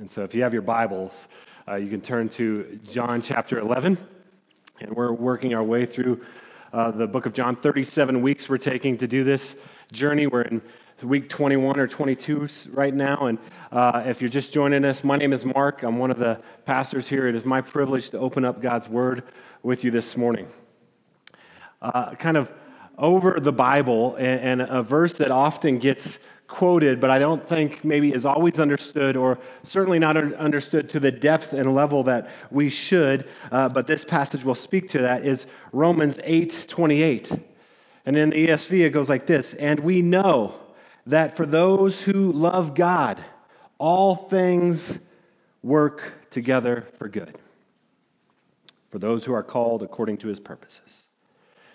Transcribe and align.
And 0.00 0.10
so 0.10 0.24
if 0.24 0.34
you 0.34 0.42
have 0.44 0.54
your 0.54 0.62
Bibles, 0.62 1.28
uh, 1.68 1.74
you 1.74 1.90
can 1.90 2.00
turn 2.00 2.30
to 2.30 2.80
John 2.90 3.20
chapter 3.20 3.58
11. 3.58 3.98
And 4.80 4.96
we're 4.96 5.12
working 5.12 5.52
our 5.52 5.62
way 5.62 5.84
through 5.84 6.22
uh, 6.72 6.90
the 6.90 7.06
book 7.06 7.26
of 7.26 7.34
John. 7.34 7.54
37 7.54 8.22
weeks 8.22 8.48
we're 8.48 8.56
taking 8.56 8.96
to 8.96 9.06
do 9.06 9.24
this 9.24 9.56
journey. 9.92 10.26
We're 10.26 10.40
in 10.40 10.62
week 11.02 11.28
21 11.28 11.78
or 11.78 11.86
22 11.86 12.48
right 12.70 12.94
now. 12.94 13.26
And 13.26 13.38
uh, 13.70 14.04
if 14.06 14.22
you're 14.22 14.30
just 14.30 14.54
joining 14.54 14.86
us, 14.86 15.04
my 15.04 15.18
name 15.18 15.34
is 15.34 15.44
Mark. 15.44 15.82
I'm 15.82 15.98
one 15.98 16.10
of 16.10 16.18
the 16.18 16.40
pastors 16.64 17.06
here. 17.06 17.28
It 17.28 17.34
is 17.34 17.44
my 17.44 17.60
privilege 17.60 18.08
to 18.10 18.18
open 18.18 18.46
up 18.46 18.62
God's 18.62 18.88
Word 18.88 19.24
with 19.62 19.84
you 19.84 19.90
this 19.90 20.16
morning. 20.16 20.48
Uh, 21.82 22.14
kind 22.14 22.38
of 22.38 22.50
over 22.96 23.38
the 23.38 23.52
Bible, 23.52 24.16
and, 24.16 24.60
and 24.60 24.62
a 24.62 24.82
verse 24.82 25.12
that 25.14 25.30
often 25.30 25.78
gets 25.78 26.18
quoted, 26.50 27.00
but 27.00 27.10
I 27.10 27.18
don't 27.18 27.48
think 27.48 27.84
maybe 27.84 28.12
is 28.12 28.26
always 28.26 28.58
understood, 28.58 29.16
or 29.16 29.38
certainly 29.62 29.98
not 29.98 30.16
understood 30.16 30.90
to 30.90 31.00
the 31.00 31.12
depth 31.12 31.52
and 31.52 31.74
level 31.74 32.02
that 32.02 32.28
we 32.50 32.68
should. 32.68 33.26
Uh, 33.50 33.68
but 33.68 33.86
this 33.86 34.04
passage 34.04 34.44
will 34.44 34.56
speak 34.56 34.88
to 34.90 34.98
that. 34.98 35.24
Is 35.24 35.46
Romans 35.72 36.18
eight 36.24 36.66
twenty 36.68 37.02
eight, 37.02 37.30
and 38.04 38.16
in 38.16 38.30
the 38.30 38.48
ESV 38.48 38.84
it 38.84 38.90
goes 38.90 39.08
like 39.08 39.26
this: 39.26 39.54
"And 39.54 39.80
we 39.80 40.02
know 40.02 40.54
that 41.06 41.36
for 41.36 41.46
those 41.46 42.02
who 42.02 42.32
love 42.32 42.74
God, 42.74 43.24
all 43.78 44.16
things 44.16 44.98
work 45.62 46.30
together 46.30 46.86
for 46.98 47.08
good, 47.08 47.38
for 48.90 48.98
those 48.98 49.24
who 49.24 49.32
are 49.32 49.44
called 49.44 49.82
according 49.82 50.18
to 50.18 50.28
His 50.28 50.40
purposes." 50.40 51.06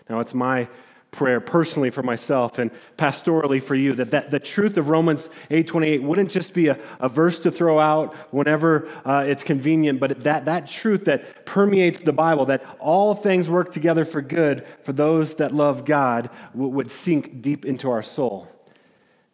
Now 0.09 0.19
it's 0.19 0.33
my 0.33 0.67
prayer 1.15 1.39
personally 1.39 1.89
for 1.89 2.03
myself 2.03 2.59
and 2.59 2.69
pastorally 2.97 3.63
for 3.63 3.73
you 3.73 3.93
that, 3.93 4.11
that 4.11 4.31
the 4.31 4.39
truth 4.39 4.75
of 4.75 4.89
romans 4.89 5.29
8.28 5.49 6.03
wouldn't 6.03 6.29
just 6.29 6.53
be 6.53 6.67
a, 6.67 6.77
a 6.99 7.07
verse 7.07 7.39
to 7.39 7.51
throw 7.51 7.79
out 7.79 8.13
whenever 8.33 8.89
uh, 9.05 9.23
it's 9.25 9.43
convenient 9.43 9.99
but 9.99 10.19
that, 10.21 10.45
that 10.45 10.67
truth 10.67 11.05
that 11.05 11.45
permeates 11.45 11.99
the 11.99 12.11
bible 12.11 12.45
that 12.45 12.65
all 12.79 13.15
things 13.15 13.49
work 13.49 13.71
together 13.71 14.03
for 14.03 14.21
good 14.21 14.67
for 14.83 14.91
those 14.91 15.35
that 15.35 15.53
love 15.53 15.85
god 15.85 16.29
w- 16.51 16.69
would 16.69 16.91
sink 16.91 17.41
deep 17.41 17.65
into 17.65 17.89
our 17.89 18.03
soul. 18.03 18.47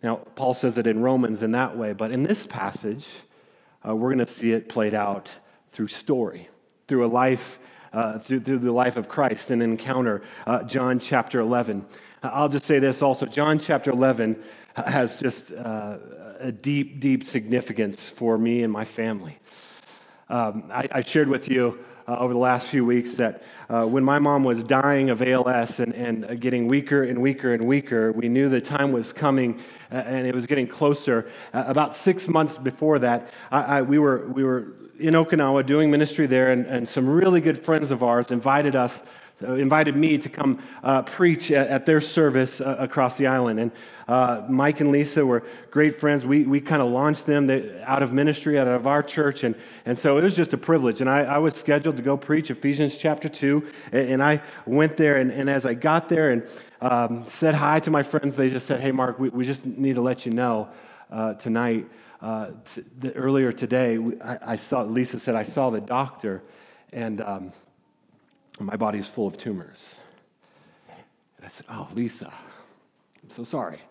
Now 0.04 0.18
paul 0.36 0.54
says 0.54 0.78
it 0.78 0.86
in 0.86 1.02
romans 1.02 1.42
in 1.42 1.52
that 1.52 1.76
way 1.76 1.94
but 1.94 2.12
in 2.12 2.22
this 2.24 2.46
passage 2.46 3.08
uh, 3.88 3.96
we're 3.96 4.14
going 4.14 4.26
to 4.26 4.32
see 4.32 4.52
it 4.52 4.70
played 4.70 4.94
out 4.94 5.30
through 5.72 5.88
story 5.88 6.48
through 6.88 7.06
a 7.06 7.08
life 7.08 7.58
uh, 7.94 8.20
through, 8.20 8.42
through 8.42 8.59
the 8.59 8.72
life 8.72 8.97
of 8.97 9.09
Christ 9.09 9.52
and 9.52 9.61
encounter 9.61 10.23
uh, 10.47 10.64
John 10.64 11.00
chapter 11.00 11.39
11. 11.39 11.86
I'll 12.23 12.50
just 12.50 12.66
say 12.66 12.80
this 12.80 13.02
also 13.02 13.25
John 13.25 13.59
chapter 13.59 13.92
11 13.92 14.42
has 14.75 15.20
just 15.20 15.52
uh, 15.52 15.97
a 16.39 16.52
deep, 16.52 17.00
deep 17.00 17.25
significance 17.25 18.08
for 18.09 18.38
me 18.38 18.64
and 18.64 18.72
my 18.72 18.86
family. 18.86 19.38
Um, 20.30 20.72
I, 20.72 20.88
I, 20.92 21.02
shared 21.02 21.28
with 21.28 21.50
you 21.50 21.80
uh, 22.08 22.16
over 22.17 22.31
the 22.31 22.39
last 22.39 22.69
few 22.69 22.86
weeks 22.86 23.16
that 23.16 23.44
uh, 23.69 23.86
when 23.86 24.03
my 24.03 24.17
mom 24.17 24.45
was 24.45 24.64
dying 24.64 25.09
of 25.09 25.22
ALS 25.22 25.81
and, 25.81 25.94
and 25.94 26.39
getting 26.39 26.69
weaker 26.69 27.03
and 27.03 27.22
weaker 27.22 27.53
and 27.53 27.66
weaker, 27.66 28.14
we 28.14 28.30
knew 28.30 28.47
the 28.47 28.62
time 28.62 28.94
was 28.94 29.12
coming 29.12 29.59
uh, 29.92 29.95
and 29.95 30.25
it 30.25 30.34
was 30.34 30.45
getting 30.45 30.67
closer. 30.67 31.30
about 31.52 31.95
six 31.95 32.30
months 32.30 32.58
before 32.58 33.00
that, 33.00 33.30
I, 33.52 33.62
I, 33.62 33.81
we, 33.81 34.00
were, 34.00 34.25
we 34.28 34.45
were 34.45 34.73
in 35.02 35.16
Okinawa 35.16 35.66
doing 35.66 35.90
ministry 35.90 36.28
there, 36.28 36.52
and, 36.52 36.66
and 36.66 36.88
some 36.88 37.10
really 37.10 37.42
good 37.42 37.64
friends 37.64 37.92
of 37.92 38.04
ours 38.04 38.32
invited 38.32 38.76
us, 38.76 39.02
uh, 39.44 39.56
invited 39.56 39.96
me 39.96 40.18
to 40.20 40.30
come 40.30 40.62
uh, 40.84 41.02
preach 41.02 41.52
at, 41.52 41.68
at, 41.68 41.86
their 41.88 42.00
service 42.00 42.62
uh, 42.62 42.76
across 42.78 43.18
the 43.18 43.26
island. 43.26 43.60
And 43.60 43.72
uh, 44.08 44.44
Mike 44.48 44.80
and 44.82 44.92
Lisa 44.92 45.26
were 45.26 45.44
great 45.72 46.00
friends. 46.00 46.24
We, 46.26 46.44
we 46.44 46.62
kind 46.62 46.82
of 46.82 46.92
launched 46.92 47.26
them 47.26 47.50
out 47.84 48.04
of 48.04 48.14
ministry, 48.14 48.60
out 48.60 48.68
of 48.68 48.86
our 48.86 49.02
church. 49.02 49.44
And, 49.44 49.56
and 49.86 49.98
so 49.98 50.20
it 50.20 50.24
was 50.24 50.36
just 50.36 50.54
a 50.54 50.58
privilege. 50.58 51.02
And 51.02 51.10
I, 51.10 51.22
I 51.22 51.38
was 51.40 51.56
scheduled 51.56 51.98
to 51.98 52.04
go 52.04 52.16
preach 52.16 52.52
Ephesians 52.52 52.96
chapter 52.96 53.28
2. 53.28 53.68
And, 53.92 54.10
and 54.10 54.24
I 54.24 54.44
went 54.68 54.96
there, 54.98 55.18
and, 55.18 55.32
and 55.32 55.50
as 55.50 55.66
I 55.66 55.74
got 55.74 56.08
there 56.08 56.30
and 56.30 56.48
um, 56.81 57.25
said 57.28 57.56
hi 57.56 57.80
to 57.80 57.90
my 57.90 58.04
friends, 58.04 58.36
they 58.36 58.50
just 58.50 58.68
said, 58.68 58.80
Hey, 58.80 58.92
Mark, 58.92 59.18
we, 59.18 59.30
we 59.30 59.46
just 59.46 59.66
need 59.66 59.96
to 59.96 60.02
let 60.02 60.25
you 60.25 60.31
know 60.31 60.70
uh, 61.09 61.34
tonight 61.34 61.88
uh, 62.22 62.52
the, 63.00 63.14
earlier 63.14 63.52
today, 63.52 63.98
I, 64.24 64.54
I, 64.54 64.56
saw, 64.56 64.84
Lisa 64.84 65.20
said, 65.20 65.36
I 65.36 65.44
saw 65.44 65.72
the 65.72 65.82
doctor 65.82 66.44
and 66.94 67.20
um, 67.22 67.54
my 68.59 68.76
body's 68.76 69.08
full 69.08 69.28
of 69.28 69.38
tumors. 69.38 69.98
And 71.38 71.46
I 71.46 71.50
said, 71.50 71.66
Oh, 71.70 71.88
Lisa, 71.94 72.31
I'm 73.24 73.30
so 73.30 73.44
sorry. 73.44 73.81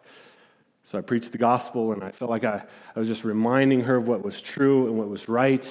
So 0.84 0.98
I 0.98 1.00
preached 1.00 1.32
the 1.32 1.38
gospel 1.38 1.92
and 1.92 2.04
I 2.04 2.10
felt 2.10 2.30
like 2.30 2.44
I, 2.44 2.62
I 2.94 2.98
was 2.98 3.08
just 3.08 3.24
reminding 3.24 3.80
her 3.82 3.96
of 3.96 4.08
what 4.08 4.24
was 4.24 4.40
true 4.40 4.86
and 4.86 4.96
what 4.96 5.08
was 5.08 5.28
right. 5.28 5.68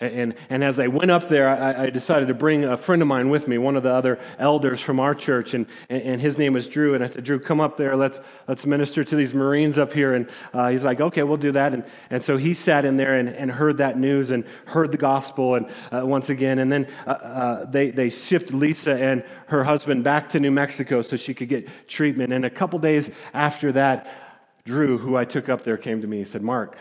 And, 0.00 0.36
and 0.48 0.62
as 0.62 0.78
I 0.78 0.86
went 0.86 1.10
up 1.10 1.28
there, 1.28 1.48
I, 1.48 1.86
I, 1.86 1.90
decided 1.90 2.28
to 2.28 2.34
bring 2.34 2.64
a 2.64 2.76
friend 2.76 3.02
of 3.02 3.08
mine 3.08 3.30
with 3.30 3.48
me, 3.48 3.58
one 3.58 3.74
of 3.74 3.82
the 3.82 3.92
other 3.92 4.20
elders 4.38 4.80
from 4.80 5.00
our 5.00 5.12
church, 5.12 5.54
and, 5.54 5.66
and 5.90 6.20
his 6.20 6.38
name 6.38 6.52
was 6.52 6.68
Drew. 6.68 6.94
And 6.94 7.02
I 7.02 7.08
said, 7.08 7.24
Drew, 7.24 7.40
come 7.40 7.60
up 7.60 7.76
there. 7.76 7.96
Let's, 7.96 8.20
let's 8.46 8.64
minister 8.64 9.02
to 9.02 9.16
these 9.16 9.34
Marines 9.34 9.76
up 9.76 9.92
here. 9.92 10.14
And 10.14 10.28
uh, 10.54 10.68
he's 10.68 10.84
like, 10.84 11.00
okay, 11.00 11.24
we'll 11.24 11.36
do 11.36 11.50
that. 11.50 11.74
And, 11.74 11.84
and 12.10 12.22
so 12.22 12.36
he 12.36 12.54
sat 12.54 12.84
in 12.84 12.96
there 12.96 13.18
and, 13.18 13.28
and 13.28 13.50
heard 13.50 13.78
that 13.78 13.98
news 13.98 14.30
and 14.30 14.44
heard 14.66 14.92
the 14.92 14.98
gospel 14.98 15.56
and 15.56 15.68
uh, 15.90 16.06
once 16.06 16.30
again. 16.30 16.60
And 16.60 16.70
then 16.70 16.86
uh, 17.04 17.10
uh 17.10 17.64
they, 17.66 17.90
they 17.90 18.08
shipped 18.08 18.52
Lisa 18.52 18.94
and 18.94 19.24
her 19.48 19.64
husband 19.64 20.04
back 20.04 20.28
to 20.30 20.38
New 20.38 20.52
Mexico 20.52 21.02
so 21.02 21.16
she 21.16 21.34
could 21.34 21.48
get 21.48 21.88
treatment. 21.88 22.32
And 22.32 22.44
a 22.44 22.50
couple 22.50 22.78
days 22.78 23.10
after 23.34 23.72
that, 23.72 24.62
Drew, 24.64 24.96
who 24.96 25.16
I 25.16 25.24
took 25.24 25.48
up 25.48 25.64
there, 25.64 25.76
came 25.76 26.02
to 26.02 26.06
me. 26.06 26.18
and 26.18 26.28
said, 26.28 26.42
Mark, 26.42 26.78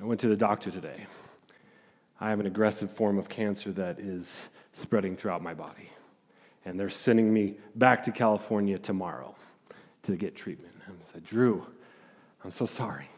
I 0.00 0.04
went 0.04 0.20
to 0.20 0.28
the 0.28 0.36
doctor 0.36 0.70
today. 0.70 1.06
I 2.20 2.28
have 2.28 2.40
an 2.40 2.46
aggressive 2.46 2.90
form 2.90 3.18
of 3.18 3.28
cancer 3.28 3.72
that 3.72 3.98
is 3.98 4.36
spreading 4.72 5.16
throughout 5.16 5.42
my 5.42 5.54
body. 5.54 5.90
And 6.64 6.78
they're 6.78 6.90
sending 6.90 7.32
me 7.32 7.56
back 7.76 8.02
to 8.04 8.12
California 8.12 8.78
tomorrow 8.78 9.34
to 10.02 10.16
get 10.16 10.36
treatment. 10.36 10.74
And 10.86 10.96
I 10.96 11.12
said, 11.12 11.24
Drew, 11.24 11.66
I'm 12.44 12.50
so 12.50 12.66
sorry. 12.66 13.08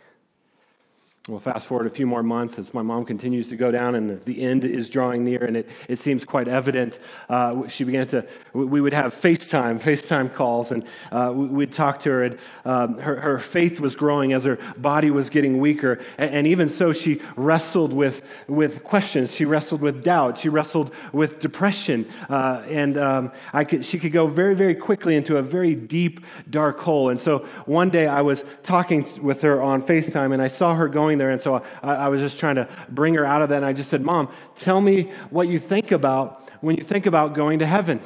Well, 1.28 1.38
fast 1.38 1.68
forward 1.68 1.86
a 1.86 1.90
few 1.90 2.04
more 2.04 2.24
months 2.24 2.58
as 2.58 2.74
my 2.74 2.82
mom 2.82 3.04
continues 3.04 3.46
to 3.50 3.56
go 3.56 3.70
down 3.70 3.94
and 3.94 4.20
the 4.22 4.42
end 4.42 4.64
is 4.64 4.90
drawing 4.90 5.22
near, 5.22 5.44
and 5.44 5.56
it, 5.56 5.68
it 5.86 6.00
seems 6.00 6.24
quite 6.24 6.48
evident. 6.48 6.98
Uh, 7.28 7.68
she 7.68 7.84
began 7.84 8.08
to, 8.08 8.26
we 8.52 8.80
would 8.80 8.92
have 8.92 9.14
FaceTime, 9.14 9.80
FaceTime 9.80 10.34
calls, 10.34 10.72
and 10.72 10.84
uh, 11.12 11.32
we'd 11.32 11.72
talk 11.72 12.00
to 12.00 12.10
her, 12.10 12.24
and 12.24 12.38
um, 12.64 12.98
her, 12.98 13.20
her 13.20 13.38
faith 13.38 13.78
was 13.78 13.94
growing 13.94 14.32
as 14.32 14.42
her 14.42 14.58
body 14.76 15.12
was 15.12 15.30
getting 15.30 15.60
weaker. 15.60 16.00
And, 16.18 16.34
and, 16.34 16.46
even 16.48 16.68
so, 16.68 16.92
she 16.92 17.22
wrestled 17.36 17.92
with, 17.92 18.22
with 18.48 18.82
questions. 18.82 19.32
She 19.32 19.44
wrestled 19.44 19.80
with 19.80 20.02
doubt. 20.02 20.38
She 20.38 20.48
wrestled 20.48 20.92
with 21.12 21.38
depression. 21.38 22.10
Uh, 22.28 22.64
and 22.68 22.96
um, 22.96 23.30
I 23.52 23.62
could, 23.62 23.84
she 23.84 24.00
could 24.00 24.10
go 24.10 24.26
very, 24.26 24.56
very 24.56 24.74
quickly 24.74 25.14
into 25.14 25.36
a 25.36 25.42
very 25.42 25.76
deep, 25.76 26.18
dark 26.50 26.80
hole. 26.80 27.10
And 27.10 27.20
so 27.20 27.46
one 27.66 27.90
day 27.90 28.08
I 28.08 28.22
was 28.22 28.44
talking 28.64 29.06
with 29.22 29.42
her 29.42 29.62
on 29.62 29.84
FaceTime, 29.84 30.32
and 30.32 30.42
I 30.42 30.48
saw 30.48 30.74
her 30.74 30.88
going 30.88 31.11
going 31.12 31.18
there. 31.18 31.30
And 31.30 31.40
so 31.40 31.62
I, 31.82 31.94
I 31.94 32.08
was 32.08 32.20
just 32.20 32.38
trying 32.38 32.56
to 32.56 32.68
bring 32.88 33.14
her 33.14 33.24
out 33.24 33.42
of 33.42 33.50
that. 33.50 33.56
And 33.56 33.66
I 33.66 33.72
just 33.72 33.90
said, 33.90 34.02
Mom, 34.02 34.28
tell 34.56 34.80
me 34.80 35.12
what 35.30 35.48
you 35.48 35.58
think 35.58 35.92
about 35.92 36.50
when 36.60 36.76
you 36.76 36.84
think 36.84 37.06
about 37.06 37.34
going 37.34 37.58
to 37.58 37.66
heaven. 37.66 38.00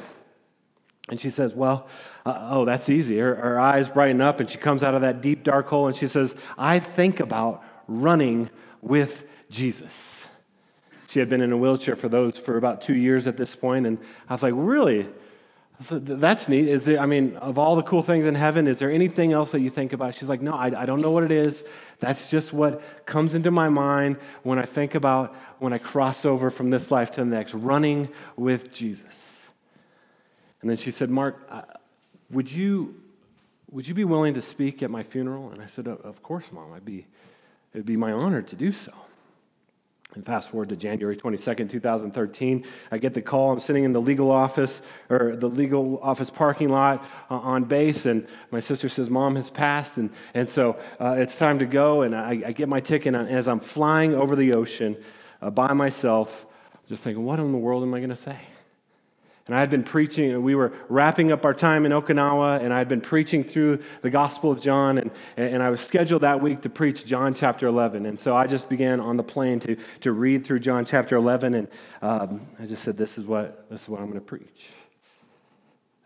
And 1.09 1.19
she 1.19 1.29
says, 1.29 1.53
Well, 1.53 1.87
uh, 2.25 2.49
oh, 2.51 2.65
that's 2.65 2.89
easy. 2.89 3.17
Her, 3.19 3.35
her 3.35 3.59
eyes 3.59 3.87
brighten 3.87 4.19
up 4.19 4.39
and 4.39 4.49
she 4.49 4.57
comes 4.57 4.83
out 4.83 4.93
of 4.93 5.01
that 5.01 5.21
deep, 5.21 5.43
dark 5.43 5.67
hole 5.67 5.87
and 5.87 5.95
she 5.95 6.07
says, 6.07 6.35
I 6.57 6.79
think 6.79 7.19
about 7.19 7.63
running 7.87 8.49
with 8.81 9.23
Jesus. 9.49 9.93
She 11.09 11.19
had 11.19 11.29
been 11.29 11.39
in 11.39 11.53
a 11.53 11.57
wheelchair 11.57 11.95
for 11.95 12.09
those 12.09 12.37
for 12.37 12.57
about 12.57 12.81
two 12.81 12.95
years 12.95 13.27
at 13.27 13.37
this 13.37 13.55
point, 13.55 13.87
and 13.87 13.97
I 14.27 14.33
was 14.33 14.43
like, 14.43 14.53
"Really? 14.57 15.07
That's 15.79 16.49
neat. 16.49 16.67
Is 16.67 16.85
there, 16.85 16.99
I 16.99 17.05
mean, 17.05 17.35
of 17.35 17.59
all 17.59 17.75
the 17.75 17.83
cool 17.83 18.01
things 18.01 18.25
in 18.25 18.33
heaven, 18.33 18.67
is 18.67 18.79
there 18.79 18.91
anything 18.91 19.31
else 19.31 19.51
that 19.51 19.59
you 19.61 19.69
think 19.69 19.93
about? 19.93 20.15
She's 20.15 20.27
like, 20.27 20.41
no, 20.41 20.53
I, 20.53 20.81
I 20.81 20.85
don't 20.87 21.01
know 21.01 21.11
what 21.11 21.23
it 21.23 21.29
is. 21.29 21.63
That's 21.99 22.31
just 22.31 22.51
what 22.51 23.05
comes 23.05 23.35
into 23.35 23.51
my 23.51 23.69
mind 23.69 24.17
when 24.41 24.57
I 24.57 24.65
think 24.65 24.95
about 24.95 25.35
when 25.59 25.73
I 25.73 25.77
cross 25.77 26.25
over 26.25 26.49
from 26.49 26.69
this 26.69 26.89
life 26.89 27.11
to 27.11 27.21
the 27.21 27.27
next, 27.27 27.53
running 27.53 28.09
with 28.35 28.73
Jesus. 28.73 29.39
And 30.61 30.69
then 30.69 30.77
she 30.77 30.89
said, 30.89 31.11
Mark, 31.11 31.47
would 32.31 32.51
you, 32.51 32.95
would 33.69 33.87
you 33.87 33.93
be 33.93 34.03
willing 34.03 34.33
to 34.33 34.41
speak 34.41 34.81
at 34.81 34.89
my 34.89 35.03
funeral? 35.03 35.51
And 35.51 35.61
I 35.61 35.67
said, 35.67 35.87
of 35.87 36.23
course, 36.23 36.51
Mom. 36.51 36.73
I'd 36.73 36.85
be, 36.85 37.05
it'd 37.73 37.85
be 37.85 37.97
my 37.97 38.11
honor 38.11 38.41
to 38.41 38.55
do 38.55 38.71
so. 38.71 38.91
And 40.15 40.25
fast 40.25 40.49
forward 40.49 40.69
to 40.69 40.75
January 40.75 41.17
22nd, 41.17 41.69
2013, 41.69 42.65
I 42.91 42.97
get 42.97 43.13
the 43.13 43.21
call. 43.21 43.51
I'm 43.51 43.59
sitting 43.59 43.83
in 43.83 43.91
the 43.93 44.01
legal 44.01 44.31
office 44.31 44.81
or 45.09 45.35
the 45.35 45.49
legal 45.49 45.99
office 46.01 46.29
parking 46.29 46.69
lot 46.69 47.05
uh, 47.29 47.35
on 47.35 47.65
base, 47.65 48.05
and 48.05 48.25
my 48.49 48.59
sister 48.59 48.89
says, 48.89 49.09
Mom 49.09 49.35
has 49.35 49.49
passed. 49.49 49.97
And, 49.97 50.09
and 50.33 50.49
so 50.49 50.79
uh, 50.99 51.15
it's 51.17 51.37
time 51.37 51.59
to 51.59 51.65
go. 51.65 52.01
And 52.03 52.15
I, 52.15 52.41
I, 52.47 52.51
get 52.53 52.69
my 52.69 52.79
ticket, 52.79 53.13
and 53.13 53.29
as 53.29 53.47
I'm 53.47 53.59
flying 53.59 54.15
over 54.15 54.35
the 54.35 54.53
ocean 54.53 54.97
uh, 55.41 55.49
by 55.49 55.73
myself, 55.73 56.45
just 56.87 57.03
thinking, 57.03 57.25
what 57.25 57.39
in 57.39 57.51
the 57.51 57.57
world 57.57 57.83
am 57.83 57.93
I 57.93 57.99
going 57.99 58.09
to 58.09 58.15
say? 58.15 58.39
And 59.47 59.55
I 59.55 59.61
had 59.61 59.69
been 59.69 59.83
preaching, 59.83 60.43
we 60.43 60.55
were 60.55 60.73
wrapping 60.89 61.31
up 61.31 61.45
our 61.45 61.53
time 61.53 61.85
in 61.85 61.93
Okinawa, 61.93 62.61
and 62.61 62.73
I 62.73 62.77
had 62.77 62.89
been 62.89 63.01
preaching 63.01 63.45
through 63.45 63.81
the 64.01 64.09
Gospel 64.09 64.51
of 64.51 64.59
John, 64.59 64.97
and, 64.97 65.11
and 65.37 65.63
I 65.63 65.69
was 65.69 65.79
scheduled 65.79 66.23
that 66.23 66.41
week 66.41 66.61
to 66.61 66.69
preach 66.69 67.05
John 67.05 67.33
chapter 67.33 67.65
11. 67.67 68.05
And 68.05 68.19
so 68.19 68.35
I 68.35 68.45
just 68.45 68.67
began 68.67 68.99
on 68.99 69.15
the 69.15 69.23
plane 69.23 69.61
to, 69.61 69.77
to 70.01 70.11
read 70.11 70.45
through 70.45 70.59
John 70.59 70.83
chapter 70.83 71.15
11, 71.15 71.53
and 71.53 71.67
um, 72.01 72.41
I 72.59 72.65
just 72.65 72.83
said, 72.83 72.97
This 72.97 73.17
is 73.17 73.25
what, 73.25 73.69
this 73.69 73.83
is 73.83 73.89
what 73.89 74.01
I'm 74.01 74.07
going 74.07 74.19
to 74.19 74.25
preach. 74.25 74.67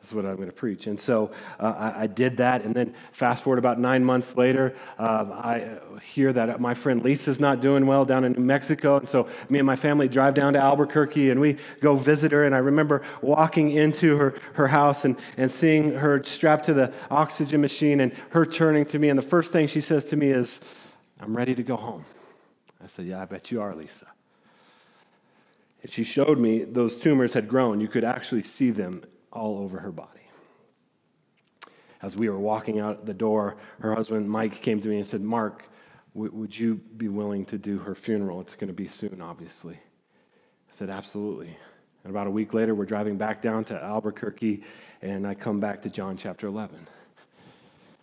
Is 0.03 0.13
what 0.13 0.25
I'm 0.25 0.35
going 0.35 0.47
to 0.47 0.53
preach. 0.53 0.87
And 0.87 0.99
so 0.99 1.29
uh, 1.59 1.73
I, 1.77 2.01
I, 2.03 2.07
did 2.07 2.37
that. 2.37 2.63
And 2.63 2.73
then 2.73 2.95
fast 3.11 3.43
forward 3.43 3.59
about 3.59 3.79
nine 3.79 4.03
months 4.03 4.35
later, 4.35 4.75
um, 4.97 5.31
I 5.31 5.77
hear 6.01 6.33
that 6.33 6.59
my 6.59 6.73
friend 6.73 7.03
Lisa's 7.03 7.39
not 7.39 7.59
doing 7.59 7.85
well 7.85 8.03
down 8.03 8.23
in 8.23 8.31
New 8.31 8.39
Mexico. 8.39 8.97
And 8.97 9.07
so 9.07 9.29
me 9.47 9.59
and 9.59 9.65
my 9.65 9.75
family 9.75 10.07
drive 10.07 10.33
down 10.33 10.53
to 10.53 10.59
Albuquerque 10.59 11.29
and 11.29 11.39
we 11.39 11.57
go 11.81 11.95
visit 11.95 12.31
her. 12.31 12.43
And 12.43 12.55
I 12.55 12.57
remember 12.57 13.03
walking 13.21 13.69
into 13.69 14.17
her, 14.17 14.33
her 14.53 14.67
house 14.67 15.05
and, 15.05 15.15
and 15.37 15.51
seeing 15.51 15.93
her 15.93 16.23
strapped 16.23 16.65
to 16.65 16.73
the 16.73 16.91
oxygen 17.11 17.61
machine 17.61 18.01
and 18.01 18.11
her 18.31 18.43
turning 18.43 18.85
to 18.87 18.97
me. 18.97 19.09
And 19.09 19.19
the 19.19 19.23
first 19.23 19.51
thing 19.51 19.67
she 19.67 19.81
says 19.81 20.05
to 20.05 20.15
me 20.15 20.31
is, 20.31 20.59
I'm 21.19 21.37
ready 21.37 21.53
to 21.53 21.63
go 21.63 21.75
home. 21.75 22.05
I 22.83 22.87
said, 22.87 23.05
Yeah, 23.05 23.21
I 23.21 23.25
bet 23.25 23.51
you 23.51 23.61
are, 23.61 23.75
Lisa. 23.75 24.07
And 25.83 25.91
she 25.91 26.03
showed 26.03 26.39
me 26.39 26.63
those 26.63 26.95
tumors 26.95 27.33
had 27.33 27.47
grown. 27.47 27.79
You 27.79 27.87
could 27.87 28.03
actually 28.03 28.43
see 28.43 28.71
them 28.71 29.03
all 29.31 29.59
over 29.59 29.79
her 29.79 29.91
body. 29.91 30.19
As 32.01 32.15
we 32.15 32.29
were 32.29 32.39
walking 32.39 32.79
out 32.79 33.05
the 33.05 33.13
door, 33.13 33.57
her 33.79 33.93
husband 33.93 34.29
Mike 34.29 34.61
came 34.61 34.81
to 34.81 34.87
me 34.87 34.97
and 34.97 35.05
said, 35.05 35.21
Mark, 35.21 35.63
w- 36.13 36.31
would 36.33 36.57
you 36.57 36.75
be 36.97 37.07
willing 37.07 37.45
to 37.45 37.57
do 37.57 37.77
her 37.77 37.93
funeral? 37.93 38.41
It's 38.41 38.55
going 38.55 38.69
to 38.69 38.73
be 38.73 38.87
soon, 38.87 39.21
obviously. 39.21 39.75
I 39.75 40.71
said, 40.71 40.89
Absolutely. 40.89 41.55
And 42.03 42.09
about 42.09 42.25
a 42.25 42.31
week 42.31 42.53
later, 42.53 42.73
we're 42.73 42.85
driving 42.85 43.15
back 43.17 43.41
down 43.43 43.63
to 43.65 43.75
Albuquerque, 43.81 44.63
and 45.03 45.27
I 45.27 45.35
come 45.35 45.59
back 45.59 45.83
to 45.83 45.89
John 45.89 46.17
chapter 46.17 46.47
11. 46.47 46.87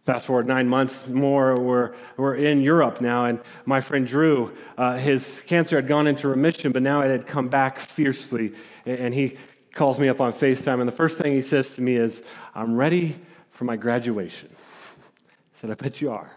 Fast 0.07 0.27
forward 0.27 0.47
nine 0.47 0.69
months 0.69 1.09
more, 1.09 1.57
we're, 1.57 1.95
we're 2.17 2.37
in 2.37 2.63
Europe 2.63 3.01
now, 3.01 3.27
and 3.27 3.41
my 3.67 3.81
friend 3.81 4.07
Drew, 4.07 4.57
uh, 4.79 4.97
his 4.97 5.43
cancer 5.47 5.77
had 5.77 5.89
gone 5.89 6.07
into 6.07 6.29
remission, 6.29 6.71
but 6.73 6.83
now 6.83 7.03
it 7.03 7.11
had 7.11 7.27
come 7.27 7.49
back 7.49 7.79
fiercely. 7.79 8.55
And 8.87 9.13
he 9.13 9.37
calls 9.73 9.99
me 9.99 10.09
up 10.09 10.21
on 10.21 10.33
FaceTime, 10.33 10.81
and 10.81 10.89
the 10.89 10.93
first 10.93 11.19
thing 11.19 11.33
he 11.33 11.43
says 11.43 11.75
to 11.75 11.83
me 11.83 11.95
is, 11.95 12.23
I'm 12.55 12.77
ready 12.77 13.19
for 13.51 13.65
my 13.65 13.77
graduation. 13.77 14.49
I 14.53 15.61
said, 15.61 15.71
I 15.71 15.75
bet 15.75 16.01
you 16.01 16.11
are. 16.11 16.31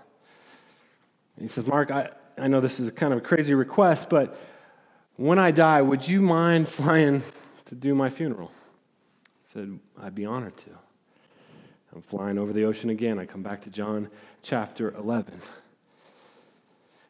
And 1.35 1.47
he 1.47 1.47
says, 1.47 1.65
Mark, 1.67 1.91
I, 1.91 2.09
I 2.37 2.47
know 2.47 2.61
this 2.61 2.79
is 2.79 2.91
kind 2.91 3.13
of 3.13 3.19
a 3.19 3.21
crazy 3.21 3.53
request, 3.53 4.09
but 4.09 4.39
when 5.15 5.39
I 5.39 5.51
die, 5.51 5.81
would 5.81 6.07
you 6.07 6.21
mind 6.21 6.67
flying 6.67 7.23
to 7.65 7.75
do 7.75 7.93
my 7.93 8.09
funeral? 8.09 8.51
I 9.25 9.53
said, 9.53 9.79
I'd 10.01 10.15
be 10.15 10.25
honored 10.25 10.57
to. 10.57 10.69
I'm 11.93 12.01
flying 12.01 12.37
over 12.37 12.53
the 12.53 12.63
ocean 12.63 12.89
again. 12.89 13.19
I 13.19 13.25
come 13.25 13.43
back 13.43 13.61
to 13.63 13.69
John 13.69 14.09
chapter 14.41 14.95
11. 14.95 15.41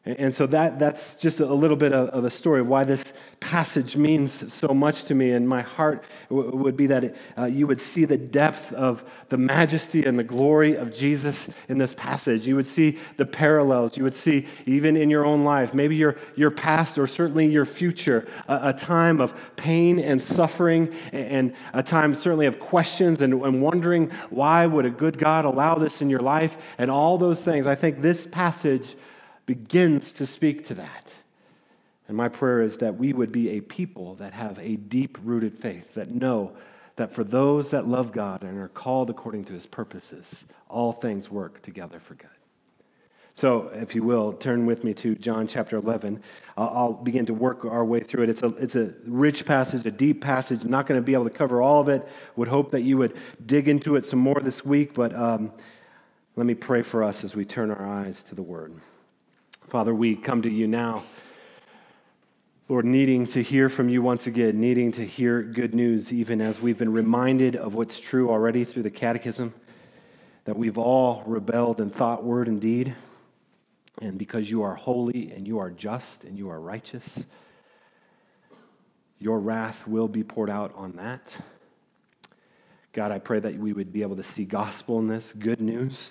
And 0.04 0.34
so 0.34 0.48
that, 0.48 0.80
that's 0.80 1.14
just 1.14 1.38
a 1.38 1.46
little 1.46 1.76
bit 1.76 1.92
of, 1.92 2.08
of, 2.08 2.24
a 2.24 2.30
story 2.30 2.60
of 2.60 2.66
why 2.66 2.82
this 2.82 3.12
passage 3.38 3.96
means 3.96 4.52
so 4.52 4.74
much 4.74 5.04
to 5.04 5.14
me. 5.14 5.30
And 5.30 5.48
my 5.48 5.62
heart 5.62 6.02
w- 6.28 6.56
would 6.56 6.76
be 6.76 6.88
that 6.88 7.04
it, 7.04 7.16
uh, 7.38 7.44
you 7.44 7.68
would 7.68 7.80
see 7.80 8.04
the 8.04 8.16
depth 8.16 8.72
of 8.72 9.04
the 9.28 9.36
majesty 9.36 10.04
and 10.04 10.18
the 10.18 10.24
glory 10.24 10.74
of 10.74 10.92
Jesus 10.92 11.48
in 11.68 11.78
this 11.78 11.94
passage. 11.94 12.48
You 12.48 12.56
would 12.56 12.66
see 12.66 12.98
the 13.16 13.24
parallels. 13.24 13.96
You 13.96 14.02
would 14.02 14.16
see, 14.16 14.48
even 14.66 14.96
in 14.96 15.08
your 15.08 15.24
own 15.24 15.44
life, 15.44 15.72
maybe 15.72 15.94
your, 15.94 16.16
your 16.34 16.50
past 16.50 16.98
or 16.98 17.06
certainly 17.06 17.46
your 17.46 17.64
future, 17.64 18.26
a, 18.48 18.70
a 18.70 18.72
time 18.72 19.20
of 19.20 19.32
pain 19.54 20.00
and 20.00 20.20
suffering, 20.20 20.92
and 21.12 21.54
a 21.74 21.82
time 21.82 22.16
certainly 22.16 22.46
of 22.46 22.58
questions 22.58 23.22
and, 23.22 23.34
and 23.34 23.62
wondering 23.62 24.10
why 24.30 24.66
would 24.66 24.84
a 24.84 24.90
good 24.90 25.16
God 25.16 25.44
allow 25.44 25.76
this 25.76 26.02
in 26.02 26.10
your 26.10 26.22
life, 26.22 26.56
and 26.76 26.90
all 26.90 27.18
those 27.18 27.40
things. 27.40 27.68
I 27.68 27.76
think 27.76 28.02
this 28.02 28.26
passage 28.26 28.96
begins 29.52 30.14
to 30.14 30.24
speak 30.24 30.64
to 30.64 30.72
that. 30.72 31.12
And 32.08 32.16
my 32.16 32.30
prayer 32.30 32.62
is 32.62 32.78
that 32.78 32.96
we 32.96 33.12
would 33.12 33.30
be 33.30 33.50
a 33.50 33.60
people 33.60 34.14
that 34.14 34.32
have 34.32 34.58
a 34.58 34.76
deep 34.76 35.18
rooted 35.22 35.58
faith, 35.58 35.92
that 35.92 36.10
know 36.10 36.52
that 36.96 37.12
for 37.12 37.22
those 37.22 37.68
that 37.68 37.86
love 37.86 38.12
God 38.12 38.44
and 38.44 38.58
are 38.58 38.68
called 38.68 39.10
according 39.10 39.44
to 39.44 39.52
his 39.52 39.66
purposes, 39.66 40.44
all 40.70 40.92
things 40.92 41.30
work 41.30 41.60
together 41.60 42.00
for 42.00 42.14
good. 42.14 42.30
So, 43.34 43.68
if 43.74 43.94
you 43.94 44.02
will, 44.02 44.32
turn 44.32 44.64
with 44.64 44.84
me 44.84 44.94
to 44.94 45.14
John 45.16 45.46
chapter 45.46 45.76
11. 45.76 46.22
I'll 46.56 46.94
begin 46.94 47.26
to 47.26 47.34
work 47.34 47.66
our 47.66 47.84
way 47.84 48.00
through 48.00 48.24
it. 48.24 48.30
It's 48.30 48.42
a, 48.42 48.48
it's 48.56 48.76
a 48.76 48.94
rich 49.04 49.44
passage, 49.44 49.84
a 49.84 49.90
deep 49.90 50.22
passage. 50.22 50.64
I'm 50.64 50.70
not 50.70 50.86
going 50.86 50.98
to 50.98 51.04
be 51.04 51.12
able 51.12 51.24
to 51.24 51.30
cover 51.30 51.60
all 51.60 51.82
of 51.82 51.90
it. 51.90 52.08
Would 52.36 52.48
hope 52.48 52.70
that 52.70 52.82
you 52.82 52.96
would 52.96 53.18
dig 53.44 53.68
into 53.68 53.96
it 53.96 54.06
some 54.06 54.18
more 54.18 54.40
this 54.40 54.64
week, 54.64 54.94
but 54.94 55.14
um, 55.14 55.52
let 56.36 56.46
me 56.46 56.54
pray 56.54 56.80
for 56.80 57.04
us 57.04 57.22
as 57.22 57.34
we 57.34 57.44
turn 57.44 57.70
our 57.70 57.86
eyes 57.86 58.22
to 58.24 58.34
the 58.34 58.42
Word. 58.42 58.74
Father, 59.72 59.94
we 59.94 60.16
come 60.16 60.42
to 60.42 60.50
you 60.50 60.66
now, 60.66 61.02
Lord, 62.68 62.84
needing 62.84 63.24
to 63.28 63.42
hear 63.42 63.70
from 63.70 63.88
you 63.88 64.02
once 64.02 64.26
again, 64.26 64.60
needing 64.60 64.92
to 64.92 65.06
hear 65.06 65.42
good 65.42 65.74
news, 65.74 66.12
even 66.12 66.42
as 66.42 66.60
we've 66.60 66.76
been 66.76 66.92
reminded 66.92 67.56
of 67.56 67.74
what's 67.74 67.98
true 67.98 68.28
already 68.28 68.66
through 68.66 68.82
the 68.82 68.90
catechism, 68.90 69.54
that 70.44 70.58
we've 70.58 70.76
all 70.76 71.22
rebelled 71.24 71.80
in 71.80 71.88
thought, 71.88 72.22
word, 72.22 72.48
and 72.48 72.60
deed. 72.60 72.94
And 74.02 74.18
because 74.18 74.50
you 74.50 74.62
are 74.62 74.74
holy 74.74 75.32
and 75.32 75.48
you 75.48 75.58
are 75.58 75.70
just 75.70 76.24
and 76.24 76.36
you 76.36 76.50
are 76.50 76.60
righteous, 76.60 77.24
your 79.18 79.40
wrath 79.40 79.88
will 79.88 80.06
be 80.06 80.22
poured 80.22 80.50
out 80.50 80.74
on 80.74 80.96
that. 80.96 81.34
God, 82.92 83.10
I 83.10 83.18
pray 83.18 83.40
that 83.40 83.56
we 83.56 83.72
would 83.72 83.90
be 83.90 84.02
able 84.02 84.16
to 84.16 84.22
see 84.22 84.44
gospel 84.44 84.98
in 84.98 85.08
this, 85.08 85.32
good 85.32 85.62
news 85.62 86.10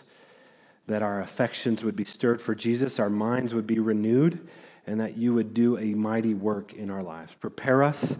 that 0.92 1.02
our 1.02 1.22
affections 1.22 1.84
would 1.84 1.96
be 1.96 2.06
stirred 2.06 2.42
for 2.42 2.56
Jesus, 2.56 3.00
our 3.00 3.10
minds 3.10 3.54
would 3.54 3.68
be 3.68 3.80
renewed, 3.80 4.48
and 4.88 5.00
that 5.00 5.18
you 5.18 5.34
would 5.34 5.54
do 5.54 5.78
a 5.78 5.94
mighty 5.94 6.34
work 6.34 6.74
in 6.74 6.90
our 6.90 7.02
lives. 7.02 7.34
Prepare 7.34 7.84
us, 7.84 8.18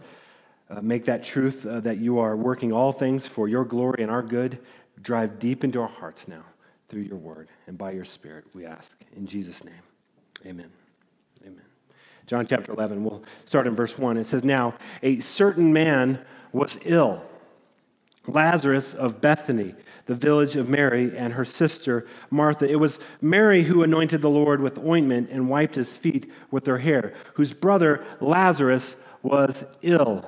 uh, 0.70 0.82
make 0.82 1.06
that 1.06 1.24
truth 1.24 1.66
uh, 1.66 1.80
that 1.82 1.98
you 1.98 2.20
are 2.20 2.36
working 2.36 2.72
all 2.72 2.92
things 2.92 3.26
for 3.26 3.48
your 3.48 3.66
glory 3.66 4.02
and 4.02 4.12
our 4.12 4.22
good 4.22 4.60
drive 5.02 5.40
deep 5.40 5.64
into 5.64 5.82
our 5.82 5.88
hearts 5.88 6.28
now 6.28 6.44
through 6.90 7.02
your 7.02 7.18
word 7.18 7.48
and 7.68 7.78
by 7.78 7.92
your 7.92 8.06
spirit, 8.06 8.46
we 8.54 8.66
ask. 8.66 9.02
In 9.16 9.26
Jesus' 9.26 9.64
name, 9.64 9.74
amen. 10.46 10.72
Amen. 11.44 11.62
John 12.28 12.46
chapter 12.46 12.72
11, 12.74 13.04
we'll 13.04 13.24
start 13.46 13.66
in 13.66 13.76
verse 13.76 13.98
1. 13.98 14.18
It 14.18 14.26
says, 14.26 14.44
Now 14.44 14.76
a 15.02 15.20
certain 15.20 15.74
man 15.74 16.20
was 16.52 16.78
ill, 16.84 17.24
Lazarus 18.28 18.94
of 18.94 19.20
Bethany 19.20 19.76
the 20.06 20.16
village 20.16 20.58
of 20.58 20.68
Mary 20.68 21.16
and 21.16 21.34
her 21.34 21.46
sister 21.46 22.06
Martha. 22.30 22.70
It 22.70 22.80
was 22.80 23.00
Mary 23.22 23.64
who 23.64 23.84
anointed 23.84 24.22
the 24.22 24.30
Lord 24.30 24.60
with 24.60 24.78
ointment 24.80 25.30
and 25.32 25.50
wiped 25.50 25.76
his 25.76 25.96
feet 25.96 26.30
with 26.50 26.66
her 26.66 26.80
hair, 26.80 27.14
whose 27.36 27.54
brother 27.54 28.04
Lazarus 28.20 28.96
was 29.22 29.64
ill. 29.82 30.26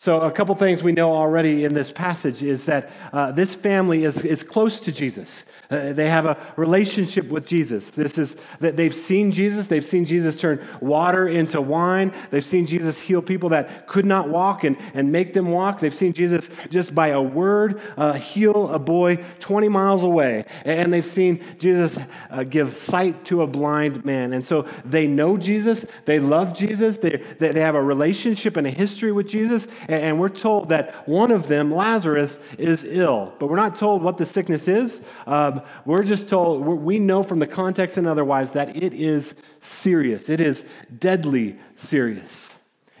So, 0.00 0.22
a 0.22 0.30
couple 0.30 0.54
things 0.54 0.82
we 0.82 0.92
know 0.92 1.12
already 1.12 1.66
in 1.66 1.74
this 1.74 1.92
passage 1.92 2.42
is 2.42 2.64
that 2.64 2.90
uh, 3.12 3.32
this 3.32 3.54
family 3.54 4.04
is, 4.04 4.24
is 4.24 4.42
close 4.42 4.80
to 4.80 4.92
Jesus. 4.92 5.44
Uh, 5.70 5.92
they 5.92 6.08
have 6.08 6.24
a 6.24 6.38
relationship 6.56 7.28
with 7.28 7.44
Jesus. 7.44 7.90
This 7.90 8.16
is 8.16 8.34
that 8.60 8.78
they've 8.78 8.94
seen 8.94 9.30
Jesus. 9.30 9.66
They've 9.66 9.84
seen 9.84 10.06
Jesus 10.06 10.40
turn 10.40 10.66
water 10.80 11.28
into 11.28 11.60
wine. 11.60 12.14
They've 12.30 12.42
seen 12.42 12.66
Jesus 12.66 12.98
heal 12.98 13.20
people 13.20 13.50
that 13.50 13.86
could 13.86 14.06
not 14.06 14.30
walk 14.30 14.64
and, 14.64 14.78
and 14.94 15.12
make 15.12 15.34
them 15.34 15.50
walk. 15.50 15.80
They've 15.80 15.94
seen 15.94 16.14
Jesus 16.14 16.48
just 16.70 16.94
by 16.94 17.08
a 17.08 17.20
word 17.20 17.82
uh, 17.98 18.14
heal 18.14 18.70
a 18.70 18.78
boy 18.78 19.22
20 19.40 19.68
miles 19.68 20.02
away. 20.02 20.46
And 20.64 20.90
they've 20.94 21.04
seen 21.04 21.44
Jesus 21.58 21.98
uh, 22.30 22.44
give 22.44 22.74
sight 22.74 23.26
to 23.26 23.42
a 23.42 23.46
blind 23.46 24.02
man. 24.06 24.32
And 24.32 24.46
so 24.46 24.66
they 24.86 25.06
know 25.06 25.36
Jesus. 25.36 25.84
They 26.06 26.18
love 26.20 26.54
Jesus. 26.54 26.96
They, 26.96 27.22
they, 27.38 27.52
they 27.52 27.60
have 27.60 27.74
a 27.74 27.82
relationship 27.82 28.56
and 28.56 28.66
a 28.66 28.70
history 28.70 29.12
with 29.12 29.28
Jesus. 29.28 29.68
And, 29.90 30.20
we're 30.20 30.28
told 30.28 30.68
that 30.68 31.08
one 31.08 31.32
of 31.32 31.48
them, 31.48 31.72
Lazarus, 31.72 32.38
is 32.58 32.84
ill. 32.84 33.32
But 33.40 33.48
we're 33.48 33.56
not 33.56 33.76
told 33.76 34.04
what 34.04 34.18
the 34.18 34.26
sickness 34.26 34.68
is. 34.68 35.00
Um, 35.26 35.62
we're 35.84 36.04
just 36.04 36.28
told, 36.28 36.64
we 36.64 37.00
know 37.00 37.24
from 37.24 37.40
the 37.40 37.46
context 37.48 37.96
and 37.96 38.06
otherwise 38.06 38.52
that 38.52 38.76
it 38.76 38.92
is 38.92 39.34
serious. 39.60 40.28
It 40.28 40.40
is 40.40 40.64
deadly 41.00 41.58
serious. 41.74 42.49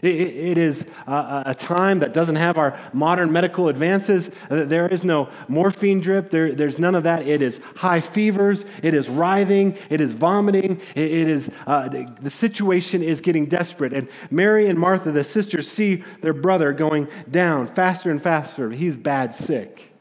It 0.02 0.56
is 0.56 0.86
a 1.06 1.54
time 1.58 1.98
that 1.98 2.14
doesn't 2.14 2.36
have 2.36 2.56
our 2.56 2.78
modern 2.92 3.32
medical 3.32 3.68
advances. 3.68 4.30
Uh, 4.48 4.64
there 4.64 4.88
is 4.88 5.04
no 5.04 5.28
morphine 5.46 6.00
drip. 6.00 6.30
There, 6.30 6.52
there's 6.52 6.78
none 6.78 6.94
of 6.94 7.02
that. 7.02 7.26
It 7.26 7.42
is 7.42 7.60
high 7.76 8.00
fevers. 8.00 8.64
It 8.82 8.94
is 8.94 9.08
writhing. 9.10 9.76
It 9.90 10.00
is 10.00 10.12
vomiting. 10.12 10.80
It 10.94 11.28
is 11.28 11.50
uh, 11.66 11.88
the 11.88 12.30
situation 12.30 13.02
is 13.02 13.20
getting 13.20 13.46
desperate. 13.46 13.92
And 13.92 14.08
Mary 14.30 14.68
and 14.68 14.78
Martha, 14.78 15.12
the 15.12 15.24
sisters, 15.24 15.70
see 15.70 16.02
their 16.22 16.32
brother 16.32 16.72
going 16.72 17.06
down 17.30 17.66
faster 17.66 18.10
and 18.10 18.22
faster. 18.22 18.70
He's 18.70 18.96
bad 18.96 19.34
sick. 19.34 19.92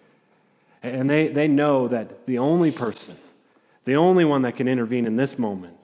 And 0.81 1.09
they, 1.09 1.27
they 1.27 1.47
know 1.49 1.89
that 1.89 2.25
the 2.25 2.37
only 2.37 2.71
person, 2.71 3.17
the 3.83 3.97
only 3.97 4.23
one 4.23 4.43
that 4.43 4.55
can 4.55 4.67
intervene 4.67 5.05
in 5.05 5.17
this 5.17 5.37
moment 5.37 5.77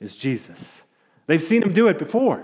is 0.00 0.16
Jesus. 0.16 0.80
They've 1.26 1.42
seen 1.42 1.62
him 1.62 1.74
do 1.74 1.88
it 1.88 1.98
before. 1.98 2.42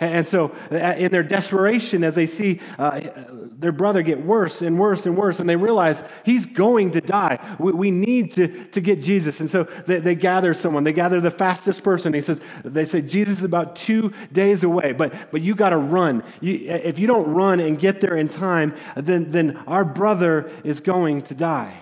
And 0.00 0.26
so, 0.26 0.52
uh, 0.72 0.94
in 0.98 1.12
their 1.12 1.22
desperation, 1.22 2.02
as 2.02 2.16
they 2.16 2.26
see 2.26 2.60
uh, 2.78 3.00
their 3.30 3.70
brother 3.70 4.02
get 4.02 4.24
worse 4.24 4.60
and 4.60 4.78
worse 4.78 5.06
and 5.06 5.16
worse, 5.16 5.38
and 5.38 5.48
they 5.48 5.54
realize 5.54 6.02
he's 6.24 6.46
going 6.46 6.90
to 6.92 7.00
die, 7.00 7.38
we, 7.60 7.72
we 7.72 7.90
need 7.92 8.32
to, 8.32 8.64
to 8.66 8.80
get 8.80 9.00
Jesus. 9.00 9.38
And 9.38 9.48
so, 9.48 9.64
they, 9.86 10.00
they, 10.00 10.16
gather 10.16 10.52
someone. 10.52 10.82
They 10.82 10.92
gather 10.92 11.20
the 11.20 11.30
fastest 11.30 11.84
person. 11.84 12.12
He 12.12 12.22
says, 12.22 12.40
They 12.64 12.84
say, 12.84 13.02
Jesus 13.02 13.38
is 13.38 13.44
about 13.44 13.76
two 13.76 14.12
days 14.32 14.64
away, 14.64 14.92
but, 14.92 15.30
but 15.30 15.42
you 15.42 15.54
got 15.54 15.70
to 15.70 15.76
run. 15.76 16.24
You, 16.40 16.54
if 16.54 16.98
you 16.98 17.06
don't 17.06 17.32
run 17.32 17.60
and 17.60 17.78
get 17.78 18.00
there 18.00 18.16
in 18.16 18.28
time, 18.28 18.74
then, 18.96 19.30
then 19.30 19.56
our 19.68 19.84
brother 19.84 20.50
is 20.64 20.80
going 20.80 21.22
to 21.22 21.34
die. 21.34 21.76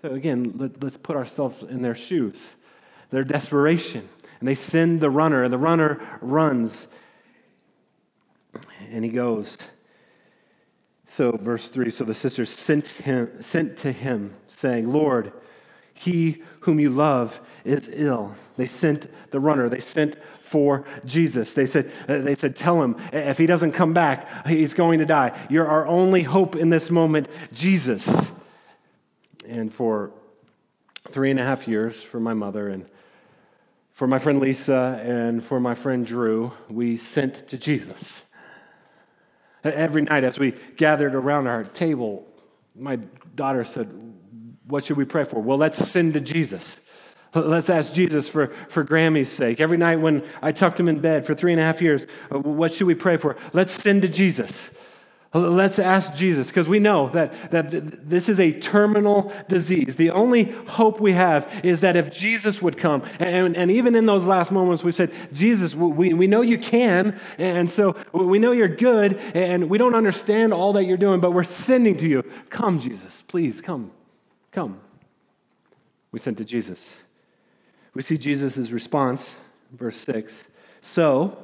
So, 0.00 0.10
again, 0.10 0.54
let, 0.56 0.82
let's 0.82 0.96
put 0.96 1.16
ourselves 1.16 1.64
in 1.64 1.82
their 1.82 1.96
shoes, 1.96 2.52
their 3.10 3.24
desperation. 3.24 4.08
And 4.38 4.48
they 4.48 4.54
send 4.54 5.00
the 5.00 5.10
runner, 5.10 5.42
and 5.42 5.52
the 5.52 5.58
runner 5.58 6.00
runs 6.20 6.86
and 8.90 9.04
he 9.04 9.10
goes. 9.10 9.58
So, 11.08 11.32
verse 11.32 11.68
3 11.68 11.90
So 11.90 12.04
the 12.04 12.14
sisters 12.14 12.50
sent, 12.50 12.88
him, 12.88 13.42
sent 13.42 13.76
to 13.78 13.92
him, 13.92 14.34
saying, 14.48 14.90
Lord, 14.90 15.32
he 15.94 16.42
whom 16.60 16.80
you 16.80 16.90
love 16.90 17.40
is 17.64 17.88
ill. 17.92 18.34
They 18.56 18.66
sent 18.66 19.08
the 19.30 19.40
runner, 19.40 19.68
they 19.68 19.80
sent 19.80 20.16
for 20.42 20.84
Jesus. 21.04 21.54
They 21.54 21.66
said, 21.66 21.90
uh, 22.08 22.18
they 22.18 22.34
said, 22.34 22.56
Tell 22.56 22.82
him 22.82 22.96
if 23.12 23.38
he 23.38 23.46
doesn't 23.46 23.72
come 23.72 23.94
back, 23.94 24.46
he's 24.46 24.74
going 24.74 24.98
to 24.98 25.06
die. 25.06 25.38
You're 25.48 25.66
our 25.66 25.86
only 25.86 26.22
hope 26.22 26.56
in 26.56 26.70
this 26.70 26.90
moment, 26.90 27.28
Jesus. 27.52 28.30
And 29.46 29.72
for 29.72 30.12
three 31.08 31.30
and 31.30 31.40
a 31.40 31.44
half 31.44 31.66
years, 31.66 32.02
for 32.02 32.20
my 32.20 32.34
mother 32.34 32.68
and 32.68 32.86
for 33.92 34.06
my 34.06 34.18
friend 34.18 34.40
Lisa 34.40 35.00
and 35.04 35.44
for 35.44 35.60
my 35.60 35.74
friend 35.74 36.06
Drew, 36.06 36.52
we 36.68 36.96
sent 36.96 37.48
to 37.48 37.58
Jesus. 37.58 38.22
Every 39.64 40.02
night 40.02 40.24
as 40.24 40.38
we 40.38 40.54
gathered 40.76 41.14
around 41.14 41.46
our 41.46 41.64
table, 41.64 42.26
my 42.74 42.96
daughter 43.34 43.64
said, 43.64 43.88
What 44.66 44.84
should 44.84 44.96
we 44.96 45.04
pray 45.04 45.24
for? 45.24 45.40
Well, 45.40 45.58
let's 45.58 45.78
send 45.88 46.14
to 46.14 46.20
Jesus. 46.20 46.80
Let's 47.34 47.70
ask 47.70 47.92
Jesus 47.94 48.28
for, 48.28 48.52
for 48.68 48.82
Grammy's 48.82 49.32
sake. 49.32 49.60
Every 49.60 49.78
night 49.78 49.96
when 49.96 50.22
I 50.42 50.52
tucked 50.52 50.78
him 50.78 50.88
in 50.88 51.00
bed 51.00 51.24
for 51.24 51.34
three 51.34 51.52
and 51.52 51.60
a 51.60 51.64
half 51.64 51.80
years, 51.80 52.06
uh, 52.30 52.38
what 52.38 52.74
should 52.74 52.86
we 52.86 52.94
pray 52.94 53.16
for? 53.16 53.36
Let's 53.54 53.72
send 53.72 54.02
to 54.02 54.08
Jesus. 54.08 54.70
Let's 55.34 55.78
ask 55.78 56.12
Jesus 56.12 56.48
because 56.48 56.68
we 56.68 56.78
know 56.78 57.08
that, 57.10 57.50
that 57.52 58.08
this 58.08 58.28
is 58.28 58.38
a 58.38 58.52
terminal 58.52 59.32
disease. 59.48 59.96
The 59.96 60.10
only 60.10 60.44
hope 60.68 61.00
we 61.00 61.14
have 61.14 61.50
is 61.64 61.80
that 61.80 61.96
if 61.96 62.12
Jesus 62.12 62.60
would 62.60 62.76
come, 62.76 63.02
and, 63.18 63.56
and 63.56 63.70
even 63.70 63.94
in 63.94 64.04
those 64.04 64.26
last 64.26 64.52
moments, 64.52 64.84
we 64.84 64.92
said, 64.92 65.10
Jesus, 65.32 65.74
we, 65.74 66.12
we 66.12 66.26
know 66.26 66.42
you 66.42 66.58
can, 66.58 67.18
and 67.38 67.70
so 67.70 67.96
we 68.12 68.38
know 68.38 68.52
you're 68.52 68.68
good, 68.68 69.14
and 69.32 69.70
we 69.70 69.78
don't 69.78 69.94
understand 69.94 70.52
all 70.52 70.74
that 70.74 70.84
you're 70.84 70.98
doing, 70.98 71.20
but 71.20 71.30
we're 71.30 71.44
sending 71.44 71.96
to 71.96 72.06
you. 72.06 72.22
Come, 72.50 72.78
Jesus, 72.78 73.24
please 73.26 73.62
come. 73.62 73.90
Come. 74.50 74.80
We 76.10 76.18
sent 76.18 76.36
to 76.38 76.44
Jesus. 76.44 76.98
We 77.94 78.02
see 78.02 78.18
Jesus' 78.18 78.70
response, 78.70 79.34
verse 79.72 79.96
6. 79.96 80.44
So, 80.82 81.42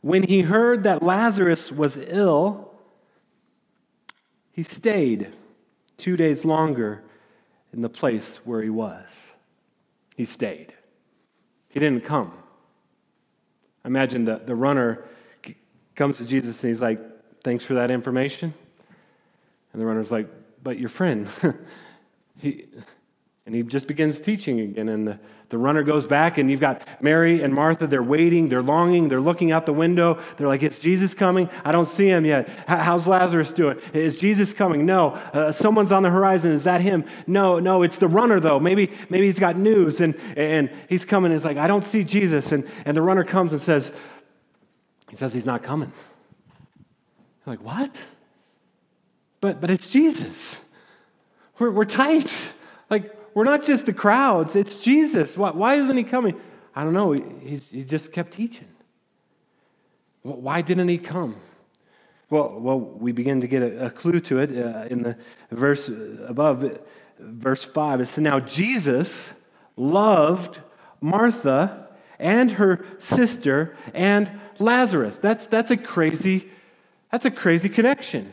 when 0.00 0.22
he 0.22 0.42
heard 0.42 0.82
that 0.84 1.02
Lazarus 1.02 1.70
was 1.70 1.98
ill, 1.98 2.72
he 4.56 4.62
stayed 4.62 5.32
two 5.98 6.16
days 6.16 6.42
longer 6.42 7.02
in 7.74 7.82
the 7.82 7.90
place 7.90 8.40
where 8.44 8.62
he 8.62 8.70
was. 8.70 9.04
He 10.16 10.24
stayed. 10.24 10.72
He 11.68 11.78
didn't 11.78 12.06
come. 12.06 12.32
Imagine 13.84 14.24
the, 14.24 14.40
the 14.44 14.54
runner 14.54 15.04
comes 15.94 16.16
to 16.16 16.24
Jesus 16.24 16.62
and 16.64 16.70
he's 16.70 16.80
like, 16.80 16.98
Thanks 17.44 17.64
for 17.64 17.74
that 17.74 17.92
information. 17.92 18.52
And 19.72 19.80
the 19.80 19.86
runner's 19.86 20.10
like, 20.10 20.26
But 20.62 20.78
your 20.78 20.88
friend, 20.88 21.28
he, 22.38 22.64
and 23.46 23.54
he 23.54 23.62
just 23.62 23.86
begins 23.86 24.20
teaching 24.20 24.58
again. 24.58 24.88
And 24.88 25.06
the, 25.06 25.20
the 25.50 25.58
runner 25.58 25.84
goes 25.84 26.04
back, 26.04 26.36
and 26.36 26.50
you've 26.50 26.60
got 26.60 26.82
Mary 27.00 27.42
and 27.42 27.54
Martha. 27.54 27.86
They're 27.86 28.02
waiting, 28.02 28.48
they're 28.48 28.62
longing, 28.62 29.08
they're 29.08 29.20
looking 29.20 29.52
out 29.52 29.66
the 29.66 29.72
window. 29.72 30.20
They're 30.36 30.48
like, 30.48 30.64
Is 30.64 30.80
Jesus 30.80 31.14
coming? 31.14 31.48
I 31.64 31.70
don't 31.70 31.88
see 31.88 32.08
him 32.08 32.24
yet. 32.24 32.48
How's 32.66 33.06
Lazarus 33.06 33.52
doing? 33.52 33.78
Is 33.92 34.16
Jesus 34.16 34.52
coming? 34.52 34.84
No. 34.84 35.10
Uh, 35.10 35.52
someone's 35.52 35.92
on 35.92 36.02
the 36.02 36.10
horizon. 36.10 36.50
Is 36.50 36.64
that 36.64 36.80
him? 36.80 37.04
No, 37.28 37.60
no, 37.60 37.82
it's 37.82 37.98
the 37.98 38.08
runner, 38.08 38.40
though. 38.40 38.58
Maybe, 38.58 38.90
maybe 39.08 39.26
he's 39.26 39.38
got 39.38 39.56
news, 39.56 40.00
and, 40.00 40.16
and 40.36 40.68
he's 40.88 41.04
coming. 41.04 41.30
And 41.30 41.40
he's 41.40 41.44
like, 41.44 41.56
I 41.56 41.68
don't 41.68 41.84
see 41.84 42.02
Jesus. 42.02 42.50
And, 42.50 42.68
and 42.84 42.96
the 42.96 43.02
runner 43.02 43.22
comes 43.22 43.52
and 43.52 43.62
says, 43.62 43.92
He 45.08 45.14
says 45.14 45.32
he's 45.32 45.46
not 45.46 45.62
coming. 45.62 45.92
You're 47.46 47.54
like, 47.56 47.64
What? 47.64 47.94
But, 49.40 49.60
but 49.60 49.70
it's 49.70 49.86
Jesus. 49.86 50.56
We're, 51.60 51.70
we're 51.70 51.84
tight. 51.84 52.34
Like, 52.90 53.15
we're 53.36 53.44
not 53.44 53.62
just 53.62 53.84
the 53.84 53.92
crowds, 53.92 54.56
it's 54.56 54.78
Jesus. 54.78 55.36
Why, 55.36 55.50
why 55.50 55.74
isn't 55.74 55.94
he 55.94 56.04
coming? 56.04 56.40
I 56.74 56.84
don't 56.84 56.94
know. 56.94 57.12
He, 57.12 57.58
he 57.58 57.84
just 57.84 58.10
kept 58.10 58.30
teaching. 58.30 58.68
Why 60.22 60.62
didn't 60.62 60.88
he 60.88 60.96
come? 60.96 61.36
Well, 62.30 62.58
well, 62.58 62.80
we 62.80 63.12
begin 63.12 63.42
to 63.42 63.46
get 63.46 63.62
a, 63.62 63.88
a 63.88 63.90
clue 63.90 64.20
to 64.20 64.38
it 64.38 64.56
uh, 64.56 64.86
in 64.88 65.02
the 65.02 65.18
verse 65.50 65.86
above, 66.26 66.80
verse 67.18 67.62
5. 67.62 68.00
It 68.00 68.06
says, 68.06 68.22
Now 68.24 68.40
Jesus 68.40 69.28
loved 69.76 70.60
Martha 71.02 71.88
and 72.18 72.52
her 72.52 72.86
sister 72.98 73.76
and 73.92 74.32
Lazarus. 74.58 75.18
That's, 75.18 75.44
that's, 75.46 75.70
a 75.70 75.76
crazy, 75.76 76.48
that's 77.12 77.26
a 77.26 77.30
crazy 77.30 77.68
connection. 77.68 78.32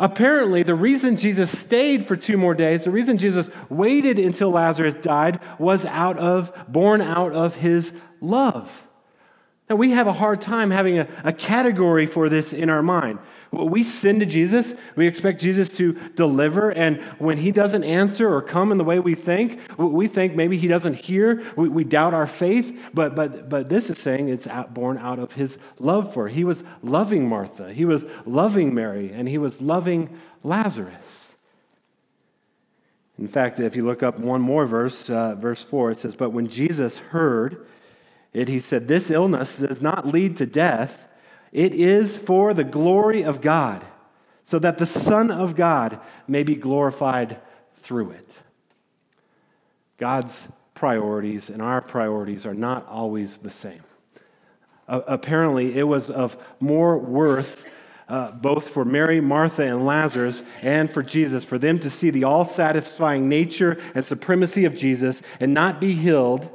Apparently, 0.00 0.62
the 0.62 0.74
reason 0.74 1.18
Jesus 1.18 1.56
stayed 1.56 2.06
for 2.06 2.16
two 2.16 2.38
more 2.38 2.54
days, 2.54 2.84
the 2.84 2.90
reason 2.90 3.18
Jesus 3.18 3.50
waited 3.68 4.18
until 4.18 4.50
Lazarus 4.50 4.94
died, 4.94 5.38
was 5.58 5.84
out 5.84 6.16
of, 6.16 6.50
born 6.66 7.02
out 7.02 7.32
of 7.32 7.56
his 7.56 7.92
love. 8.22 8.88
Now, 9.70 9.76
we 9.76 9.92
have 9.92 10.08
a 10.08 10.12
hard 10.12 10.40
time 10.40 10.72
having 10.72 10.98
a, 10.98 11.06
a 11.22 11.32
category 11.32 12.04
for 12.04 12.28
this 12.28 12.52
in 12.52 12.68
our 12.68 12.82
mind. 12.82 13.20
We 13.52 13.84
send 13.84 14.18
to 14.18 14.26
Jesus, 14.26 14.74
we 14.96 15.06
expect 15.06 15.40
Jesus 15.40 15.68
to 15.76 15.92
deliver, 16.16 16.70
and 16.70 17.00
when 17.18 17.38
he 17.38 17.52
doesn't 17.52 17.84
answer 17.84 18.32
or 18.32 18.42
come 18.42 18.72
in 18.72 18.78
the 18.78 18.84
way 18.84 18.98
we 18.98 19.14
think, 19.14 19.60
we 19.76 20.08
think 20.08 20.34
maybe 20.34 20.56
he 20.56 20.66
doesn't 20.66 20.94
hear, 20.94 21.44
we, 21.56 21.68
we 21.68 21.84
doubt 21.84 22.14
our 22.14 22.26
faith, 22.26 22.80
but, 22.92 23.14
but, 23.14 23.48
but 23.48 23.68
this 23.68 23.90
is 23.90 23.98
saying 23.98 24.28
it's 24.28 24.48
out, 24.48 24.74
born 24.74 24.98
out 24.98 25.20
of 25.20 25.34
his 25.34 25.56
love 25.78 26.12
for 26.12 26.24
her. 26.24 26.28
He 26.28 26.44
was 26.44 26.64
loving 26.82 27.28
Martha, 27.28 27.72
he 27.72 27.84
was 27.84 28.04
loving 28.26 28.74
Mary, 28.74 29.12
and 29.12 29.28
he 29.28 29.38
was 29.38 29.60
loving 29.60 30.18
Lazarus. 30.42 31.34
In 33.18 33.28
fact, 33.28 33.60
if 33.60 33.76
you 33.76 33.84
look 33.84 34.02
up 34.02 34.18
one 34.18 34.40
more 34.40 34.66
verse, 34.66 35.08
uh, 35.10 35.36
verse 35.36 35.62
4, 35.62 35.92
it 35.92 35.98
says, 35.98 36.16
But 36.16 36.30
when 36.30 36.48
Jesus 36.48 36.98
heard, 36.98 37.66
it, 38.32 38.48
he 38.48 38.60
said, 38.60 38.88
This 38.88 39.10
illness 39.10 39.58
does 39.58 39.82
not 39.82 40.06
lead 40.06 40.36
to 40.36 40.46
death. 40.46 41.06
It 41.52 41.74
is 41.74 42.16
for 42.16 42.54
the 42.54 42.64
glory 42.64 43.22
of 43.22 43.40
God, 43.40 43.84
so 44.44 44.58
that 44.60 44.78
the 44.78 44.86
Son 44.86 45.30
of 45.30 45.56
God 45.56 46.00
may 46.28 46.42
be 46.42 46.54
glorified 46.54 47.40
through 47.76 48.10
it. 48.10 48.28
God's 49.98 50.48
priorities 50.74 51.50
and 51.50 51.60
our 51.60 51.80
priorities 51.80 52.46
are 52.46 52.54
not 52.54 52.86
always 52.88 53.38
the 53.38 53.50
same. 53.50 53.82
Uh, 54.88 55.00
apparently, 55.06 55.76
it 55.76 55.82
was 55.82 56.08
of 56.08 56.36
more 56.60 56.98
worth. 56.98 57.66
Uh, 58.08 58.32
both 58.32 58.70
for 58.70 58.84
Mary, 58.84 59.20
Martha, 59.20 59.62
and 59.62 59.86
Lazarus, 59.86 60.42
and 60.62 60.90
for 60.90 61.00
Jesus, 61.00 61.44
for 61.44 61.58
them 61.58 61.78
to 61.78 61.88
see 61.88 62.10
the 62.10 62.24
all 62.24 62.44
satisfying 62.44 63.28
nature 63.28 63.80
and 63.94 64.04
supremacy 64.04 64.64
of 64.64 64.74
Jesus 64.74 65.22
and 65.38 65.54
not 65.54 65.80
be 65.80 65.92
healed 65.92 66.50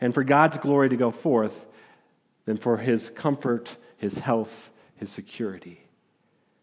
and 0.00 0.14
for 0.14 0.24
God's 0.24 0.56
glory 0.56 0.88
to 0.88 0.96
go 0.96 1.10
forth 1.10 1.66
than 2.46 2.56
for 2.56 2.78
his 2.78 3.10
comfort, 3.10 3.76
his 3.96 4.18
health, 4.18 4.70
his 4.96 5.10
security. 5.10 5.82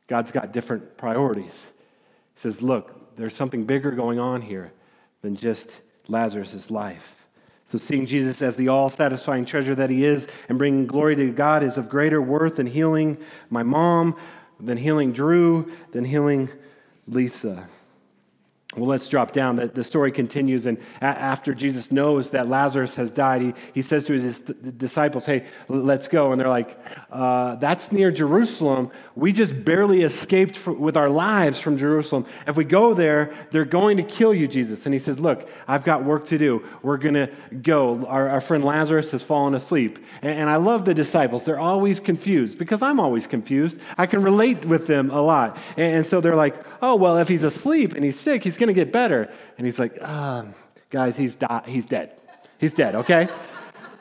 God's 0.07 0.31
got 0.31 0.51
different 0.51 0.97
priorities. 0.97 1.67
He 2.35 2.41
says, 2.41 2.61
Look, 2.61 3.15
there's 3.15 3.35
something 3.35 3.65
bigger 3.65 3.91
going 3.91 4.19
on 4.19 4.41
here 4.41 4.71
than 5.21 5.35
just 5.35 5.81
Lazarus' 6.07 6.71
life. 6.71 7.25
So, 7.69 7.77
seeing 7.77 8.05
Jesus 8.05 8.41
as 8.41 8.55
the 8.55 8.69
all 8.69 8.89
satisfying 8.89 9.45
treasure 9.45 9.75
that 9.75 9.89
he 9.89 10.05
is 10.05 10.25
and 10.47 10.57
bringing 10.57 10.87
glory 10.87 11.15
to 11.17 11.31
God 11.31 11.63
is 11.63 11.77
of 11.77 11.89
greater 11.89 12.21
worth 12.21 12.55
than 12.55 12.67
healing 12.67 13.17
my 13.49 13.63
mom, 13.63 14.15
than 14.59 14.77
healing 14.77 15.11
Drew, 15.11 15.69
than 15.91 16.05
healing 16.05 16.49
Lisa. 17.07 17.67
Well, 18.77 18.87
let's 18.87 19.07
drop 19.07 19.31
down. 19.31 19.55
The, 19.55 19.67
the 19.67 19.83
story 19.83 20.11
continues, 20.11 20.67
and 20.67 20.77
a- 21.01 21.05
after 21.05 21.55
Jesus 21.55 21.91
knows 21.91 22.29
that 22.29 22.47
Lazarus 22.47 22.93
has 22.95 23.09
died, 23.09 23.41
he, 23.41 23.53
he 23.73 23.81
says 23.81 24.05
to 24.05 24.13
his 24.13 24.39
disciples, 24.39 25.25
Hey, 25.25 25.47
let's 25.67 26.07
go. 26.07 26.31
And 26.31 26.39
they're 26.39 26.47
like, 26.47 26.77
uh, 27.11 27.55
That's 27.55 27.91
near 27.91 28.11
Jerusalem. 28.11 28.91
We 29.15 29.31
just 29.31 29.65
barely 29.65 30.03
escaped 30.03 30.67
with 30.67 30.95
our 30.95 31.09
lives 31.09 31.59
from 31.59 31.77
Jerusalem. 31.77 32.25
If 32.45 32.55
we 32.55 32.65
go 32.65 32.93
there, 32.93 33.33
they're 33.51 33.65
going 33.65 33.97
to 33.97 34.03
kill 34.03 34.33
you, 34.33 34.47
Jesus. 34.47 34.85
And 34.85 34.93
he 34.93 34.99
says, 34.99 35.19
Look, 35.19 35.49
I've 35.67 35.83
got 35.83 36.03
work 36.05 36.27
to 36.27 36.37
do. 36.37 36.63
We're 36.83 36.97
going 36.97 37.15
to 37.15 37.31
go. 37.63 38.05
Our, 38.05 38.29
our, 38.29 38.41
friend 38.41 38.63
Lazarus 38.63 39.09
has 39.11 39.23
fallen 39.23 39.55
asleep. 39.55 39.97
And, 40.21 40.41
and 40.41 40.49
I 40.49 40.57
love 40.57 40.85
the 40.85 40.93
disciples. 40.93 41.43
They're 41.43 41.59
always 41.59 41.99
confused 41.99 42.59
because 42.59 42.83
I'm 42.83 42.99
always 42.99 43.25
confused. 43.25 43.79
I 43.97 44.05
can 44.05 44.21
relate 44.21 44.65
with 44.65 44.85
them 44.85 45.09
a 45.09 45.21
lot. 45.21 45.57
And, 45.77 45.95
and 45.95 46.05
so 46.05 46.21
they're 46.21 46.35
like, 46.35 46.55
Oh, 46.81 46.95
well, 46.95 47.17
if 47.17 47.27
he's 47.27 47.43
asleep 47.43 47.95
and 47.95 48.03
he's 48.03 48.19
sick, 48.19 48.43
he's 48.43 48.55
going 48.55 48.66
going 48.67 48.75
to 48.75 48.85
get 48.85 48.91
better. 48.91 49.31
And 49.57 49.65
he's 49.65 49.79
like, 49.79 50.01
um, 50.03 50.53
guys, 50.89 51.17
he's, 51.17 51.35
di- 51.35 51.63
he's 51.65 51.85
dead. 51.85 52.11
He's 52.59 52.73
dead, 52.73 52.95
okay? 52.95 53.27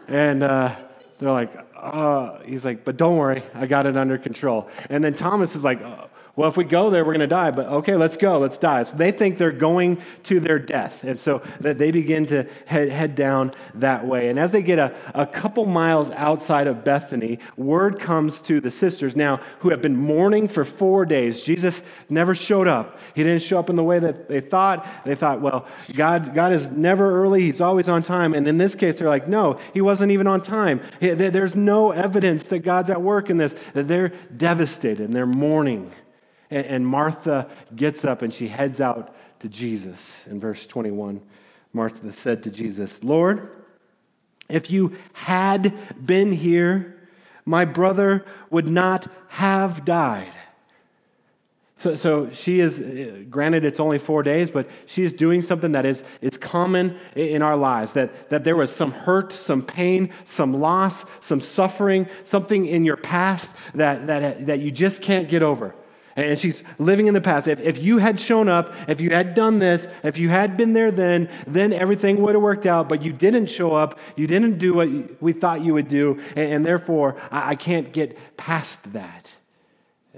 and 0.08 0.42
uh, 0.42 0.74
they're 1.18 1.30
like, 1.30 1.52
uh, 1.76 2.40
he's 2.44 2.64
like, 2.64 2.84
but 2.84 2.96
don't 2.96 3.16
worry, 3.16 3.42
I 3.54 3.66
got 3.66 3.86
it 3.86 3.96
under 3.96 4.18
control. 4.18 4.68
And 4.90 5.04
then 5.04 5.14
Thomas 5.14 5.54
is 5.54 5.64
like, 5.64 5.80
uh, 5.82 6.06
well, 6.36 6.50
if 6.50 6.58
we 6.58 6.64
go 6.64 6.90
there, 6.90 7.02
we're 7.02 7.14
going 7.14 7.20
to 7.20 7.26
die, 7.26 7.50
but 7.50 7.66
okay, 7.66 7.96
let's 7.96 8.18
go, 8.18 8.38
let's 8.38 8.58
die. 8.58 8.82
So 8.82 8.94
they 8.94 9.10
think 9.10 9.38
they're 9.38 9.50
going 9.50 10.02
to 10.24 10.38
their 10.38 10.58
death. 10.58 11.02
And 11.02 11.18
so 11.18 11.40
that 11.60 11.78
they 11.78 11.90
begin 11.90 12.26
to 12.26 12.46
head, 12.66 12.90
head 12.90 13.14
down 13.14 13.52
that 13.76 14.06
way. 14.06 14.28
And 14.28 14.38
as 14.38 14.50
they 14.50 14.60
get 14.60 14.78
a, 14.78 14.94
a 15.14 15.26
couple 15.26 15.64
miles 15.64 16.10
outside 16.10 16.66
of 16.66 16.84
Bethany, 16.84 17.38
word 17.56 17.98
comes 17.98 18.42
to 18.42 18.60
the 18.60 18.70
sisters 18.70 19.16
now 19.16 19.40
who 19.60 19.70
have 19.70 19.80
been 19.80 19.96
mourning 19.96 20.46
for 20.46 20.62
four 20.62 21.06
days. 21.06 21.40
Jesus 21.40 21.82
never 22.10 22.34
showed 22.34 22.68
up. 22.68 23.00
He 23.14 23.22
didn't 23.22 23.40
show 23.40 23.58
up 23.58 23.70
in 23.70 23.76
the 23.76 23.84
way 23.84 23.98
that 23.98 24.28
they 24.28 24.40
thought. 24.40 24.86
They 25.06 25.14
thought, 25.14 25.40
well, 25.40 25.66
God, 25.94 26.34
God 26.34 26.52
is 26.52 26.68
never 26.68 27.22
early, 27.22 27.44
He's 27.44 27.62
always 27.62 27.88
on 27.88 28.02
time. 28.02 28.34
And 28.34 28.46
in 28.46 28.58
this 28.58 28.74
case, 28.74 28.98
they're 28.98 29.08
like, 29.08 29.26
no, 29.26 29.58
He 29.72 29.80
wasn't 29.80 30.12
even 30.12 30.26
on 30.26 30.42
time. 30.42 30.82
There's 31.00 31.56
no 31.56 31.92
evidence 31.92 32.42
that 32.44 32.58
God's 32.58 32.90
at 32.90 33.00
work 33.00 33.30
in 33.30 33.38
this. 33.38 33.54
They're 33.72 34.08
devastated 34.36 35.00
and 35.00 35.14
they're 35.14 35.24
mourning. 35.24 35.90
And 36.50 36.86
Martha 36.86 37.48
gets 37.74 38.04
up 38.04 38.22
and 38.22 38.32
she 38.32 38.48
heads 38.48 38.80
out 38.80 39.14
to 39.40 39.48
Jesus. 39.48 40.22
In 40.26 40.38
verse 40.38 40.66
21, 40.66 41.20
Martha 41.72 42.12
said 42.12 42.42
to 42.44 42.50
Jesus, 42.50 43.02
Lord, 43.02 43.50
if 44.48 44.70
you 44.70 44.96
had 45.12 45.74
been 46.04 46.32
here, 46.32 47.08
my 47.44 47.64
brother 47.64 48.24
would 48.50 48.68
not 48.68 49.08
have 49.28 49.84
died. 49.84 50.32
So, 51.78 51.94
so 51.94 52.30
she 52.30 52.60
is, 52.60 52.80
uh, 52.80 53.24
granted, 53.28 53.64
it's 53.64 53.80
only 53.80 53.98
four 53.98 54.22
days, 54.22 54.50
but 54.50 54.68
she 54.86 55.04
is 55.04 55.12
doing 55.12 55.42
something 55.42 55.72
that 55.72 55.84
is, 55.84 56.02
is 56.22 56.38
common 56.38 56.98
in 57.14 57.42
our 57.42 57.56
lives. 57.56 57.92
That, 57.92 58.30
that 58.30 58.44
there 58.44 58.56
was 58.56 58.74
some 58.74 58.92
hurt, 58.92 59.30
some 59.32 59.62
pain, 59.62 60.10
some 60.24 60.58
loss, 60.58 61.04
some 61.20 61.40
suffering, 61.40 62.08
something 62.24 62.64
in 62.64 62.84
your 62.84 62.96
past 62.96 63.52
that, 63.74 64.06
that, 64.06 64.46
that 64.46 64.60
you 64.60 64.70
just 64.70 65.02
can't 65.02 65.28
get 65.28 65.42
over. 65.42 65.74
And 66.16 66.38
she's 66.38 66.64
living 66.78 67.08
in 67.08 67.14
the 67.14 67.20
past. 67.20 67.46
If, 67.46 67.60
if 67.60 67.78
you 67.78 67.98
had 67.98 68.18
shown 68.18 68.48
up, 68.48 68.72
if 68.88 69.02
you 69.02 69.10
had 69.10 69.34
done 69.34 69.58
this, 69.58 69.86
if 70.02 70.16
you 70.16 70.30
had 70.30 70.56
been 70.56 70.72
there 70.72 70.90
then, 70.90 71.28
then 71.46 71.74
everything 71.74 72.22
would 72.22 72.34
have 72.34 72.42
worked 72.42 72.64
out, 72.64 72.88
but 72.88 73.02
you 73.02 73.12
didn't 73.12 73.46
show 73.46 73.74
up. 73.74 73.98
You 74.16 74.26
didn't 74.26 74.58
do 74.58 74.72
what 74.72 75.22
we 75.22 75.34
thought 75.34 75.62
you 75.62 75.74
would 75.74 75.88
do. 75.88 76.18
And, 76.34 76.52
and 76.52 76.66
therefore, 76.66 77.20
I, 77.30 77.50
I, 77.50 77.54
can't 77.54 77.92
get 77.92 78.16
past 78.38 78.92
that. 78.94 79.28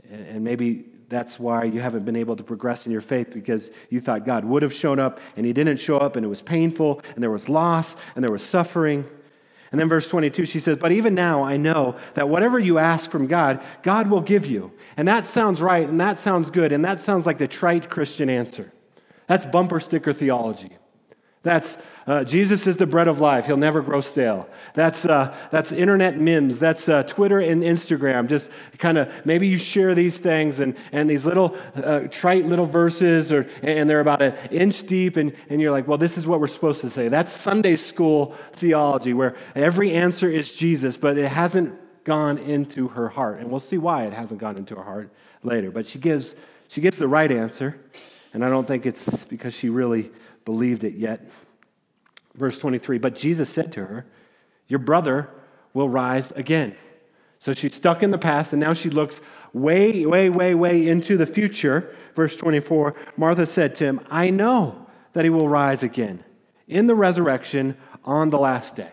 And, 0.08 0.26
and 0.26 0.44
maybe 0.44 0.84
that's 1.08 1.38
why 1.40 1.64
you 1.64 1.80
haven't 1.80 2.04
been 2.04 2.16
able 2.16 2.36
to 2.36 2.44
progress 2.44 2.86
in 2.86 2.92
your 2.92 3.00
faith 3.00 3.32
because 3.32 3.70
you 3.90 4.00
thought 4.00 4.24
God 4.24 4.44
would 4.44 4.62
have 4.62 4.72
shown 4.72 5.00
up 5.00 5.18
and 5.36 5.44
he 5.44 5.52
didn't 5.52 5.78
show 5.78 5.98
up 5.98 6.16
and 6.16 6.24
it 6.24 6.28
was 6.28 6.42
painful 6.42 7.02
and 7.14 7.22
there 7.22 7.30
was 7.30 7.48
loss 7.48 7.96
and 8.14 8.22
there 8.22 8.32
was 8.32 8.44
suffering. 8.44 9.04
And 9.70 9.78
then 9.78 9.88
verse 9.88 10.08
22, 10.08 10.46
she 10.46 10.60
says, 10.60 10.78
But 10.78 10.92
even 10.92 11.14
now 11.14 11.42
I 11.42 11.56
know 11.56 11.96
that 12.14 12.28
whatever 12.28 12.58
you 12.58 12.78
ask 12.78 13.10
from 13.10 13.26
God, 13.26 13.62
God 13.82 14.08
will 14.08 14.22
give 14.22 14.46
you. 14.46 14.72
And 14.96 15.06
that 15.08 15.26
sounds 15.26 15.60
right, 15.60 15.86
and 15.86 16.00
that 16.00 16.18
sounds 16.18 16.50
good, 16.50 16.72
and 16.72 16.84
that 16.84 17.00
sounds 17.00 17.26
like 17.26 17.38
the 17.38 17.48
trite 17.48 17.90
Christian 17.90 18.30
answer. 18.30 18.72
That's 19.26 19.44
bumper 19.44 19.78
sticker 19.78 20.14
theology. 20.14 20.77
That's 21.42 21.78
uh, 22.08 22.24
Jesus 22.24 22.66
is 22.66 22.78
the 22.78 22.86
bread 22.86 23.06
of 23.06 23.20
life. 23.20 23.44
He'll 23.44 23.58
never 23.58 23.82
grow 23.82 24.00
stale. 24.00 24.48
That's, 24.72 25.04
uh, 25.04 25.36
that's 25.50 25.72
internet 25.72 26.18
memes. 26.18 26.58
That's 26.58 26.88
uh, 26.88 27.02
Twitter 27.02 27.38
and 27.38 27.62
Instagram. 27.62 28.28
Just 28.28 28.50
kind 28.78 28.96
of 28.96 29.10
maybe 29.26 29.46
you 29.46 29.58
share 29.58 29.94
these 29.94 30.16
things 30.16 30.58
and, 30.58 30.74
and 30.90 31.08
these 31.08 31.26
little 31.26 31.54
uh, 31.76 32.00
trite 32.10 32.46
little 32.46 32.64
verses, 32.64 33.30
or, 33.30 33.46
and 33.62 33.90
they're 33.90 34.00
about 34.00 34.22
an 34.22 34.34
inch 34.50 34.86
deep, 34.86 35.18
and, 35.18 35.34
and 35.50 35.60
you're 35.60 35.70
like, 35.70 35.86
well, 35.86 35.98
this 35.98 36.16
is 36.16 36.26
what 36.26 36.40
we're 36.40 36.46
supposed 36.46 36.80
to 36.80 36.88
say. 36.88 37.08
That's 37.08 37.30
Sunday 37.30 37.76
school 37.76 38.34
theology 38.54 39.12
where 39.12 39.36
every 39.54 39.92
answer 39.92 40.30
is 40.30 40.50
Jesus, 40.50 40.96
but 40.96 41.18
it 41.18 41.28
hasn't 41.28 41.78
gone 42.04 42.38
into 42.38 42.88
her 42.88 43.10
heart. 43.10 43.38
And 43.40 43.50
we'll 43.50 43.60
see 43.60 43.76
why 43.76 44.06
it 44.06 44.14
hasn't 44.14 44.40
gone 44.40 44.56
into 44.56 44.76
her 44.76 44.82
heart 44.82 45.12
later. 45.42 45.70
But 45.70 45.86
she 45.86 45.98
gives, 45.98 46.34
she 46.68 46.80
gives 46.80 46.96
the 46.96 47.08
right 47.08 47.30
answer, 47.30 47.78
and 48.32 48.42
I 48.42 48.48
don't 48.48 48.66
think 48.66 48.86
it's 48.86 49.24
because 49.24 49.52
she 49.52 49.68
really 49.68 50.10
believed 50.48 50.82
it 50.82 50.94
yet. 50.94 51.30
Verse 52.34 52.58
23 52.58 52.96
But 52.96 53.14
Jesus 53.14 53.50
said 53.50 53.70
to 53.72 53.84
her, 53.84 54.06
Your 54.66 54.78
brother 54.78 55.28
will 55.74 55.90
rise 55.90 56.30
again. 56.32 56.74
So 57.38 57.52
she's 57.52 57.74
stuck 57.74 58.02
in 58.02 58.12
the 58.12 58.16
past, 58.16 58.54
and 58.54 58.60
now 58.60 58.72
she 58.72 58.88
looks 58.88 59.20
way, 59.52 60.06
way, 60.06 60.30
way, 60.30 60.54
way 60.54 60.88
into 60.88 61.18
the 61.18 61.26
future. 61.26 61.94
Verse 62.16 62.34
24 62.34 62.94
Martha 63.18 63.44
said 63.44 63.74
to 63.74 63.84
him, 63.84 64.00
I 64.10 64.30
know 64.30 64.86
that 65.12 65.24
he 65.24 65.28
will 65.28 65.50
rise 65.50 65.82
again 65.82 66.24
in 66.66 66.86
the 66.86 66.94
resurrection 66.94 67.76
on 68.06 68.30
the 68.30 68.38
last 68.38 68.74
day. 68.74 68.92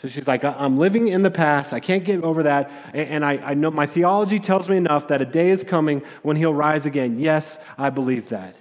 So 0.00 0.08
she's 0.08 0.26
like, 0.26 0.44
I'm 0.44 0.78
living 0.78 1.08
in 1.08 1.20
the 1.20 1.30
past. 1.30 1.74
I 1.74 1.80
can't 1.80 2.04
get 2.04 2.24
over 2.24 2.44
that. 2.44 2.70
And 2.94 3.22
I, 3.22 3.32
I, 3.32 3.54
know 3.54 3.70
my 3.70 3.86
theology 3.86 4.38
tells 4.38 4.68
me 4.68 4.78
enough 4.78 5.08
that 5.08 5.20
a 5.20 5.26
day 5.26 5.50
is 5.50 5.62
coming 5.62 6.02
when 6.22 6.36
he'll 6.36 6.54
rise 6.54 6.86
again. 6.86 7.18
Yes, 7.18 7.58
I 7.76 7.90
believe 7.90 8.30
that. 8.30 8.56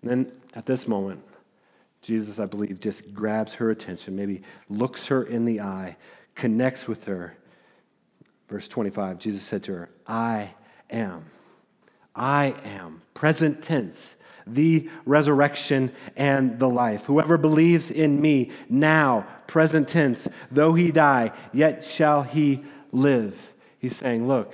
And 0.00 0.10
then 0.10 0.32
at 0.54 0.66
this 0.66 0.86
moment, 0.88 1.24
Jesus, 2.04 2.38
I 2.38 2.44
believe, 2.44 2.80
just 2.80 3.14
grabs 3.14 3.54
her 3.54 3.70
attention, 3.70 4.14
maybe 4.14 4.42
looks 4.68 5.06
her 5.06 5.22
in 5.22 5.46
the 5.46 5.62
eye, 5.62 5.96
connects 6.34 6.86
with 6.86 7.04
her. 7.04 7.34
Verse 8.46 8.68
25, 8.68 9.18
Jesus 9.18 9.42
said 9.42 9.62
to 9.64 9.72
her, 9.72 9.90
I 10.06 10.52
am. 10.90 11.24
I 12.14 12.54
am, 12.62 13.00
present 13.14 13.62
tense, 13.62 14.16
the 14.46 14.90
resurrection 15.06 15.92
and 16.14 16.58
the 16.58 16.68
life. 16.68 17.04
Whoever 17.06 17.38
believes 17.38 17.90
in 17.90 18.20
me 18.20 18.52
now, 18.68 19.26
present 19.46 19.88
tense, 19.88 20.28
though 20.50 20.74
he 20.74 20.92
die, 20.92 21.32
yet 21.54 21.82
shall 21.82 22.22
he 22.22 22.64
live. 22.92 23.34
He's 23.78 23.96
saying, 23.96 24.28
Look, 24.28 24.52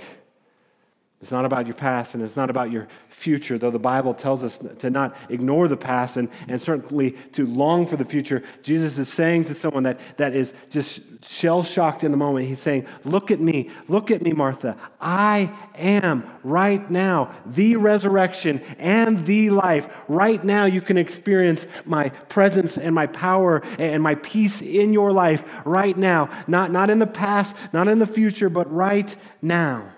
it's 1.21 1.31
not 1.31 1.45
about 1.45 1.67
your 1.67 1.75
past 1.75 2.15
and 2.15 2.25
it's 2.25 2.37
not 2.37 2.49
about 2.49 2.71
your 2.71 2.89
future, 3.11 3.59
though 3.59 3.71
the 3.71 3.79
Bible 3.79 4.15
tells 4.15 4.43
us 4.43 4.59
to 4.79 4.89
not 4.89 5.15
ignore 5.29 5.69
the 5.69 5.77
past 5.77 6.17
and, 6.17 6.31
and 6.49 6.61
certainly 6.61 7.11
to 7.33 7.47
long 7.47 7.87
for 7.87 7.97
the 7.97 8.07
future. 8.07 8.43
Jesus 8.63 8.97
is 8.97 9.11
saying 9.11 9.45
to 9.45 9.55
someone 9.55 9.83
that, 9.83 10.01
that 10.17 10.35
is 10.35 10.55
just 10.71 11.01
shell 11.23 11.63
shocked 11.63 12.05
in 12.05 12.11
the 12.11 12.17
moment, 12.17 12.47
He's 12.47 12.61
saying, 12.61 12.87
Look 13.05 13.31
at 13.31 13.39
me, 13.39 13.71
look 13.87 14.11
at 14.11 14.23
me, 14.23 14.33
Martha. 14.33 14.79
I 14.99 15.53
am 15.75 16.25
right 16.43 16.91
now 16.91 17.35
the 17.45 17.77
resurrection 17.77 18.63
and 18.79 19.27
the 19.27 19.51
life. 19.51 19.89
Right 20.09 20.43
now, 20.43 20.65
you 20.65 20.81
can 20.81 20.97
experience 20.97 21.67
my 21.85 22.09
presence 22.09 22.79
and 22.79 22.95
my 22.95 23.07
power 23.07 23.63
and 23.79 24.03
my 24.03 24.15
peace 24.15 24.63
in 24.63 24.95
your 24.95 25.13
life 25.13 25.45
right 25.67 25.99
now. 25.99 26.31
Not, 26.47 26.73
not 26.73 26.89
in 26.89 26.99
the 26.99 27.07
past, 27.07 27.55
not 27.75 27.89
in 27.89 27.99
the 27.99 28.07
future, 28.07 28.49
but 28.49 28.73
right 28.73 29.15
now. 29.43 29.93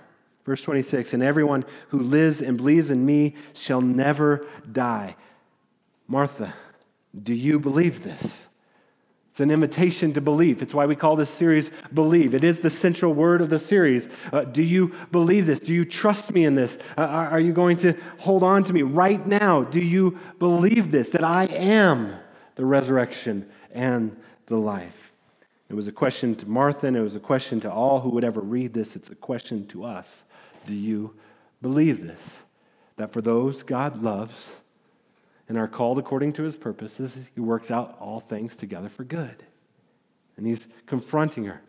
Verse 0.45 0.63
26 0.63 1.13
And 1.13 1.23
everyone 1.23 1.65
who 1.89 2.01
lives 2.01 2.41
and 2.41 2.57
believes 2.57 2.91
in 2.91 3.05
me 3.05 3.35
shall 3.53 3.81
never 3.81 4.47
die. 4.71 5.17
Martha, 6.07 6.55
do 7.21 7.35
you 7.35 7.59
believe 7.59 8.03
this? 8.03 8.47
It's 9.33 9.41
an 9.41 9.51
invitation 9.51 10.13
to 10.13 10.21
believe. 10.21 10.61
It's 10.61 10.75
why 10.75 10.85
we 10.85 10.95
call 10.95 11.17
this 11.17 11.31
series 11.31 11.71
Believe. 11.95 12.35
It 12.35 12.45
is 12.45 12.61
the 12.61 12.69
central 12.69 13.15
word 13.15 13.41
of 13.41 13.49
the 13.49 13.59
series. 13.59 14.11
Uh, 14.31 14.43
do 14.45 14.63
you 14.63 14.95
believe 15.11 15.47
this? 15.47 15.59
Do 15.59 15.73
you 15.73 15.87
trust 15.87 16.35
me 16.35 16.45
in 16.45 16.55
this? 16.55 16.77
Uh, 16.99 17.03
are, 17.03 17.29
are 17.31 17.41
you 17.41 17.55
going 17.55 17.79
to 17.79 17.95
hold 18.19 18.43
on 18.43 18.63
to 18.65 18.75
me 18.75 18.83
right 18.83 19.27
now? 19.27 19.63
Do 19.63 19.81
you 19.81 20.19
believe 20.39 20.91
this? 20.91 21.09
That 21.09 21.25
I 21.25 21.45
am 21.47 22.13
the 22.57 22.67
resurrection 22.67 23.49
and 23.73 24.15
the 24.47 24.59
life. 24.59 25.13
It 25.71 25.75
was 25.75 25.87
a 25.87 25.93
question 25.93 26.35
to 26.35 26.47
Martha, 26.47 26.87
and 26.87 26.95
it 26.95 27.01
was 27.01 27.15
a 27.15 27.21
question 27.21 27.59
to 27.61 27.73
all 27.73 28.01
who 28.01 28.11
would 28.11 28.25
ever 28.25 28.43
read 28.43 28.75
this. 28.75 28.97
It's 28.97 29.09
a 29.09 29.15
question 29.15 29.67
to 29.69 29.85
us. 29.85 30.25
Do 30.67 30.75
you 30.75 31.15
believe 31.61 32.07
this? 32.07 32.23
That 32.97 33.13
for 33.13 33.21
those 33.21 33.63
God 33.63 34.03
loves 34.03 34.47
and 35.49 35.59
are 35.59 35.69
called 35.69 35.99
according 35.99 36.35
to 36.35 36.43
his 36.43 36.57
purposes, 36.57 37.31
he 37.35 37.41
works 37.41 37.71
out 37.71 37.97
all 38.01 38.21
things 38.21 38.57
together 38.57 38.89
for 38.89 39.05
good. 39.05 39.43
And 40.37 40.47
he's 40.47 40.67
confronting 40.87 41.45
her. 41.45 41.63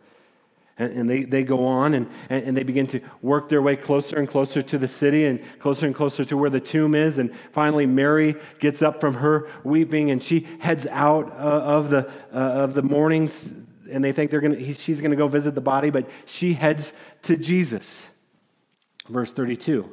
And, 0.76 1.08
they, 1.08 1.22
they 1.22 1.44
go 1.44 1.66
on 1.66 1.94
and, 1.94 2.10
and 2.28 2.56
they 2.56 2.64
begin 2.64 2.88
to 2.88 3.00
work 3.22 3.48
their 3.48 3.62
way 3.62 3.76
closer 3.76 4.18
and 4.18 4.28
closer 4.28 4.60
to 4.60 4.76
the 4.76 4.88
city 4.88 5.24
and 5.24 5.40
closer 5.60 5.86
and 5.86 5.94
closer 5.94 6.24
to 6.24 6.36
where 6.36 6.50
the 6.50 6.58
tomb 6.58 6.96
is. 6.96 7.18
And 7.18 7.32
finally, 7.52 7.86
Mary 7.86 8.34
gets 8.58 8.82
up 8.82 9.00
from 9.00 9.14
her 9.14 9.48
weeping 9.62 10.10
and 10.10 10.20
she 10.20 10.48
heads 10.58 10.88
out 10.88 11.30
uh, 11.30 11.34
of, 11.34 11.90
the, 11.90 12.10
uh, 12.32 12.36
of 12.36 12.74
the 12.74 12.82
mornings. 12.82 13.52
And 13.88 14.02
they 14.02 14.10
think 14.10 14.32
they're 14.32 14.40
gonna, 14.40 14.74
she's 14.74 15.00
going 15.00 15.12
to 15.12 15.16
go 15.16 15.28
visit 15.28 15.54
the 15.54 15.60
body, 15.60 15.90
but 15.90 16.10
she 16.26 16.54
heads 16.54 16.92
to 17.22 17.36
Jesus. 17.36 18.08
Verse 19.08 19.32
32. 19.32 19.90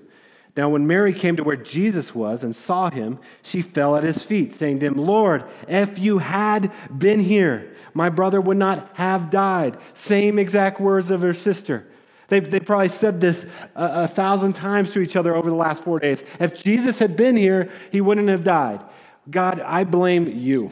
Now, 0.57 0.67
when 0.69 0.85
Mary 0.85 1.13
came 1.13 1.37
to 1.37 1.43
where 1.43 1.55
Jesus 1.55 2.13
was 2.13 2.43
and 2.43 2.55
saw 2.55 2.89
him, 2.89 3.19
she 3.41 3.61
fell 3.61 3.95
at 3.95 4.03
his 4.03 4.21
feet, 4.21 4.53
saying 4.53 4.79
to 4.79 4.87
him, 4.87 4.95
Lord, 4.95 5.45
if 5.67 5.97
you 5.97 6.17
had 6.17 6.71
been 6.97 7.21
here, 7.21 7.73
my 7.93 8.09
brother 8.09 8.41
would 8.41 8.57
not 8.57 8.89
have 8.95 9.29
died. 9.29 9.77
Same 9.93 10.37
exact 10.37 10.81
words 10.81 11.09
of 11.09 11.21
her 11.21 11.33
sister. 11.33 11.87
They, 12.27 12.41
they 12.41 12.59
probably 12.59 12.89
said 12.89 13.21
this 13.21 13.45
a, 13.75 14.03
a 14.03 14.07
thousand 14.07 14.53
times 14.53 14.91
to 14.91 14.99
each 14.99 15.15
other 15.15 15.35
over 15.35 15.49
the 15.49 15.55
last 15.55 15.83
four 15.83 15.99
days. 15.99 16.23
If 16.39 16.61
Jesus 16.61 16.99
had 16.99 17.15
been 17.15 17.37
here, 17.37 17.71
he 17.91 18.01
wouldn't 18.01 18.29
have 18.29 18.43
died. 18.43 18.83
God, 19.29 19.61
I 19.61 19.83
blame 19.83 20.27
you. 20.27 20.71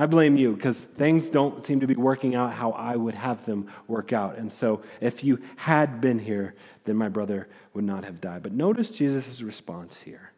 I 0.00 0.06
blame 0.06 0.36
you 0.36 0.54
because 0.54 0.78
things 0.78 1.28
don't 1.28 1.64
seem 1.64 1.80
to 1.80 1.88
be 1.88 1.96
working 1.96 2.36
out 2.36 2.52
how 2.52 2.70
I 2.70 2.94
would 2.94 3.16
have 3.16 3.44
them 3.44 3.66
work 3.88 4.12
out. 4.12 4.38
And 4.38 4.50
so, 4.50 4.82
if 5.00 5.24
you 5.24 5.40
had 5.56 6.00
been 6.00 6.20
here, 6.20 6.54
then 6.84 6.94
my 6.94 7.08
brother 7.08 7.48
would 7.74 7.82
not 7.84 8.04
have 8.04 8.20
died. 8.20 8.44
But 8.44 8.52
notice 8.52 8.90
Jesus' 8.90 9.42
response 9.42 10.00
here. 10.00 10.30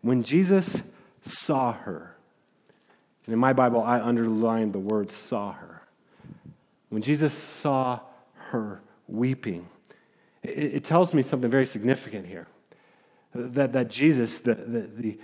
When 0.00 0.22
Jesus 0.22 0.82
saw 1.22 1.72
her, 1.72 2.16
and 3.26 3.34
in 3.34 3.38
my 3.38 3.52
Bible, 3.52 3.82
I 3.82 4.00
underlined 4.00 4.72
the 4.72 4.78
word 4.78 5.12
saw 5.12 5.52
her. 5.52 5.82
When 6.88 7.02
Jesus 7.02 7.34
saw 7.34 8.00
her 8.34 8.80
weeping, 9.08 9.68
it, 10.42 10.48
it 10.48 10.84
tells 10.84 11.12
me 11.12 11.22
something 11.22 11.50
very 11.50 11.66
significant 11.66 12.26
here. 12.26 12.48
That, 13.34 13.72
that 13.72 13.88
Jesus, 13.88 14.40
the, 14.40 14.54
the, 14.54 14.80
the 14.80 15.18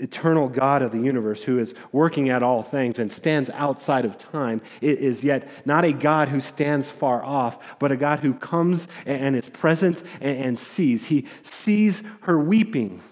eternal 0.00 0.48
God 0.48 0.82
of 0.82 0.92
the 0.92 1.00
universe 1.00 1.42
who 1.42 1.58
is 1.58 1.74
working 1.90 2.28
at 2.28 2.42
all 2.42 2.62
things 2.62 2.98
and 2.98 3.12
stands 3.12 3.50
outside 3.50 4.04
of 4.04 4.16
time 4.16 4.60
is 4.80 5.24
yet 5.24 5.48
not 5.66 5.84
a 5.84 5.92
God 5.92 6.28
who 6.28 6.40
stands 6.40 6.90
far 6.90 7.22
off, 7.22 7.58
but 7.78 7.90
a 7.90 7.96
God 7.96 8.20
who 8.20 8.34
comes 8.34 8.86
and 9.06 9.34
is 9.34 9.48
present 9.48 10.02
and 10.20 10.58
sees. 10.58 11.06
He 11.06 11.26
sees 11.42 12.02
her 12.22 12.38
weeping. 12.38 13.02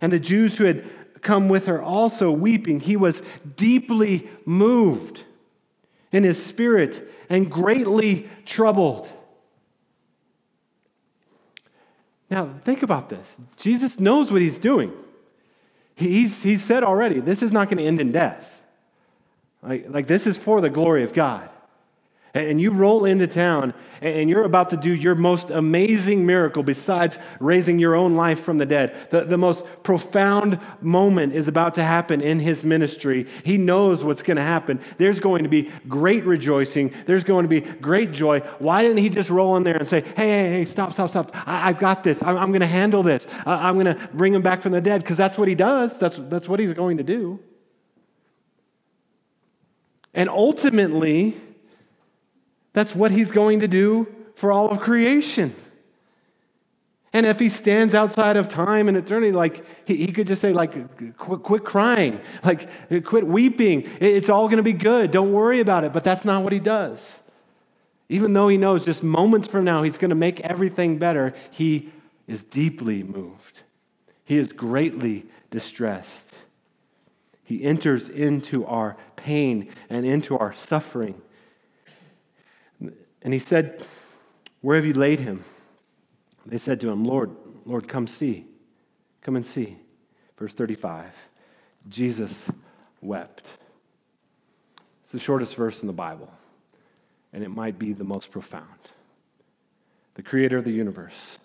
And 0.00 0.12
the 0.12 0.18
Jews 0.18 0.58
who 0.58 0.64
had 0.64 0.84
come 1.22 1.48
with 1.48 1.66
her 1.66 1.80
also 1.80 2.30
weeping, 2.30 2.80
he 2.80 2.96
was 2.96 3.22
deeply 3.56 4.28
moved 4.44 5.24
in 6.10 6.24
his 6.24 6.44
spirit 6.44 7.10
and 7.30 7.50
greatly 7.50 8.28
troubled. 8.44 9.10
Now, 12.30 12.54
think 12.64 12.82
about 12.82 13.08
this. 13.08 13.26
Jesus 13.56 13.98
knows 14.00 14.30
what 14.30 14.42
he's 14.42 14.58
doing. 14.58 14.92
He's, 15.94 16.42
he's 16.42 16.62
said 16.62 16.84
already, 16.84 17.20
this 17.20 17.42
is 17.42 17.52
not 17.52 17.68
going 17.68 17.78
to 17.78 17.84
end 17.84 18.00
in 18.00 18.12
death. 18.12 18.62
Like, 19.62 19.86
like, 19.88 20.06
this 20.06 20.26
is 20.26 20.36
for 20.36 20.60
the 20.60 20.70
glory 20.70 21.04
of 21.04 21.12
God. 21.12 21.48
And 22.34 22.58
you 22.58 22.70
roll 22.70 23.04
into 23.04 23.26
town 23.26 23.74
and 24.00 24.30
you're 24.30 24.44
about 24.44 24.70
to 24.70 24.76
do 24.78 24.94
your 24.94 25.14
most 25.14 25.50
amazing 25.50 26.24
miracle 26.24 26.62
besides 26.62 27.18
raising 27.40 27.78
your 27.78 27.94
own 27.94 28.16
life 28.16 28.40
from 28.40 28.56
the 28.56 28.64
dead. 28.64 29.08
The, 29.10 29.24
the 29.24 29.36
most 29.36 29.66
profound 29.82 30.58
moment 30.80 31.34
is 31.34 31.46
about 31.46 31.74
to 31.74 31.84
happen 31.84 32.22
in 32.22 32.40
his 32.40 32.64
ministry. 32.64 33.26
He 33.44 33.58
knows 33.58 34.02
what's 34.02 34.22
going 34.22 34.38
to 34.38 34.42
happen. 34.42 34.80
There's 34.96 35.20
going 35.20 35.42
to 35.42 35.48
be 35.50 35.70
great 35.88 36.24
rejoicing, 36.24 36.94
there's 37.04 37.22
going 37.22 37.44
to 37.44 37.48
be 37.48 37.60
great 37.60 38.12
joy. 38.12 38.40
Why 38.58 38.82
didn't 38.82 38.98
he 38.98 39.10
just 39.10 39.28
roll 39.28 39.56
in 39.56 39.62
there 39.62 39.76
and 39.76 39.88
say, 39.88 40.00
hey, 40.00 40.30
hey, 40.30 40.50
hey, 40.52 40.64
stop, 40.64 40.94
stop, 40.94 41.10
stop. 41.10 41.30
I, 41.46 41.66
have 41.66 41.78
got 41.78 42.02
this. 42.02 42.22
I'm, 42.22 42.38
I'm 42.38 42.50
going 42.50 42.60
to 42.60 42.66
handle 42.66 43.02
this. 43.02 43.26
I'm 43.44 43.74
going 43.74 43.94
to 43.94 44.08
bring 44.14 44.32
him 44.32 44.42
back 44.42 44.62
from 44.62 44.72
the 44.72 44.80
dead 44.80 45.02
because 45.02 45.18
that's 45.18 45.36
what 45.36 45.48
he 45.48 45.54
does, 45.54 45.98
that's, 45.98 46.16
that's 46.18 46.48
what 46.48 46.60
he's 46.60 46.72
going 46.72 46.96
to 46.96 47.04
do. 47.04 47.40
And 50.14 50.30
ultimately, 50.30 51.36
that's 52.72 52.94
what 52.94 53.10
he's 53.10 53.30
going 53.30 53.60
to 53.60 53.68
do 53.68 54.06
for 54.34 54.52
all 54.52 54.70
of 54.70 54.80
creation. 54.80 55.54
And 57.12 57.26
if 57.26 57.38
he 57.38 57.50
stands 57.50 57.94
outside 57.94 58.38
of 58.38 58.48
time 58.48 58.88
and 58.88 58.96
eternity, 58.96 59.32
like 59.32 59.64
he, 59.86 59.96
he 59.96 60.12
could 60.12 60.26
just 60.26 60.40
say, 60.40 60.52
like, 60.52 61.16
quit, 61.18 61.42
quit 61.42 61.64
crying, 61.64 62.20
like, 62.42 62.68
quit 63.04 63.26
weeping. 63.26 63.88
It's 64.00 64.30
all 64.30 64.46
going 64.46 64.56
to 64.56 64.62
be 64.62 64.72
good. 64.72 65.10
Don't 65.10 65.32
worry 65.32 65.60
about 65.60 65.84
it. 65.84 65.92
But 65.92 66.04
that's 66.04 66.24
not 66.24 66.42
what 66.42 66.54
he 66.54 66.58
does. 66.58 67.16
Even 68.08 68.32
though 68.32 68.48
he 68.48 68.56
knows 68.56 68.84
just 68.84 69.02
moments 69.02 69.48
from 69.48 69.64
now 69.64 69.82
he's 69.82 69.98
going 69.98 70.10
to 70.10 70.14
make 70.14 70.40
everything 70.40 70.98
better, 70.98 71.34
he 71.50 71.90
is 72.26 72.44
deeply 72.44 73.02
moved. 73.02 73.60
He 74.24 74.38
is 74.38 74.48
greatly 74.48 75.26
distressed. 75.50 76.28
He 77.44 77.62
enters 77.62 78.08
into 78.08 78.64
our 78.64 78.96
pain 79.16 79.68
and 79.90 80.06
into 80.06 80.38
our 80.38 80.54
suffering. 80.54 81.20
And 83.22 83.32
he 83.32 83.38
said, 83.38 83.84
Where 84.60 84.76
have 84.76 84.86
you 84.86 84.94
laid 84.94 85.20
him? 85.20 85.44
They 86.44 86.58
said 86.58 86.80
to 86.80 86.90
him, 86.90 87.04
Lord, 87.04 87.30
Lord, 87.64 87.88
come 87.88 88.06
see. 88.06 88.46
Come 89.20 89.36
and 89.36 89.46
see. 89.46 89.78
Verse 90.36 90.52
35 90.52 91.12
Jesus 91.88 92.42
wept. 93.00 93.46
It's 95.02 95.12
the 95.12 95.18
shortest 95.18 95.56
verse 95.56 95.80
in 95.80 95.88
the 95.88 95.92
Bible, 95.92 96.32
and 97.32 97.42
it 97.42 97.48
might 97.48 97.78
be 97.78 97.92
the 97.92 98.04
most 98.04 98.30
profound. 98.30 98.66
The 100.14 100.22
creator 100.22 100.58
of 100.58 100.64
the 100.64 100.72
universe 100.72 101.38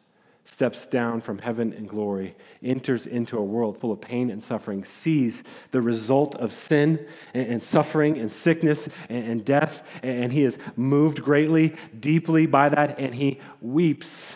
steps 0.49 0.87
down 0.87 1.21
from 1.21 1.37
heaven 1.37 1.73
and 1.73 1.87
glory, 1.87 2.35
enters 2.63 3.05
into 3.05 3.37
a 3.37 3.43
world 3.43 3.77
full 3.77 3.91
of 3.91 4.01
pain 4.01 4.29
and 4.29 4.41
suffering, 4.41 4.83
sees 4.83 5.43
the 5.71 5.81
result 5.81 6.35
of 6.35 6.53
sin 6.53 7.05
and, 7.33 7.47
and 7.47 7.63
suffering 7.63 8.17
and 8.17 8.31
sickness 8.31 8.87
and, 9.09 9.27
and 9.27 9.45
death, 9.45 9.83
and 10.01 10.31
he 10.31 10.43
is 10.43 10.57
moved 10.75 11.21
greatly, 11.21 11.75
deeply 11.99 12.45
by 12.45 12.69
that, 12.69 12.97
and 12.97 13.13
he 13.13 13.39
weeps 13.61 14.35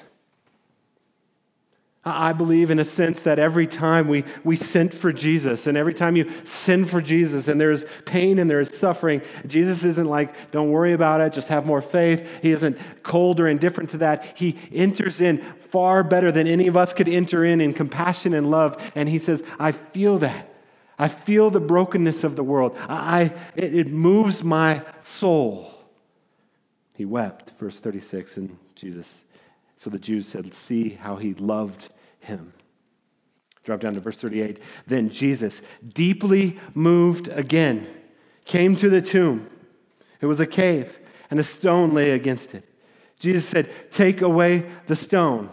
I 2.03 2.33
believe, 2.33 2.71
in 2.71 2.79
a 2.79 2.85
sense, 2.85 3.21
that 3.21 3.37
every 3.37 3.67
time 3.67 4.07
we, 4.07 4.23
we 4.43 4.55
sin 4.55 4.89
for 4.89 5.13
Jesus, 5.13 5.67
and 5.67 5.77
every 5.77 5.93
time 5.93 6.15
you 6.15 6.31
sin 6.45 6.85
for 6.85 6.99
Jesus, 6.99 7.47
and 7.47 7.61
there's 7.61 7.85
pain 8.05 8.39
and 8.39 8.49
there's 8.49 8.75
suffering, 8.75 9.21
Jesus 9.45 9.83
isn't 9.83 10.07
like, 10.07 10.51
don't 10.51 10.71
worry 10.71 10.93
about 10.93 11.21
it, 11.21 11.31
just 11.31 11.49
have 11.49 11.63
more 11.63 11.79
faith. 11.79 12.27
He 12.41 12.51
isn't 12.53 12.79
cold 13.03 13.39
or 13.39 13.47
indifferent 13.47 13.91
to 13.91 13.99
that. 13.99 14.35
He 14.35 14.57
enters 14.73 15.21
in 15.21 15.43
far 15.69 16.03
better 16.03 16.31
than 16.31 16.47
any 16.47 16.65
of 16.65 16.75
us 16.75 16.91
could 16.91 17.07
enter 17.07 17.45
in 17.45 17.61
in 17.61 17.71
compassion 17.71 18.33
and 18.33 18.49
love. 18.49 18.81
And 18.95 19.07
he 19.07 19.19
says, 19.19 19.43
I 19.59 19.71
feel 19.71 20.17
that. 20.19 20.47
I 20.97 21.07
feel 21.07 21.51
the 21.51 21.59
brokenness 21.59 22.23
of 22.23 22.35
the 22.35 22.43
world. 22.43 22.75
I, 22.89 23.31
it, 23.55 23.75
it 23.75 23.87
moves 23.87 24.43
my 24.43 24.81
soul. 25.03 25.71
He 26.95 27.05
wept, 27.05 27.51
verse 27.51 27.79
36, 27.79 28.37
and 28.37 28.57
Jesus 28.73 29.23
so 29.81 29.89
the 29.89 29.97
Jews 29.97 30.27
said, 30.27 30.53
See 30.53 30.89
how 30.89 31.15
he 31.15 31.33
loved 31.33 31.89
him. 32.19 32.53
Drop 33.63 33.79
down 33.79 33.95
to 33.95 33.99
verse 33.99 34.15
38. 34.15 34.59
Then 34.85 35.09
Jesus, 35.09 35.63
deeply 35.87 36.59
moved 36.75 37.29
again, 37.29 37.87
came 38.45 38.75
to 38.75 38.91
the 38.91 39.01
tomb. 39.01 39.49
It 40.19 40.27
was 40.27 40.39
a 40.39 40.45
cave, 40.45 40.99
and 41.31 41.39
a 41.39 41.43
stone 41.43 41.95
lay 41.95 42.11
against 42.11 42.53
it. 42.53 42.63
Jesus 43.17 43.49
said, 43.49 43.71
Take 43.89 44.21
away 44.21 44.69
the 44.85 44.95
stone. 44.95 45.49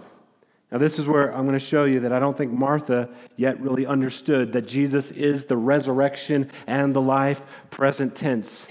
Now, 0.70 0.76
this 0.76 0.98
is 0.98 1.06
where 1.06 1.34
I'm 1.34 1.46
going 1.46 1.58
to 1.58 1.64
show 1.64 1.86
you 1.86 2.00
that 2.00 2.12
I 2.12 2.18
don't 2.18 2.36
think 2.36 2.52
Martha 2.52 3.08
yet 3.36 3.58
really 3.62 3.86
understood 3.86 4.52
that 4.52 4.66
Jesus 4.66 5.10
is 5.10 5.46
the 5.46 5.56
resurrection 5.56 6.50
and 6.66 6.94
the 6.94 7.00
life, 7.00 7.40
present 7.70 8.14
tense. 8.14 8.68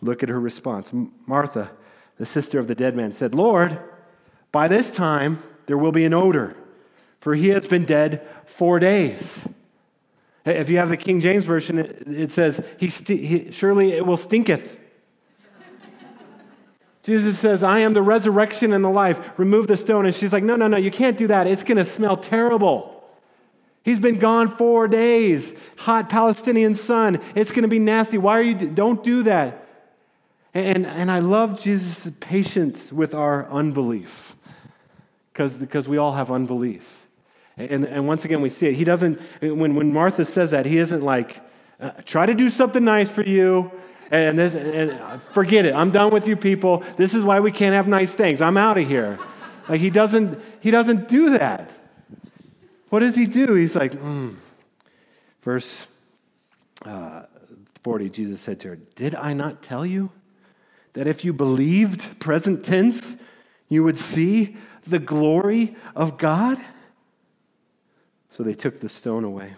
Look 0.00 0.22
at 0.22 0.28
her 0.28 0.38
response. 0.38 0.92
Martha, 1.26 1.72
the 2.16 2.26
sister 2.26 2.60
of 2.60 2.68
the 2.68 2.76
dead 2.76 2.94
man, 2.94 3.10
said, 3.10 3.34
Lord, 3.34 3.80
by 4.52 4.68
this 4.68 4.92
time, 4.92 5.42
there 5.66 5.78
will 5.78 5.92
be 5.92 6.04
an 6.04 6.12
odor, 6.12 6.54
for 7.20 7.34
he 7.34 7.48
has 7.48 7.66
been 7.66 7.86
dead 7.86 8.26
four 8.44 8.78
days. 8.78 9.40
If 10.44 10.68
you 10.68 10.78
have 10.78 10.90
the 10.90 10.96
King 10.96 11.20
James 11.20 11.44
Version, 11.44 11.78
it 11.78 12.32
says, 12.32 12.62
he, 12.76 12.90
st- 12.90 13.24
he 13.24 13.52
Surely 13.52 13.92
it 13.92 14.04
will 14.04 14.16
stinketh. 14.16 14.78
Jesus 17.02 17.38
says, 17.38 17.62
I 17.62 17.78
am 17.78 17.94
the 17.94 18.02
resurrection 18.02 18.72
and 18.72 18.84
the 18.84 18.90
life. 18.90 19.20
Remove 19.38 19.68
the 19.68 19.76
stone. 19.76 20.04
And 20.04 20.14
she's 20.14 20.32
like, 20.32 20.42
No, 20.42 20.56
no, 20.56 20.66
no, 20.66 20.76
you 20.76 20.90
can't 20.90 21.16
do 21.16 21.28
that. 21.28 21.46
It's 21.46 21.62
going 21.62 21.78
to 21.78 21.84
smell 21.84 22.16
terrible. 22.16 22.90
He's 23.84 24.00
been 24.00 24.18
gone 24.18 24.56
four 24.56 24.86
days. 24.86 25.54
Hot 25.78 26.08
Palestinian 26.08 26.74
sun. 26.74 27.20
It's 27.34 27.50
going 27.50 27.62
to 27.62 27.68
be 27.68 27.80
nasty. 27.80 28.18
Why 28.18 28.38
are 28.38 28.42
you? 28.42 28.54
Don't 28.54 29.02
do 29.02 29.22
that. 29.24 29.66
And, 30.54 30.86
and 30.86 31.10
I 31.10 31.20
love 31.20 31.60
Jesus' 31.60 32.10
patience 32.20 32.92
with 32.92 33.14
our 33.14 33.48
unbelief 33.50 34.31
because 35.32 35.88
we 35.88 35.96
all 35.96 36.12
have 36.12 36.30
unbelief. 36.30 37.06
And, 37.56 37.84
and 37.84 38.06
once 38.06 38.24
again, 38.24 38.40
we 38.40 38.50
see 38.50 38.66
it. 38.66 38.74
He 38.74 38.84
doesn't, 38.84 39.20
when, 39.40 39.74
when 39.74 39.92
Martha 39.92 40.24
says 40.24 40.50
that, 40.52 40.66
he 40.66 40.78
isn't 40.78 41.02
like, 41.02 41.40
uh, 41.80 41.90
try 42.04 42.26
to 42.26 42.34
do 42.34 42.48
something 42.48 42.84
nice 42.84 43.10
for 43.10 43.22
you 43.22 43.70
And, 44.10 44.38
this, 44.38 44.54
and 44.54 45.22
forget 45.32 45.64
it. 45.64 45.74
I'm 45.74 45.90
done 45.90 46.12
with 46.12 46.28
you 46.28 46.36
people. 46.36 46.84
This 46.96 47.14
is 47.14 47.24
why 47.24 47.40
we 47.40 47.50
can't 47.50 47.74
have 47.74 47.88
nice 47.88 48.12
things. 48.12 48.42
I'm 48.42 48.58
out 48.58 48.76
of 48.76 48.86
here. 48.86 49.18
Like 49.68 49.80
he 49.80 49.88
doesn't, 49.88 50.38
he 50.60 50.70
doesn't 50.70 51.08
do 51.08 51.30
that. 51.30 51.70
What 52.90 53.00
does 53.00 53.16
he 53.16 53.24
do? 53.24 53.54
He's 53.54 53.74
like, 53.74 53.92
mm. 53.92 54.36
verse 55.42 55.86
uh, 56.84 57.22
40, 57.82 58.10
Jesus 58.10 58.40
said 58.40 58.60
to 58.60 58.68
her, 58.68 58.76
Did 58.76 59.14
I 59.14 59.32
not 59.32 59.62
tell 59.62 59.86
you 59.86 60.10
that 60.92 61.06
if 61.06 61.24
you 61.24 61.32
believed, 61.32 62.20
present 62.20 62.64
tense, 62.64 63.16
you 63.70 63.82
would 63.82 63.98
see 63.98 64.56
the 64.86 64.98
glory 64.98 65.76
of 65.94 66.18
God? 66.18 66.58
So 68.30 68.42
they 68.42 68.54
took 68.54 68.80
the 68.80 68.88
stone 68.88 69.24
away 69.24 69.54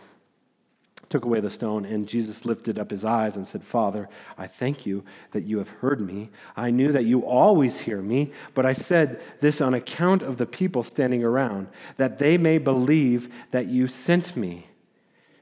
took 1.14 1.24
away 1.24 1.38
the 1.38 1.48
stone, 1.48 1.84
and 1.84 2.08
Jesus 2.08 2.44
lifted 2.44 2.76
up 2.76 2.90
his 2.90 3.04
eyes 3.04 3.36
and 3.36 3.46
said, 3.46 3.62
Father, 3.62 4.08
I 4.36 4.48
thank 4.48 4.84
you 4.84 5.04
that 5.30 5.44
you 5.44 5.58
have 5.58 5.68
heard 5.68 6.00
me. 6.00 6.28
I 6.56 6.70
knew 6.70 6.90
that 6.90 7.04
you 7.04 7.24
always 7.24 7.82
hear 7.82 8.02
me, 8.02 8.32
but 8.52 8.66
I 8.66 8.72
said 8.72 9.22
this 9.40 9.60
on 9.60 9.74
account 9.74 10.22
of 10.22 10.38
the 10.38 10.46
people 10.46 10.82
standing 10.82 11.22
around, 11.22 11.68
that 11.98 12.18
they 12.18 12.36
may 12.36 12.58
believe 12.58 13.32
that 13.52 13.68
you 13.68 13.86
sent 13.86 14.36
me. 14.36 14.66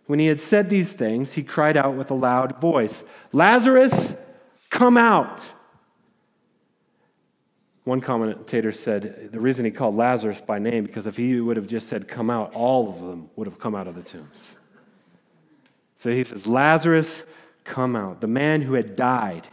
When 0.05 0.19
he 0.19 0.27
had 0.27 0.43
said 0.43 0.69
these 0.69 0.93
things, 0.93 1.33
he 1.33 1.43
cried 1.43 1.79
out 1.79 1.95
with 1.95 2.11
a 2.11 2.15
loud 2.15 2.61
voice, 2.61 3.03
Lazarus, 3.33 4.15
come 4.69 4.99
out. 4.99 5.41
One 7.85 8.01
commentator 8.01 8.71
said 8.71 9.31
the 9.33 9.41
reason 9.41 9.65
he 9.65 9.71
called 9.71 9.97
Lazarus 9.97 10.41
by 10.41 10.59
name, 10.59 10.85
because 10.85 11.07
if 11.07 11.17
he 11.17 11.41
would 11.41 11.57
have 11.57 11.67
just 11.67 11.89
said, 11.89 12.07
Come 12.07 12.31
out, 12.31 12.55
all 12.55 12.89
of 12.89 13.01
them 13.01 13.29
would 13.35 13.47
have 13.47 13.59
come 13.59 13.75
out 13.75 13.89
of 13.89 13.97
the 13.97 14.03
tombs. 14.03 14.53
So 15.97 16.11
he 16.11 16.23
says, 16.25 16.47
Lazarus, 16.47 17.25
come 17.65 17.97
out. 17.97 18.21
The 18.21 18.27
man 18.27 18.63
who 18.63 18.75
had 18.75 18.97
died 18.97 19.49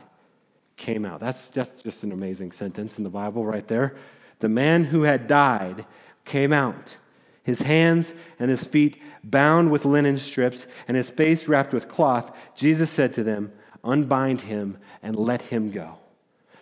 came 0.78 1.06
out. 1.06 1.20
That's 1.20 1.50
just, 1.50 1.84
just 1.84 2.04
an 2.04 2.12
amazing 2.12 2.52
sentence 2.52 2.98
in 2.98 3.04
the 3.04 3.10
Bible 3.10 3.46
right 3.46 3.68
there. 3.68 3.96
The 4.40 4.50
man 4.50 4.86
who 4.86 5.04
had 5.04 5.28
died 5.28 5.86
came 6.26 6.54
out, 6.54 6.98
his 7.44 7.62
hands 7.62 8.14
and 8.40 8.50
his 8.50 8.64
feet 8.64 9.02
bound 9.24 9.70
with 9.72 9.86
linen 9.86 10.18
strips, 10.18 10.66
and 10.88 10.96
his 10.96 11.10
face 11.10 11.48
wrapped 11.48 11.74
with 11.74 11.90
cloth. 11.90 12.32
Jesus 12.56 12.90
said 12.90 13.14
to 13.14 13.24
them, 13.24 13.52
Unbind 13.84 14.42
him 14.42 14.78
and 15.02 15.16
let 15.16 15.42
him 15.44 15.72
go. 15.72 15.98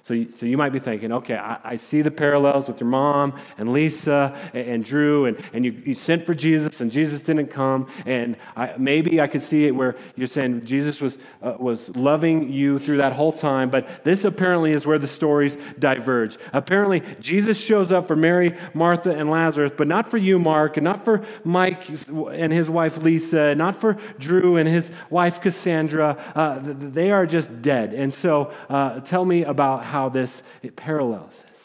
So 0.07 0.13
you, 0.13 0.31
so 0.39 0.45
you 0.45 0.55
might 0.55 0.71
be 0.71 0.79
thinking, 0.79 1.11
okay, 1.11 1.35
I, 1.35 1.57
I, 1.65 1.75
see 1.75 2.01
the 2.01 2.11
parallels 2.11 2.69
with 2.69 2.79
your 2.79 2.87
mom 2.87 3.37
and 3.57 3.73
Lisa 3.73 4.33
and, 4.53 4.67
and 4.69 4.85
Drew, 4.85 5.25
and, 5.25 5.37
and 5.51 5.65
you, 5.65 5.73
you, 5.85 5.95
sent 5.95 6.25
for 6.25 6.33
Jesus 6.33 6.79
and 6.79 6.89
Jesus 6.89 7.21
didn't 7.21 7.47
come. 7.47 7.89
And 8.05 8.37
I, 8.55 8.73
maybe 8.77 9.19
I 9.19 9.27
could 9.27 9.41
see 9.41 9.65
it 9.65 9.71
where 9.71 9.97
you're 10.15 10.27
saying 10.27 10.63
Jesus 10.63 11.01
was, 11.01 11.17
uh, 11.43 11.55
was 11.59 11.89
loving 11.89 12.49
you 12.49 12.79
through 12.79 12.97
that 12.97 13.11
whole 13.11 13.33
time, 13.33 13.69
but 13.69 14.05
this 14.05 14.23
apparently 14.23 14.71
is 14.71 14.85
where 14.85 14.97
the 14.97 15.07
stories 15.07 15.57
diverge. 15.77 16.37
Apparently, 16.53 17.03
Jesus 17.19 17.57
shows 17.57 17.91
up 17.91 18.07
for 18.07 18.15
Mary, 18.15 18.57
Martha, 18.73 19.11
and 19.11 19.29
Lazarus, 19.29 19.73
but 19.75 19.89
not 19.89 20.09
for 20.09 20.17
you, 20.17 20.39
Mark, 20.39 20.77
and 20.77 20.85
not 20.85 21.03
for 21.03 21.25
Mike 21.43 21.85
and 22.31 22.53
his 22.53 22.69
wife 22.69 22.95
Lisa, 22.99 23.55
not 23.55 23.81
for 23.81 23.97
Drew 24.19 24.55
and 24.55 24.69
his 24.69 24.89
wife 25.09 25.41
Cassandra. 25.41 26.15
Uh, 26.33 26.59
they 26.63 27.11
are 27.11 27.25
just 27.25 27.61
dead. 27.61 27.93
And 27.93 28.13
so 28.13 28.53
uh, 28.69 29.01
tell 29.01 29.25
me 29.25 29.43
about 29.43 29.83
how 29.83 29.96
how 29.97 30.09
this 30.09 30.43
it 30.61 30.75
parallels 30.75 31.33
this. 31.49 31.61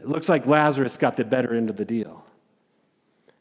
It 0.00 0.08
looks 0.08 0.28
like 0.28 0.46
Lazarus 0.46 0.96
got 0.96 1.16
the 1.16 1.24
better 1.24 1.52
end 1.54 1.70
of 1.70 1.76
the 1.76 1.84
deal. 1.84 2.24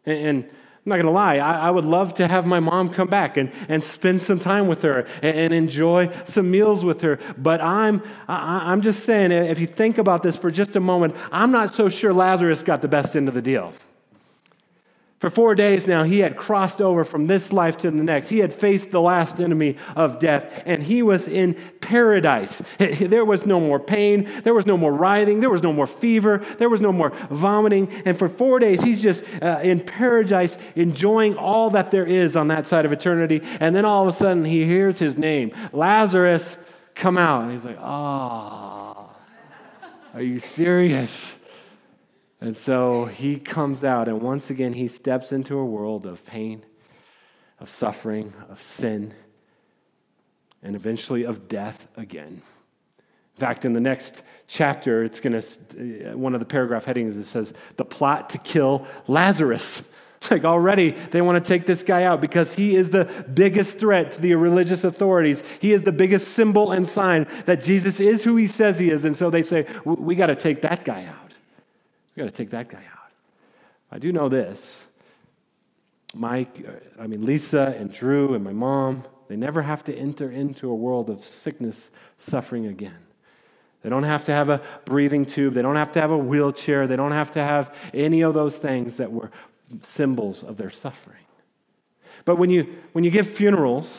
And, 0.08 0.18
and 0.18 0.44
I'm 0.44 0.90
not 0.90 0.96
going 0.96 1.06
to 1.06 1.12
lie, 1.12 1.38
I, 1.38 1.68
I, 1.68 1.70
would 1.70 1.86
love 1.86 2.16
to 2.16 2.28
have 2.28 2.48
my 2.48 2.60
mom 2.60 2.90
come 2.90 3.10
back 3.10 3.38
and, 3.38 3.52
and 3.70 3.84
spend 3.84 4.22
some 4.22 4.40
time 4.40 4.68
with 4.68 4.82
her 4.82 5.06
and, 5.22 5.38
and 5.38 5.54
enjoy 5.54 6.12
some 6.26 6.50
meals 6.50 6.84
with 6.84 7.02
her. 7.02 7.20
But 7.38 7.62
I'm, 7.62 8.02
I, 8.28 8.72
I'm 8.72 8.82
just 8.82 9.04
saying, 9.04 9.32
if 9.32 9.60
you 9.60 9.68
think 9.68 10.00
about 10.00 10.24
this 10.24 10.36
for 10.36 10.50
just 10.50 10.76
a 10.76 10.80
moment, 10.80 11.16
I'm 11.32 11.52
not 11.52 11.76
so 11.76 11.90
sure 11.90 12.12
Lazarus 12.12 12.64
got 12.64 12.82
the 12.82 12.88
best 12.88 13.16
end 13.16 13.28
of 13.28 13.36
the 13.36 13.42
deal. 13.42 13.74
For 15.20 15.32
four 15.32 15.56
days 15.56 15.88
now, 15.88 16.04
he 16.04 16.20
had 16.20 16.38
crossed 16.38 16.80
over 16.80 17.04
from 17.04 17.26
this 17.26 17.52
life 17.52 17.78
to 17.80 17.90
the 17.90 18.04
next. 18.04 18.30
He 18.30 18.38
had 18.38 18.54
faced 18.54 18.92
the 18.92 19.02
last 19.02 19.40
enemy 19.40 19.78
of 19.96 20.20
death, 20.20 20.62
and 20.64 20.84
he 20.84 21.02
was 21.02 21.28
in 21.28 21.56
paradise. 21.82 22.62
There 23.08 23.26
was 23.26 23.46
no 23.46 23.60
more 23.60 23.80
pain. 23.80 24.30
There 24.44 24.54
was 24.54 24.66
no 24.66 24.78
more 24.78 24.94
writhing. 24.94 25.40
There 25.40 25.50
was 25.50 25.64
no 25.64 25.74
more 25.74 25.88
fever. 25.88 26.46
There 26.60 26.70
was 26.70 26.82
no 26.82 26.92
more 26.92 27.12
vomiting. 27.32 27.90
And 28.06 28.18
for 28.18 28.28
four 28.30 28.60
days, 28.60 28.84
he's 28.84 29.02
just 29.02 29.24
uh, 29.42 29.60
in 29.64 29.80
paradise, 29.80 30.58
enjoying 30.76 31.36
all 31.36 31.72
that 31.72 31.90
there 31.90 32.06
is 32.06 32.36
on 32.36 32.50
that 32.50 32.68
side 32.68 32.86
of 32.86 32.92
eternity. 32.92 33.42
And 33.60 33.76
then 33.76 33.86
all 33.86 34.08
of 34.08 34.14
a 34.14 34.18
sudden, 34.18 34.46
he 34.46 34.66
hears 34.66 35.00
his 35.00 35.18
name 35.18 35.52
Lazarus, 35.74 36.58
come 36.94 37.18
out. 37.18 37.44
And 37.44 37.54
he's 37.54 37.64
like, 37.64 37.78
ah, 37.80 38.96
oh, 38.98 39.88
are 40.14 40.22
you 40.22 40.40
serious? 40.40 41.37
And 42.40 42.56
so 42.56 43.06
he 43.06 43.38
comes 43.38 43.84
out, 43.84 44.08
and 44.08 44.22
once 44.22 44.50
again, 44.50 44.74
he 44.74 44.88
steps 44.88 45.32
into 45.32 45.58
a 45.58 45.66
world 45.66 46.06
of 46.06 46.26
pain, 46.26 46.64
of 47.60 47.70
suffering, 47.70 48.34
of 48.50 48.62
sin, 48.62 49.14
and 50.62 50.76
eventually 50.76 51.24
of 51.24 51.48
death 51.48 51.88
again. 51.98 52.42
In 53.36 53.40
fact, 53.40 53.66
in 53.66 53.74
the 53.74 53.80
next 53.80 54.24
chapter, 54.48 55.04
it's 55.04 55.20
going 55.20 55.40
to, 55.40 56.12
uh, 56.12 56.18
one 56.18 56.34
of 56.34 56.40
the 56.40 56.46
paragraph 56.46 56.86
headings, 56.86 57.16
it 57.18 57.26
says, 57.26 57.54
the 57.76 57.86
plot 57.86 58.32
to 58.32 58.38
kill 58.38 58.88
Lazarus. 59.08 59.82
Like 60.32 60.46
already, 60.46 60.92
they 61.12 61.22
want 61.22 61.42
to 61.42 61.48
take 61.48 61.68
this 61.68 61.84
guy 61.84 62.04
out 62.04 62.22
because 62.22 62.56
he 62.56 62.76
is 62.76 62.90
the 62.90 63.06
biggest 63.32 63.78
threat 63.78 64.14
to 64.14 64.20
the 64.20 64.34
religious 64.34 64.84
authorities. 64.84 65.44
He 65.60 65.72
is 65.72 65.84
the 65.84 65.92
biggest 65.92 66.30
symbol 66.30 66.72
and 66.72 66.88
sign 66.88 67.28
that 67.46 67.62
Jesus 67.62 68.00
is 68.00 68.24
who 68.24 68.36
he 68.36 68.48
says 68.48 68.80
he 68.80 68.90
is. 68.90 69.06
And 69.06 69.16
so 69.16 69.30
they 69.30 69.44
say, 69.44 69.68
we 69.86 70.16
got 70.16 70.26
to 70.26 70.36
take 70.36 70.64
that 70.64 70.84
guy 70.84 71.06
out. 71.06 71.27
We 72.18 72.24
got 72.24 72.34
to 72.34 72.36
take 72.36 72.50
that 72.50 72.68
guy 72.68 72.80
out. 72.80 73.12
I 73.92 74.00
do 74.00 74.12
know 74.12 74.28
this. 74.28 74.82
Mike, 76.16 76.66
uh, 76.68 77.02
I 77.02 77.06
mean, 77.06 77.24
Lisa 77.24 77.76
and 77.78 77.94
Drew 77.94 78.34
and 78.34 78.44
my 78.44 78.54
mom, 78.54 79.04
they 79.28 79.36
never 79.36 79.62
have 79.62 79.84
to 79.84 79.96
enter 79.96 80.32
into 80.32 80.72
a 80.72 80.74
world 80.74 81.12
of 81.12 81.24
sickness, 81.24 81.92
suffering 82.18 82.66
again. 82.66 82.98
They 83.84 83.92
don't 83.92 84.02
have 84.02 84.26
to 84.26 84.32
have 84.32 84.50
a 84.50 84.64
breathing 84.84 85.26
tube. 85.26 85.54
They 85.54 85.62
don't 85.62 85.76
have 85.76 85.92
to 85.92 86.02
have 86.02 86.10
a 86.10 86.18
wheelchair. 86.18 86.88
They 86.88 86.96
don't 86.96 87.12
have 87.12 87.30
to 87.32 87.40
have 87.40 87.76
any 87.94 88.22
of 88.22 88.34
those 88.34 88.58
things 88.58 88.98
that 88.98 89.12
were 89.12 89.30
symbols 89.84 90.44
of 90.44 90.58
their 90.58 90.72
suffering. 90.72 91.26
But 92.26 92.38
when 92.38 92.50
you, 92.50 92.78
when 92.94 93.04
you 93.04 93.12
give 93.12 93.28
funerals 93.28 93.96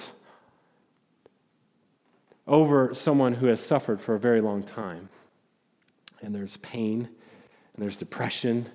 over 2.48 2.92
someone 2.94 3.34
who 3.34 3.46
has 3.46 3.60
suffered 3.60 4.00
for 4.00 4.16
a 4.16 4.18
very 4.18 4.40
long 4.40 4.64
time, 4.64 5.08
and 6.20 6.34
there's 6.34 6.56
pain 6.56 7.10
and 7.78 7.84
there's 7.84 7.96
depression, 7.96 8.66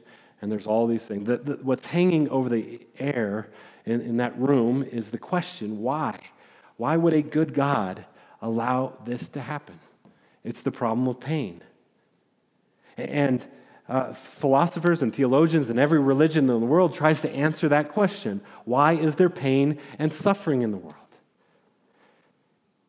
and 0.41 0.49
there's 0.49 0.65
all 0.65 0.87
these 0.87 1.05
things. 1.05 1.25
The, 1.25 1.35
the, 1.35 1.59
what's 1.61 1.85
hanging 1.85 2.29
over 2.29 2.47
the 2.47 2.79
air 2.97 3.49
in, 3.85 3.99
in 3.99 4.17
that 4.17 4.39
room 4.39 4.81
is 4.81 5.11
the 5.11 5.17
question 5.17 5.81
why? 5.81 6.17
Why 6.77 6.95
would 6.95 7.11
a 7.11 7.21
good 7.21 7.53
God 7.53 8.05
allow 8.41 8.93
this 9.05 9.27
to 9.29 9.41
happen? 9.41 9.77
It's 10.45 10.61
the 10.61 10.71
problem 10.71 11.05
of 11.09 11.19
pain. 11.19 11.61
And 12.95 13.45
uh, 13.89 14.13
philosophers 14.13 15.01
and 15.01 15.13
theologians 15.13 15.69
and 15.69 15.77
every 15.77 15.99
religion 15.99 16.49
in 16.49 16.61
the 16.61 16.65
world 16.65 16.93
tries 16.93 17.19
to 17.21 17.29
answer 17.29 17.67
that 17.67 17.91
question 17.91 18.39
why 18.63 18.93
is 18.93 19.17
there 19.17 19.29
pain 19.29 19.79
and 19.99 20.13
suffering 20.13 20.61
in 20.61 20.71
the 20.71 20.77
world? 20.77 20.95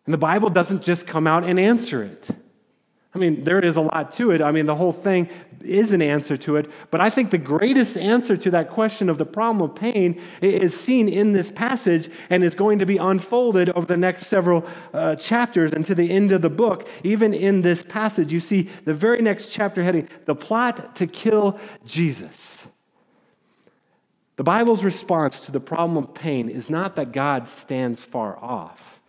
And 0.07 0.15
the 0.15 0.19
Bible 0.19 0.49
doesn't 0.49 0.85
just 0.85 1.09
come 1.09 1.27
out 1.27 1.43
and 1.43 1.59
answer 1.59 2.05
it. 2.05 2.29
I 3.15 3.19
mean, 3.19 3.45
there 3.45 3.61
is 3.61 3.77
a 3.77 3.81
lot 3.81 4.13
to 4.15 4.33
it. 4.33 4.43
I 4.43 4.51
mean, 4.51 4.67
the 4.67 4.75
whole 4.75 4.93
thing 4.93 5.29
is 5.61 5.93
an 5.93 6.03
answer 6.03 6.37
to 6.37 6.57
it. 6.57 6.69
But 6.91 7.01
I 7.01 7.11
think 7.11 7.31
the 7.31 7.39
greatest 7.39 7.97
answer 7.97 8.37
to 8.37 8.51
that 8.51 8.71
question 8.71 9.09
of 9.09 9.19
the 9.19 9.25
problem 9.25 9.63
of 9.63 9.77
pain 9.77 10.21
is 10.43 10.79
seen 10.79 11.09
in 11.09 11.33
this 11.33 11.51
passage 11.51 12.11
and 12.29 12.43
is 12.43 12.57
going 12.57 12.81
to 12.81 12.87
be 12.87 12.97
unfolded 12.97 13.71
over 13.71 13.87
the 13.87 13.97
next 13.97 14.27
several 14.27 14.67
uh, 14.93 15.15
chapters 15.15 15.73
and 15.73 15.87
to 15.87 15.95
the 15.95 16.11
end 16.11 16.33
of 16.33 16.43
the 16.43 16.51
book. 16.51 16.89
Even 17.05 17.33
in 17.33 17.63
this 17.63 17.85
passage, 17.85 18.33
you 18.33 18.41
see 18.41 18.69
the 18.85 18.95
very 18.95 19.23
next 19.23 19.47
chapter 19.47 19.85
heading 19.85 20.09
The 20.25 20.35
Plot 20.35 20.97
to 20.97 21.07
Kill 21.07 21.59
Jesus. 21.87 22.67
The 24.37 24.45
Bible's 24.45 24.83
response 24.83 25.41
to 25.43 25.53
the 25.53 25.61
problem 25.61 25.97
of 25.97 26.15
pain 26.15 26.49
is 26.49 26.69
not 26.69 26.97
that 26.97 27.13
God 27.13 27.49
stands 27.49 28.03
far 28.03 28.37
off. 28.43 29.01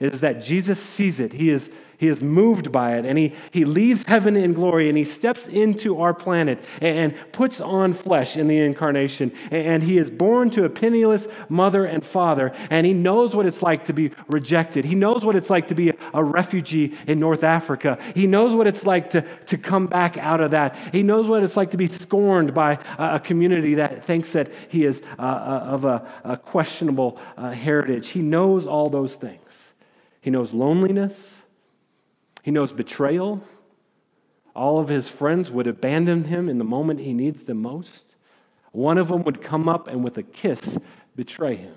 It 0.00 0.12
is 0.12 0.20
that 0.22 0.42
Jesus 0.42 0.80
sees 0.80 1.20
it. 1.20 1.32
He 1.32 1.48
is 1.48 1.70
he 1.96 2.08
is 2.08 2.20
moved 2.20 2.72
by 2.72 2.96
it, 2.96 3.04
and 3.04 3.18
he, 3.18 3.32
he 3.50 3.64
leaves 3.64 4.04
heaven 4.04 4.36
in 4.36 4.52
glory, 4.52 4.88
and 4.88 4.98
he 4.98 5.04
steps 5.04 5.46
into 5.46 6.00
our 6.00 6.14
planet 6.14 6.62
and, 6.80 7.14
puts 7.32 7.60
on 7.60 7.92
flesh 7.92 8.36
in 8.36 8.48
the 8.48 8.58
incarnation. 8.58 9.32
And 9.50 9.82
he 9.82 9.98
is 9.98 10.10
born 10.10 10.50
to 10.50 10.64
a 10.64 10.68
penniless 10.68 11.26
mother 11.48 11.84
and 11.84 12.04
father, 12.04 12.52
and 12.70 12.86
he 12.86 12.92
knows 12.92 13.34
what 13.34 13.46
it's 13.46 13.62
like 13.62 13.84
to 13.84 13.92
be 13.92 14.12
rejected. 14.28 14.84
He 14.84 14.94
knows 14.94 15.24
what 15.24 15.36
it's 15.36 15.50
like 15.50 15.68
to 15.68 15.74
be 15.74 15.92
a 16.12 16.22
refugee 16.22 16.96
in 17.06 17.18
North 17.18 17.44
Africa. 17.44 17.98
He 18.14 18.26
knows 18.26 18.52
what 18.54 18.66
it's 18.66 18.84
like 18.84 19.10
to, 19.10 19.22
to 19.46 19.58
come 19.58 19.86
back 19.86 20.16
out 20.16 20.40
of 20.40 20.52
that. 20.52 20.76
He 20.92 21.02
knows 21.02 21.26
what 21.26 21.42
it's 21.42 21.56
like 21.56 21.70
to 21.72 21.76
be 21.76 21.88
scorned 21.88 22.54
by 22.54 22.78
a, 22.98 23.20
community 23.20 23.74
that 23.76 24.04
thinks 24.04 24.30
that 24.30 24.52
he 24.68 24.84
is 24.84 25.02
uh, 25.18 25.22
uh, 25.22 25.64
of 25.66 25.84
a, 25.84 26.06
a 26.24 26.36
questionable 26.36 27.18
uh, 27.36 27.50
heritage. 27.50 28.08
He 28.08 28.20
knows 28.20 28.66
all 28.66 28.90
those 28.90 29.14
things. 29.14 29.40
He 30.20 30.30
knows 30.30 30.52
loneliness. 30.52 31.43
He 32.44 32.50
knows 32.50 32.72
betrayal. 32.72 33.42
All 34.54 34.78
of 34.78 34.88
his 34.88 35.08
friends 35.08 35.50
would 35.50 35.66
abandon 35.66 36.24
him 36.24 36.50
in 36.50 36.58
the 36.58 36.64
moment 36.64 37.00
he 37.00 37.14
needs 37.14 37.44
them 37.44 37.62
most. 37.62 38.16
One 38.70 38.98
of 38.98 39.08
them 39.08 39.22
would 39.22 39.40
come 39.40 39.66
up 39.66 39.88
and, 39.88 40.04
with 40.04 40.18
a 40.18 40.22
kiss, 40.22 40.76
betray 41.16 41.56
him. 41.56 41.74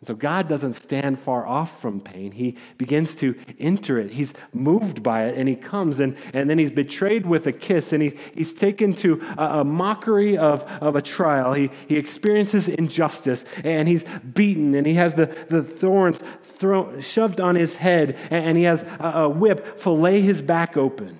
And 0.00 0.06
so 0.06 0.14
God 0.14 0.48
doesn't 0.48 0.72
stand 0.72 1.20
far 1.20 1.46
off 1.46 1.78
from 1.78 2.00
pain. 2.00 2.32
He 2.32 2.56
begins 2.78 3.14
to 3.16 3.34
enter 3.58 3.98
it. 3.98 4.12
He's 4.12 4.32
moved 4.54 5.02
by 5.02 5.26
it, 5.26 5.36
and 5.36 5.46
he 5.46 5.54
comes, 5.54 6.00
and, 6.00 6.16
and 6.32 6.48
then 6.48 6.58
he's 6.58 6.70
betrayed 6.70 7.26
with 7.26 7.46
a 7.46 7.52
kiss, 7.52 7.92
and 7.92 8.02
he, 8.02 8.16
he's 8.34 8.54
taken 8.54 8.94
to 8.94 9.20
a, 9.36 9.60
a 9.60 9.64
mockery 9.64 10.38
of, 10.38 10.62
of 10.62 10.96
a 10.96 11.02
trial. 11.02 11.52
He, 11.52 11.70
he 11.86 11.96
experiences 11.96 12.66
injustice, 12.66 13.44
and 13.62 13.88
he's 13.88 14.04
beaten, 14.32 14.74
and 14.74 14.86
he 14.86 14.94
has 14.94 15.16
the, 15.16 15.26
the 15.50 15.62
thorns 15.62 16.16
thrown, 16.44 17.02
shoved 17.02 17.38
on 17.38 17.54
his 17.54 17.74
head, 17.74 18.16
and, 18.30 18.46
and 18.46 18.56
he 18.56 18.64
has 18.64 18.82
a, 19.00 19.12
a 19.14 19.28
whip 19.28 19.78
fillet 19.80 20.22
his 20.22 20.40
back 20.40 20.78
open. 20.78 21.18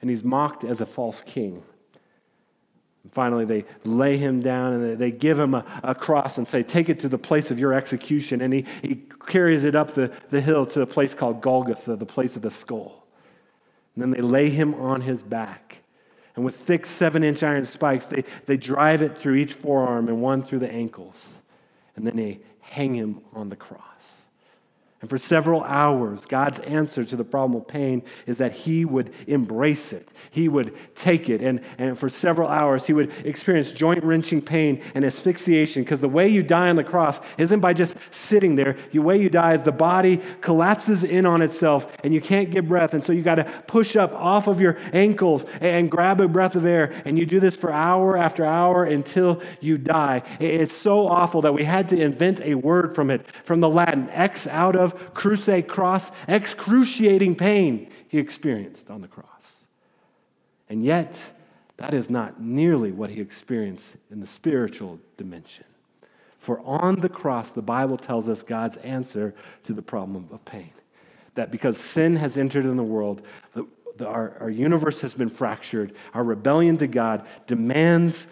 And 0.00 0.08
he's 0.08 0.24
mocked 0.24 0.64
as 0.64 0.80
a 0.80 0.86
false 0.86 1.22
king. 1.26 1.62
Finally, 3.12 3.44
they 3.44 3.64
lay 3.84 4.16
him 4.16 4.40
down 4.40 4.72
and 4.72 4.98
they 4.98 5.10
give 5.10 5.38
him 5.38 5.54
a, 5.54 5.64
a, 5.82 5.94
cross 5.94 6.38
and 6.38 6.46
say, 6.46 6.62
Take 6.62 6.88
it 6.88 7.00
to 7.00 7.08
the 7.08 7.18
place 7.18 7.50
of 7.50 7.58
your 7.58 7.74
execution. 7.74 8.40
And 8.40 8.54
he, 8.54 8.64
he 8.82 9.02
carries 9.26 9.64
it 9.64 9.74
up 9.74 9.94
the, 9.94 10.12
the 10.30 10.40
hill 10.40 10.64
to 10.66 10.82
a 10.82 10.86
place 10.86 11.12
called 11.12 11.40
Golgotha, 11.40 11.96
the 11.96 12.06
place 12.06 12.36
of 12.36 12.42
the 12.42 12.50
skull. 12.50 13.04
And 13.94 14.02
then 14.02 14.10
they 14.12 14.20
lay 14.20 14.50
him 14.50 14.74
on 14.74 15.00
his 15.00 15.22
back. 15.22 15.78
And 16.36 16.44
with 16.44 16.56
thick 16.56 16.86
seven 16.86 17.24
inch 17.24 17.42
iron 17.42 17.66
spikes, 17.66 18.06
they, 18.06 18.24
they 18.46 18.56
drive 18.56 19.02
it 19.02 19.18
through 19.18 19.34
each 19.34 19.54
forearm 19.54 20.08
and 20.08 20.22
one 20.22 20.42
through 20.42 20.60
the 20.60 20.70
ankles. 20.70 21.16
And 21.96 22.06
then 22.06 22.16
they 22.16 22.40
hang 22.60 22.94
him 22.94 23.20
on 23.32 23.48
the 23.48 23.56
cross. 23.56 23.82
And 25.00 25.08
for 25.08 25.16
several 25.16 25.62
hours, 25.62 26.26
God's 26.26 26.58
answer 26.58 27.06
to 27.06 27.16
the 27.16 27.24
problem 27.24 27.58
of 27.58 27.66
pain 27.66 28.02
is 28.26 28.36
that 28.36 28.52
He 28.52 28.84
would 28.84 29.10
embrace 29.26 29.94
it. 29.94 30.06
He 30.30 30.46
would 30.46 30.76
take 30.94 31.30
it. 31.30 31.40
And, 31.40 31.62
and 31.78 31.98
for 31.98 32.10
several 32.10 32.48
hours, 32.48 32.86
He 32.86 32.92
would 32.92 33.10
experience 33.24 33.72
joint 33.72 34.04
wrenching 34.04 34.42
pain 34.42 34.82
and 34.94 35.02
asphyxiation 35.02 35.84
because 35.84 36.00
the 36.00 36.08
way 36.08 36.28
you 36.28 36.42
die 36.42 36.68
on 36.68 36.76
the 36.76 36.84
cross 36.84 37.18
isn't 37.38 37.60
by 37.60 37.72
just 37.72 37.96
sitting 38.10 38.56
there. 38.56 38.76
The 38.92 38.98
way 38.98 39.18
you 39.18 39.30
die 39.30 39.54
is 39.54 39.62
the 39.62 39.72
body 39.72 40.20
collapses 40.42 41.02
in 41.02 41.24
on 41.24 41.40
itself 41.40 41.90
and 42.04 42.12
you 42.12 42.20
can't 42.20 42.50
get 42.50 42.68
breath. 42.68 42.92
And 42.92 43.02
so 43.02 43.12
you 43.14 43.22
got 43.22 43.36
to 43.36 43.44
push 43.66 43.96
up 43.96 44.12
off 44.12 44.48
of 44.48 44.60
your 44.60 44.76
ankles 44.92 45.46
and 45.62 45.90
grab 45.90 46.20
a 46.20 46.28
breath 46.28 46.56
of 46.56 46.66
air. 46.66 46.92
And 47.06 47.18
you 47.18 47.24
do 47.24 47.40
this 47.40 47.56
for 47.56 47.72
hour 47.72 48.18
after 48.18 48.44
hour 48.44 48.84
until 48.84 49.40
you 49.60 49.78
die. 49.78 50.24
It's 50.38 50.76
so 50.76 51.08
awful 51.08 51.40
that 51.40 51.54
we 51.54 51.64
had 51.64 51.88
to 51.88 51.98
invent 51.98 52.42
a 52.42 52.54
word 52.54 52.94
from 52.94 53.10
it, 53.10 53.24
from 53.44 53.60
the 53.60 53.68
Latin, 53.70 54.10
ex 54.10 54.46
out 54.46 54.76
of 54.76 54.89
of 54.92 55.14
crusade 55.14 55.68
cross, 55.68 56.10
excruciating 56.28 57.34
pain 57.34 57.90
he 58.08 58.18
experienced 58.18 58.90
on 58.90 59.00
the 59.00 59.08
cross. 59.08 59.26
And 60.68 60.84
yet, 60.84 61.18
that 61.76 61.94
is 61.94 62.10
not 62.10 62.40
nearly 62.40 62.92
what 62.92 63.10
he 63.10 63.20
experienced 63.20 63.96
in 64.10 64.20
the 64.20 64.26
spiritual 64.26 64.98
dimension. 65.16 65.64
For 66.38 66.60
on 66.60 67.00
the 67.00 67.08
cross, 67.08 67.50
the 67.50 67.62
Bible 67.62 67.96
tells 67.96 68.28
us 68.28 68.42
God's 68.42 68.76
answer 68.78 69.34
to 69.64 69.72
the 69.72 69.82
problem 69.82 70.28
of 70.32 70.44
pain. 70.44 70.70
That 71.34 71.50
because 71.50 71.78
sin 71.78 72.16
has 72.16 72.38
entered 72.38 72.64
in 72.64 72.76
the 72.76 72.82
world, 72.82 73.22
the, 73.54 73.66
the, 73.96 74.06
our, 74.06 74.36
our 74.40 74.50
universe 74.50 75.00
has 75.00 75.14
been 75.14 75.28
fractured, 75.28 75.94
our 76.14 76.24
rebellion 76.24 76.76
to 76.78 76.86
God 76.86 77.26
demands 77.46 78.26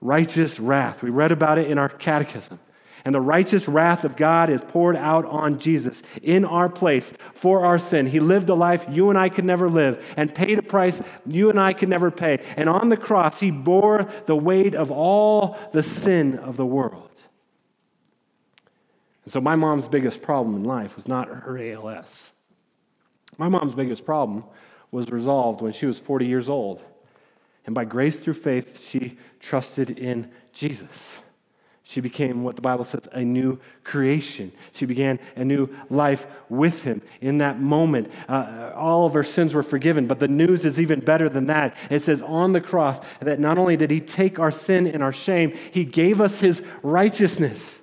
righteous 0.00 0.60
wrath. 0.60 1.02
We 1.02 1.10
read 1.10 1.32
about 1.32 1.58
it 1.58 1.70
in 1.70 1.78
our 1.78 1.88
catechism. 1.88 2.60
And 3.04 3.14
the 3.14 3.20
righteous 3.20 3.68
wrath 3.68 4.04
of 4.04 4.16
God 4.16 4.50
is 4.50 4.60
poured 4.60 4.96
out 4.96 5.24
on 5.24 5.58
Jesus 5.58 6.02
in 6.22 6.44
our 6.44 6.68
place 6.68 7.12
for 7.34 7.64
our 7.64 7.78
sin. 7.78 8.06
He 8.06 8.20
lived 8.20 8.48
a 8.48 8.54
life 8.54 8.84
you 8.90 9.10
and 9.10 9.18
I 9.18 9.28
could 9.28 9.44
never 9.44 9.68
live 9.70 10.04
and 10.16 10.34
paid 10.34 10.58
a 10.58 10.62
price 10.62 11.00
you 11.26 11.50
and 11.50 11.60
I 11.60 11.72
could 11.72 11.88
never 11.88 12.10
pay. 12.10 12.44
And 12.56 12.68
on 12.68 12.88
the 12.88 12.96
cross, 12.96 13.40
he 13.40 13.50
bore 13.50 14.08
the 14.26 14.36
weight 14.36 14.74
of 14.74 14.90
all 14.90 15.56
the 15.72 15.82
sin 15.82 16.38
of 16.38 16.56
the 16.56 16.66
world. 16.66 17.10
And 19.24 19.32
so, 19.32 19.40
my 19.40 19.56
mom's 19.56 19.88
biggest 19.88 20.22
problem 20.22 20.56
in 20.56 20.64
life 20.64 20.96
was 20.96 21.06
not 21.06 21.28
her 21.28 21.58
ALS. 21.58 22.30
My 23.36 23.48
mom's 23.48 23.74
biggest 23.74 24.04
problem 24.04 24.44
was 24.90 25.10
resolved 25.10 25.60
when 25.60 25.72
she 25.72 25.86
was 25.86 25.98
40 25.98 26.26
years 26.26 26.48
old. 26.48 26.82
And 27.66 27.74
by 27.74 27.84
grace 27.84 28.16
through 28.16 28.34
faith, 28.34 28.80
she 28.80 29.18
trusted 29.40 29.90
in 29.90 30.30
Jesus. 30.52 31.18
She 31.88 32.02
became 32.02 32.44
what 32.44 32.54
the 32.54 32.60
Bible 32.60 32.84
says 32.84 33.08
a 33.12 33.24
new 33.24 33.58
creation. 33.82 34.52
She 34.74 34.84
began 34.84 35.18
a 35.36 35.42
new 35.42 35.70
life 35.88 36.26
with 36.50 36.82
him 36.82 37.00
in 37.22 37.38
that 37.38 37.60
moment. 37.60 38.12
Uh, 38.28 38.72
all 38.76 39.06
of 39.06 39.14
her 39.14 39.24
sins 39.24 39.54
were 39.54 39.62
forgiven, 39.62 40.06
but 40.06 40.18
the 40.18 40.28
news 40.28 40.66
is 40.66 40.78
even 40.78 41.00
better 41.00 41.30
than 41.30 41.46
that. 41.46 41.74
It 41.88 42.02
says 42.02 42.20
on 42.20 42.52
the 42.52 42.60
cross 42.60 43.00
that 43.20 43.40
not 43.40 43.56
only 43.56 43.78
did 43.78 43.90
he 43.90 44.02
take 44.02 44.38
our 44.38 44.50
sin 44.50 44.86
and 44.86 45.02
our 45.02 45.14
shame, 45.14 45.56
he 45.72 45.86
gave 45.86 46.20
us 46.20 46.40
his 46.40 46.62
righteousness. 46.82 47.80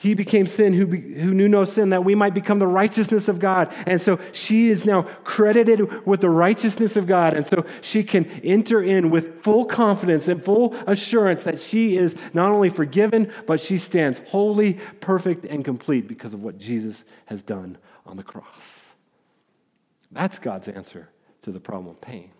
He 0.00 0.14
became 0.14 0.46
sin 0.46 0.72
who, 0.72 0.86
be, 0.86 0.98
who 1.20 1.34
knew 1.34 1.46
no 1.46 1.64
sin, 1.64 1.90
that 1.90 2.06
we 2.06 2.14
might 2.14 2.32
become 2.32 2.58
the 2.58 2.66
righteousness 2.66 3.28
of 3.28 3.38
God. 3.38 3.70
And 3.86 4.00
so 4.00 4.18
she 4.32 4.70
is 4.70 4.86
now 4.86 5.02
credited 5.24 6.06
with 6.06 6.22
the 6.22 6.30
righteousness 6.30 6.96
of 6.96 7.06
God. 7.06 7.34
And 7.34 7.46
so 7.46 7.66
she 7.82 8.02
can 8.02 8.24
enter 8.42 8.82
in 8.82 9.10
with 9.10 9.42
full 9.42 9.66
confidence 9.66 10.26
and 10.26 10.42
full 10.42 10.74
assurance 10.86 11.42
that 11.42 11.60
she 11.60 11.98
is 11.98 12.16
not 12.32 12.50
only 12.50 12.70
forgiven, 12.70 13.30
but 13.46 13.60
she 13.60 13.76
stands 13.76 14.22
holy, 14.28 14.80
perfect, 15.02 15.44
and 15.44 15.66
complete 15.66 16.08
because 16.08 16.32
of 16.32 16.42
what 16.42 16.56
Jesus 16.56 17.04
has 17.26 17.42
done 17.42 17.76
on 18.06 18.16
the 18.16 18.22
cross. 18.22 18.46
That's 20.10 20.38
God's 20.38 20.68
answer 20.68 21.10
to 21.42 21.52
the 21.52 21.60
problem 21.60 21.88
of 21.88 22.00
pain. 22.00 22.30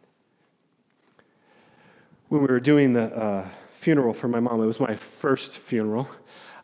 When 2.29 2.41
we 2.41 2.47
were 2.47 2.59
doing 2.59 2.95
the 2.95 3.15
uh, 3.15 3.49
funeral 3.73 4.15
for 4.15 4.29
my 4.29 4.41
mom, 4.41 4.63
it 4.63 4.67
was 4.67 4.81
my 4.81 4.95
first 4.95 5.53
funeral. 5.53 6.09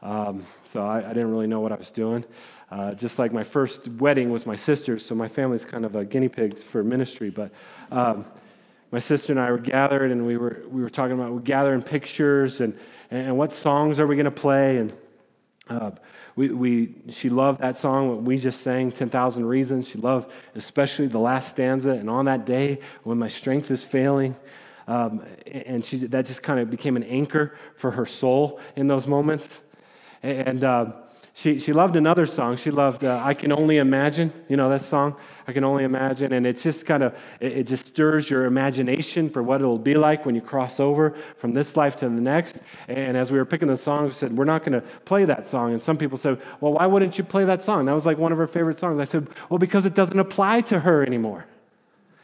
Um, 0.02 0.46
so 0.72 0.84
I, 0.84 0.98
I, 0.98 1.08
didn't 1.08 1.30
really 1.30 1.46
know 1.46 1.60
what 1.60 1.72
I 1.72 1.76
was 1.76 1.90
doing. 1.90 2.24
Uh, 2.70 2.94
just 2.94 3.18
like 3.18 3.32
my 3.32 3.44
first 3.44 3.88
wedding 3.88 4.30
was 4.30 4.44
my 4.44 4.56
sister's, 4.56 5.04
so 5.04 5.14
my 5.14 5.28
family's 5.28 5.64
kind 5.64 5.84
of 5.84 5.96
a 5.96 6.04
guinea 6.04 6.28
pig 6.28 6.58
for 6.58 6.84
ministry. 6.84 7.30
But 7.30 7.50
um, 7.90 8.26
my 8.90 8.98
sister 8.98 9.32
and 9.32 9.40
I 9.40 9.50
were 9.50 9.58
gathered, 9.58 10.10
and 10.10 10.26
we 10.26 10.36
were 10.36 10.62
we 10.68 10.82
were 10.82 10.90
talking 10.90 11.18
about 11.18 11.44
gathering 11.44 11.82
pictures 11.82 12.60
and 12.60 12.78
and 13.10 13.36
what 13.38 13.52
songs 13.52 13.98
are 13.98 14.06
we 14.06 14.16
going 14.16 14.26
to 14.26 14.30
play 14.30 14.78
and. 14.78 14.92
Uh, 15.68 15.90
we, 16.36 16.50
we, 16.50 16.94
she 17.08 17.30
loved 17.30 17.62
that 17.62 17.76
song 17.76 18.10
what 18.10 18.22
we 18.22 18.36
just 18.36 18.60
sang 18.60 18.92
10,000 18.92 19.44
Reasons. 19.44 19.88
She 19.88 19.96
loved 19.96 20.30
especially 20.54 21.06
the 21.06 21.18
last 21.18 21.48
stanza. 21.48 21.90
And 21.90 22.10
on 22.10 22.26
that 22.26 22.44
day 22.44 22.80
when 23.04 23.18
my 23.18 23.28
strength 23.28 23.70
is 23.70 23.82
failing, 23.82 24.36
um, 24.86 25.24
and 25.46 25.84
she, 25.84 25.96
that 25.98 26.26
just 26.26 26.42
kind 26.42 26.60
of 26.60 26.70
became 26.70 26.96
an 26.96 27.02
anchor 27.04 27.56
for 27.76 27.90
her 27.90 28.06
soul 28.06 28.60
in 28.76 28.86
those 28.86 29.06
moments. 29.06 29.48
And 30.26 30.64
uh, 30.64 30.92
she, 31.34 31.60
she 31.60 31.72
loved 31.72 31.96
another 31.96 32.26
song. 32.26 32.56
She 32.56 32.70
loved 32.70 33.04
uh, 33.04 33.20
I 33.22 33.34
Can 33.34 33.52
Only 33.52 33.76
Imagine. 33.76 34.32
You 34.48 34.56
know 34.56 34.68
that 34.70 34.82
song? 34.82 35.16
I 35.46 35.52
Can 35.52 35.62
Only 35.62 35.84
Imagine. 35.84 36.32
And 36.32 36.46
it's 36.46 36.62
just 36.62 36.84
kind 36.84 37.02
of, 37.02 37.14
it, 37.40 37.58
it, 37.58 37.66
just 37.66 37.86
stirs 37.86 38.28
your 38.28 38.46
imagination 38.46 39.30
for 39.30 39.42
what 39.42 39.60
it'll 39.60 39.78
be 39.78 39.94
like 39.94 40.26
when 40.26 40.34
you 40.34 40.40
cross 40.40 40.80
over 40.80 41.14
from 41.36 41.52
this 41.52 41.76
life 41.76 41.94
to 41.96 42.06
the 42.06 42.20
next. 42.20 42.58
And 42.88 43.16
as 43.16 43.30
we 43.30 43.38
were 43.38 43.44
picking 43.44 43.68
the 43.68 43.76
songs, 43.76 44.08
we 44.08 44.14
said, 44.14 44.36
We're 44.36 44.44
not 44.46 44.64
going 44.64 44.72
to 44.72 44.80
play 44.80 45.26
that 45.26 45.46
song. 45.46 45.72
And 45.72 45.80
some 45.80 45.96
people 45.96 46.18
said, 46.18 46.40
Well, 46.60 46.72
why 46.72 46.86
wouldn't 46.86 47.18
you 47.18 47.24
play 47.24 47.44
that 47.44 47.62
song? 47.62 47.84
That 47.84 47.94
was 47.94 48.06
like 48.06 48.18
one 48.18 48.32
of 48.32 48.38
her 48.38 48.48
favorite 48.48 48.78
songs. 48.78 48.98
I 48.98 49.04
said, 49.04 49.28
Well, 49.48 49.58
because 49.58 49.86
it 49.86 49.94
doesn't 49.94 50.18
apply 50.18 50.62
to 50.62 50.80
her 50.80 51.04
anymore. 51.06 51.46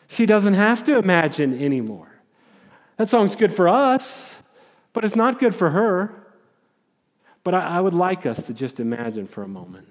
She 0.09 0.27
doesn't 0.27 0.55
have 0.55 0.83
to 0.85 0.97
imagine 0.97 1.63
anymore. 1.63 2.09
That 2.97 3.09
song's 3.09 3.37
good 3.37 3.55
for 3.55 3.69
us, 3.69 4.35
but 4.93 5.05
it's 5.05 5.17
not 5.17 5.39
good 5.39 5.55
for 5.55 5.71
her. 5.71 6.22
But 7.45 7.55
I, 7.55 7.61
I, 7.61 7.81
would 7.81 7.95
like 7.95 8.27
us 8.27 8.45
to 8.45 8.55
just 8.55 8.79
imagine 8.81 9.27
for 9.27 9.43
a 9.43 9.49
moment. 9.49 9.89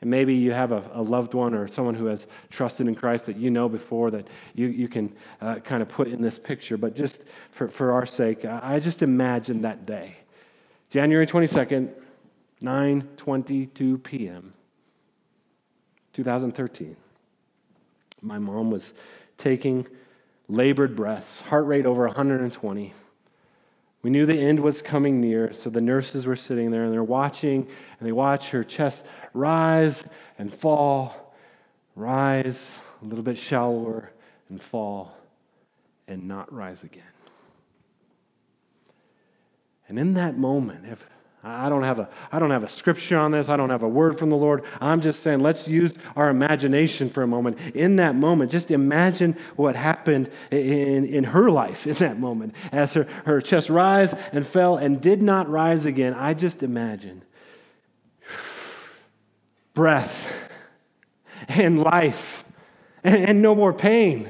And 0.00 0.10
maybe 0.10 0.34
you 0.34 0.52
have 0.52 0.72
a, 0.72 0.82
a, 0.94 1.02
loved 1.02 1.34
one 1.34 1.52
or 1.52 1.68
someone 1.68 1.94
who 1.94 2.06
has 2.06 2.26
trusted 2.48 2.86
in 2.88 2.94
Christ 2.94 3.26
that 3.26 3.36
you 3.36 3.50
know 3.50 3.68
before 3.68 4.10
that 4.12 4.26
you, 4.54 4.68
you 4.68 4.88
can 4.88 5.12
uh, 5.40 5.56
kind 5.56 5.82
of 5.82 5.88
put 5.88 6.08
in 6.08 6.22
this 6.22 6.38
picture. 6.38 6.76
But 6.76 6.94
just 6.96 7.24
for, 7.50 7.68
for 7.68 7.92
our 7.92 8.06
sake, 8.06 8.44
I, 8.44 8.60
I 8.62 8.80
just 8.80 9.02
imagine 9.02 9.62
that 9.62 9.84
day. 9.84 10.16
January 10.90 11.26
22nd, 11.26 11.90
9.22 12.62 14.02
p.m., 14.02 14.52
2013. 16.12 16.96
My 18.22 18.38
mom 18.38 18.70
was 18.70 18.92
taking 19.38 19.86
labored 20.48 20.96
breaths, 20.96 21.40
heart 21.42 21.66
rate 21.66 21.86
over 21.86 22.06
120. 22.06 22.92
We 24.02 24.10
knew 24.10 24.24
the 24.24 24.40
end 24.40 24.60
was 24.60 24.80
coming 24.80 25.20
near, 25.20 25.52
so 25.52 25.68
the 25.68 25.80
nurses 25.80 26.26
were 26.26 26.36
sitting 26.36 26.70
there 26.70 26.84
and 26.84 26.92
they're 26.92 27.04
watching, 27.04 27.66
and 27.98 28.06
they 28.06 28.12
watch 28.12 28.50
her 28.50 28.64
chest 28.64 29.04
rise 29.34 30.04
and 30.38 30.52
fall, 30.52 31.34
rise 31.94 32.70
a 33.02 33.04
little 33.04 33.24
bit 33.24 33.36
shallower 33.36 34.10
and 34.48 34.62
fall, 34.62 35.12
and 36.08 36.26
not 36.26 36.52
rise 36.52 36.82
again. 36.82 37.02
And 39.88 39.98
in 39.98 40.14
that 40.14 40.38
moment, 40.38 40.86
if 40.86 41.06
I 41.42 41.70
don't, 41.70 41.84
have 41.84 41.98
a, 41.98 42.08
I 42.30 42.38
don't 42.38 42.50
have 42.50 42.64
a 42.64 42.68
scripture 42.68 43.16
on 43.16 43.30
this. 43.30 43.48
I 43.48 43.56
don't 43.56 43.70
have 43.70 43.82
a 43.82 43.88
word 43.88 44.18
from 44.18 44.28
the 44.28 44.36
Lord. 44.36 44.62
I'm 44.78 45.00
just 45.00 45.22
saying, 45.22 45.40
let's 45.40 45.66
use 45.66 45.94
our 46.14 46.28
imagination 46.28 47.08
for 47.08 47.22
a 47.22 47.26
moment. 47.26 47.58
In 47.74 47.96
that 47.96 48.14
moment, 48.14 48.50
just 48.50 48.70
imagine 48.70 49.38
what 49.56 49.74
happened 49.74 50.30
in, 50.50 51.06
in 51.06 51.24
her 51.24 51.50
life 51.50 51.86
in 51.86 51.94
that 51.94 52.18
moment. 52.18 52.54
As 52.72 52.92
her, 52.92 53.04
her 53.24 53.40
chest 53.40 53.70
rise 53.70 54.14
and 54.32 54.46
fell 54.46 54.76
and 54.76 55.00
did 55.00 55.22
not 55.22 55.48
rise 55.48 55.86
again, 55.86 56.12
I 56.12 56.34
just 56.34 56.62
imagine 56.62 57.22
breath 59.72 60.34
and 61.48 61.82
life 61.82 62.44
and, 63.02 63.24
and 63.24 63.42
no 63.42 63.54
more 63.54 63.72
pain 63.72 64.28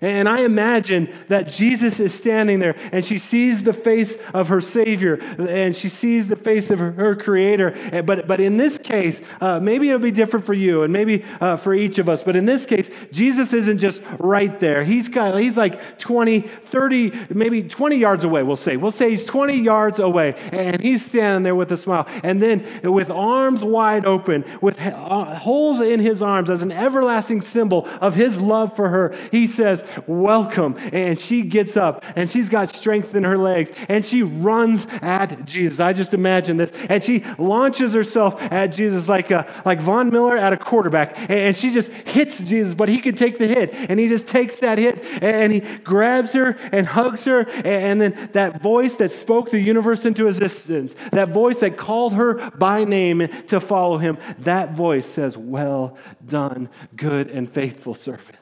and 0.00 0.28
I 0.28 0.42
imagine 0.42 1.12
that 1.28 1.48
Jesus 1.48 1.98
is 1.98 2.14
standing 2.14 2.60
there 2.60 2.76
and 2.92 3.04
she 3.04 3.18
sees 3.18 3.62
the 3.62 3.72
face 3.72 4.16
of 4.32 4.48
her 4.48 4.60
Savior 4.60 5.14
and 5.14 5.74
she 5.74 5.88
sees 5.88 6.28
the 6.28 6.36
face 6.36 6.70
of 6.70 6.78
her, 6.78 7.16
Creator. 7.16 8.02
But, 8.04 8.26
but 8.28 8.40
in 8.40 8.56
this 8.56 8.78
case, 8.78 9.20
uh, 9.40 9.58
maybe 9.60 9.88
it'll 9.88 10.00
be 10.00 10.10
different 10.10 10.46
for 10.46 10.54
you 10.54 10.82
and 10.84 10.92
maybe 10.92 11.24
uh, 11.40 11.56
for 11.56 11.74
each 11.74 11.98
of 11.98 12.08
us. 12.08 12.22
But 12.22 12.36
in 12.36 12.46
this 12.46 12.64
case, 12.64 12.90
Jesus 13.10 13.52
isn't 13.52 13.78
just 13.78 14.02
right 14.18 14.58
there. 14.60 14.84
He's, 14.84 15.08
got, 15.08 15.38
he's 15.40 15.56
like 15.56 15.98
20, 15.98 16.40
30, 16.40 17.26
maybe 17.30 17.62
20 17.64 17.96
yards 17.96 18.24
away, 18.24 18.42
we'll 18.42 18.56
say. 18.56 18.76
We'll 18.76 18.92
say 18.92 19.10
he's 19.10 19.24
20 19.24 19.58
yards 19.58 19.98
away 19.98 20.34
and 20.52 20.80
he's 20.80 21.04
standing 21.04 21.42
there 21.42 21.56
with 21.56 21.72
a 21.72 21.76
smile. 21.76 22.06
And 22.22 22.40
then 22.40 22.64
with 22.84 23.10
arms 23.10 23.64
wide 23.64 24.06
open, 24.06 24.44
with 24.60 24.80
uh, 24.80 25.34
holes 25.34 25.80
in 25.80 25.98
his 26.00 26.22
arms 26.22 26.50
as 26.50 26.62
an 26.62 26.72
everlasting 26.72 27.40
symbol 27.40 27.88
of 28.00 28.14
his 28.14 28.40
love 28.40 28.76
for 28.76 28.88
her, 28.90 29.16
he 29.30 29.46
says, 29.46 29.84
Welcome. 30.06 30.76
And 30.92 31.18
she 31.18 31.42
gets 31.42 31.76
up 31.76 32.04
and 32.16 32.30
she's 32.30 32.48
got 32.48 32.70
strength 32.70 33.14
in 33.14 33.24
her 33.24 33.38
legs 33.38 33.70
and 33.88 34.04
she 34.04 34.22
runs 34.22 34.86
at 35.02 35.44
Jesus. 35.44 35.80
I 35.80 35.92
just 35.92 36.14
imagine 36.14 36.56
this. 36.56 36.72
And 36.88 37.02
she 37.02 37.24
launches 37.38 37.94
herself 37.94 38.40
at 38.40 38.68
Jesus 38.68 39.08
like, 39.08 39.30
a, 39.30 39.46
like 39.64 39.80
Von 39.80 40.10
Miller 40.10 40.36
at 40.36 40.52
a 40.52 40.56
quarterback. 40.56 41.30
And 41.30 41.56
she 41.56 41.70
just 41.70 41.90
hits 41.92 42.42
Jesus, 42.42 42.74
but 42.74 42.88
he 42.88 42.98
can 43.00 43.14
take 43.14 43.38
the 43.38 43.46
hit. 43.46 43.74
And 43.74 43.98
he 43.98 44.08
just 44.08 44.26
takes 44.26 44.56
that 44.56 44.78
hit 44.78 45.02
and 45.22 45.52
he 45.52 45.60
grabs 45.60 46.32
her 46.32 46.50
and 46.72 46.86
hugs 46.86 47.24
her. 47.24 47.48
And 47.64 48.00
then 48.00 48.30
that 48.32 48.62
voice 48.62 48.96
that 48.96 49.12
spoke 49.12 49.50
the 49.50 49.60
universe 49.60 50.04
into 50.04 50.28
existence, 50.28 50.94
that 51.12 51.30
voice 51.30 51.60
that 51.60 51.76
called 51.76 52.14
her 52.14 52.50
by 52.50 52.84
name 52.84 53.28
to 53.48 53.60
follow 53.60 53.98
him, 53.98 54.18
that 54.38 54.72
voice 54.72 55.06
says, 55.06 55.36
Well 55.36 55.96
done, 56.26 56.68
good 56.96 57.30
and 57.30 57.50
faithful 57.50 57.94
servant. 57.94 58.36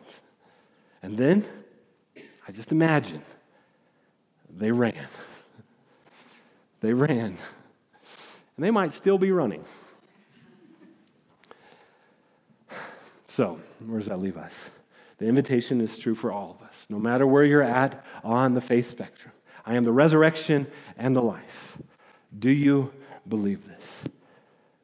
And 1.06 1.16
then, 1.16 1.44
I 2.48 2.50
just 2.50 2.72
imagine, 2.72 3.22
they 4.50 4.72
ran. 4.72 5.06
They 6.80 6.92
ran. 6.94 7.38
And 8.56 8.58
they 8.58 8.72
might 8.72 8.92
still 8.92 9.16
be 9.16 9.30
running. 9.30 9.64
So, 13.28 13.60
where 13.86 14.00
does 14.00 14.08
that 14.08 14.18
leave 14.18 14.36
us? 14.36 14.68
The 15.18 15.26
invitation 15.26 15.80
is 15.80 15.96
true 15.96 16.16
for 16.16 16.32
all 16.32 16.58
of 16.58 16.66
us, 16.66 16.86
no 16.88 16.98
matter 16.98 17.24
where 17.24 17.44
you're 17.44 17.62
at 17.62 18.04
on 18.24 18.54
the 18.54 18.60
faith 18.60 18.90
spectrum. 18.90 19.32
I 19.64 19.76
am 19.76 19.84
the 19.84 19.92
resurrection 19.92 20.66
and 20.98 21.14
the 21.14 21.22
life. 21.22 21.78
Do 22.36 22.50
you 22.50 22.92
believe 23.28 23.64
this? 23.68 24.12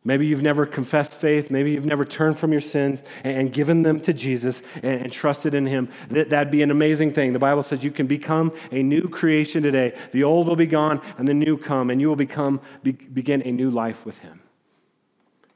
Maybe 0.04 0.26
you've 0.26 0.42
never 0.42 0.66
confessed 0.66 1.14
faith. 1.14 1.50
Maybe 1.50 1.70
you've 1.70 1.84
never 1.84 2.04
turned 2.04 2.36
from 2.36 2.50
your 2.50 2.60
sins 2.60 3.04
and 3.22 3.52
given 3.52 3.84
them 3.84 4.00
to 4.00 4.12
Jesus 4.12 4.60
and, 4.82 5.12
trusted 5.12 5.54
in 5.54 5.66
Him. 5.66 5.90
That'd 6.08 6.50
be 6.50 6.62
an 6.62 6.72
amazing 6.72 7.12
thing. 7.12 7.32
The 7.32 7.38
Bible 7.38 7.62
says 7.62 7.84
you 7.84 7.92
can 7.92 8.08
become 8.08 8.52
a 8.72 8.82
new 8.82 9.08
creation 9.08 9.62
today. 9.62 9.96
The 10.10 10.24
old 10.24 10.48
will 10.48 10.56
be 10.56 10.66
gone 10.66 11.00
and 11.18 11.28
the 11.28 11.34
new 11.34 11.56
come, 11.56 11.90
and 11.90 12.00
you 12.00 12.08
will 12.08 12.16
become, 12.16 12.60
begin 12.82 13.42
a 13.42 13.52
new 13.52 13.70
life 13.70 14.04
with 14.04 14.18
Him. 14.18 14.40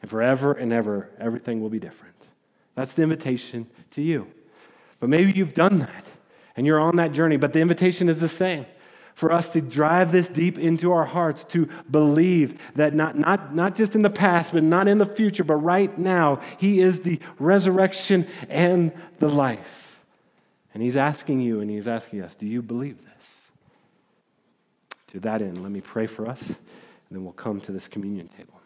And 0.01 0.11
forever 0.11 0.53
and 0.53 0.73
ever, 0.73 1.11
everything 1.19 1.61
will 1.61 1.71
be 1.71 1.81
different. 1.81 2.15
That's 2.77 2.93
the 2.93 3.03
invitation 3.03 3.67
to 3.93 4.03
you. 4.03 4.29
But 5.01 5.09
maybe 5.09 5.33
you've 5.33 5.55
done 5.55 5.81
that 5.81 6.05
and 6.55 6.67
you're 6.67 6.81
on 6.81 6.97
that 6.97 7.13
journey, 7.13 7.37
but 7.37 7.53
the 7.53 7.61
invitation 7.61 8.09
is 8.09 8.21
the 8.21 8.29
same 8.29 8.67
for 9.17 9.33
us 9.33 9.49
to 9.49 9.63
drive 9.63 10.13
this 10.13 10.29
deep 10.29 10.59
into 10.59 10.93
our 10.93 11.07
hearts, 11.07 11.43
to 11.47 11.67
believe 11.91 12.61
that 12.75 12.93
not, 12.93 13.19
not, 13.19 13.55
not 13.55 13.75
just 13.75 13.95
in 13.95 14.03
the 14.03 14.11
past, 14.11 14.53
but 14.53 14.63
not 14.63 14.87
in 14.87 14.99
the 14.99 15.07
future, 15.07 15.43
but 15.43 15.55
right 15.55 15.97
now, 15.97 16.39
He 16.59 16.81
is 16.81 17.01
the 17.01 17.19
resurrection 17.39 18.29
and 18.51 18.93
the 19.19 19.31
life. 19.31 20.03
And 20.75 20.83
He's 20.83 20.97
asking 20.97 21.41
you 21.41 21.61
and 21.61 21.71
He's 21.71 21.89
asking 21.89 22.21
us, 22.21 22.35
do 22.35 22.45
you 22.45 22.61
believe 22.61 22.99
this? 22.99 23.29
To 25.09 25.21
that 25.21 25.41
end, 25.41 25.63
let 25.63 25.73
me 25.73 25.81
pray 25.81 26.07
for 26.07 26.29
us, 26.29 26.47
and 26.49 26.57
then 27.11 27.25
we'll 27.25 27.33
come 27.33 27.59
to 27.63 27.73
this 27.73 27.89
communion 27.89 28.29
table. 28.29 28.61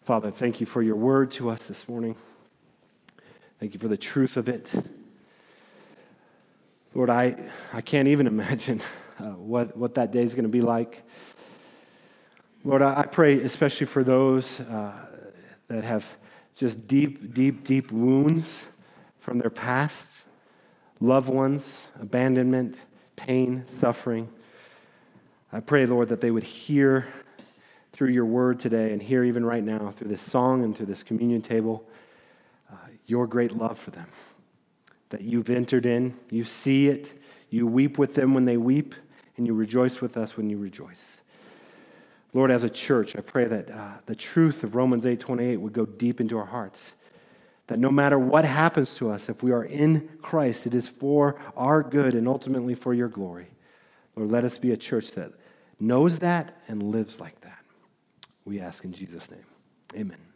Father, 0.00 0.30
thank 0.30 0.60
you 0.60 0.66
for 0.66 0.80
your 0.82 0.96
word 0.96 1.30
to 1.32 1.50
us 1.50 1.66
this 1.66 1.86
morning. 1.86 2.16
Thank 3.60 3.74
you 3.74 3.80
for 3.80 3.88
the 3.88 3.98
truth 3.98 4.38
of 4.38 4.48
it. 4.48 4.72
Lord, 6.94 7.10
I, 7.10 7.36
I 7.74 7.82
can't 7.82 8.08
even 8.08 8.26
imagine 8.26 8.80
uh, 9.22 9.26
what, 9.36 9.76
what 9.76 9.94
that 9.94 10.10
day 10.10 10.22
is 10.22 10.34
going 10.34 10.44
to 10.44 10.48
be 10.48 10.60
like. 10.60 11.02
Lord, 12.64 12.82
I, 12.82 13.00
I 13.00 13.06
pray 13.06 13.40
especially 13.42 13.86
for 13.86 14.02
those 14.02 14.58
uh, 14.60 14.92
that 15.68 15.84
have 15.84 16.06
just 16.56 16.86
deep, 16.86 17.32
deep, 17.32 17.64
deep 17.64 17.92
wounds 17.92 18.64
from 19.20 19.38
their 19.38 19.50
past, 19.50 20.22
loved 21.00 21.28
ones, 21.28 21.76
abandonment, 22.00 22.76
pain, 23.16 23.64
suffering. 23.66 24.28
I 25.52 25.60
pray, 25.60 25.86
Lord, 25.86 26.08
that 26.08 26.20
they 26.20 26.30
would 26.30 26.42
hear 26.42 27.06
through 27.92 28.08
your 28.08 28.24
word 28.24 28.58
today 28.58 28.92
and 28.92 29.02
hear 29.02 29.22
even 29.22 29.44
right 29.44 29.62
now 29.62 29.92
through 29.96 30.08
this 30.08 30.22
song 30.22 30.64
and 30.64 30.76
through 30.76 30.86
this 30.86 31.02
communion 31.02 31.42
table 31.42 31.88
uh, 32.72 32.76
your 33.06 33.26
great 33.26 33.52
love 33.52 33.78
for 33.78 33.90
them. 33.90 34.08
That 35.10 35.20
you've 35.20 35.50
entered 35.50 35.86
in, 35.86 36.16
you 36.30 36.44
see 36.44 36.88
it, 36.88 37.12
you 37.52 37.66
weep 37.66 37.98
with 37.98 38.14
them 38.14 38.32
when 38.32 38.46
they 38.46 38.56
weep, 38.56 38.94
and 39.36 39.46
you 39.46 39.54
rejoice 39.54 40.00
with 40.00 40.16
us 40.16 40.36
when 40.36 40.50
you 40.50 40.58
rejoice. 40.58 41.20
Lord, 42.34 42.50
as 42.50 42.64
a 42.64 42.70
church, 42.70 43.14
I 43.16 43.20
pray 43.20 43.44
that 43.44 43.70
uh, 43.70 43.98
the 44.06 44.14
truth 44.14 44.64
of 44.64 44.74
Romans 44.74 45.04
8:28 45.04 45.58
would 45.58 45.72
go 45.72 45.84
deep 45.84 46.20
into 46.20 46.38
our 46.38 46.46
hearts. 46.46 46.92
That 47.66 47.78
no 47.78 47.90
matter 47.90 48.18
what 48.18 48.44
happens 48.44 48.94
to 48.94 49.10
us, 49.10 49.28
if 49.28 49.42
we 49.42 49.52
are 49.52 49.64
in 49.64 50.08
Christ, 50.20 50.66
it 50.66 50.74
is 50.74 50.88
for 50.88 51.40
our 51.56 51.82
good 51.82 52.14
and 52.14 52.26
ultimately 52.26 52.74
for 52.74 52.92
your 52.92 53.08
glory. 53.08 53.48
Lord, 54.16 54.30
let 54.30 54.44
us 54.44 54.58
be 54.58 54.72
a 54.72 54.76
church 54.76 55.12
that 55.12 55.32
knows 55.78 56.18
that 56.20 56.56
and 56.68 56.82
lives 56.82 57.20
like 57.20 57.40
that. 57.42 57.58
We 58.44 58.60
ask 58.60 58.84
in 58.84 58.92
Jesus' 58.92 59.30
name. 59.30 59.44
Amen. 59.94 60.31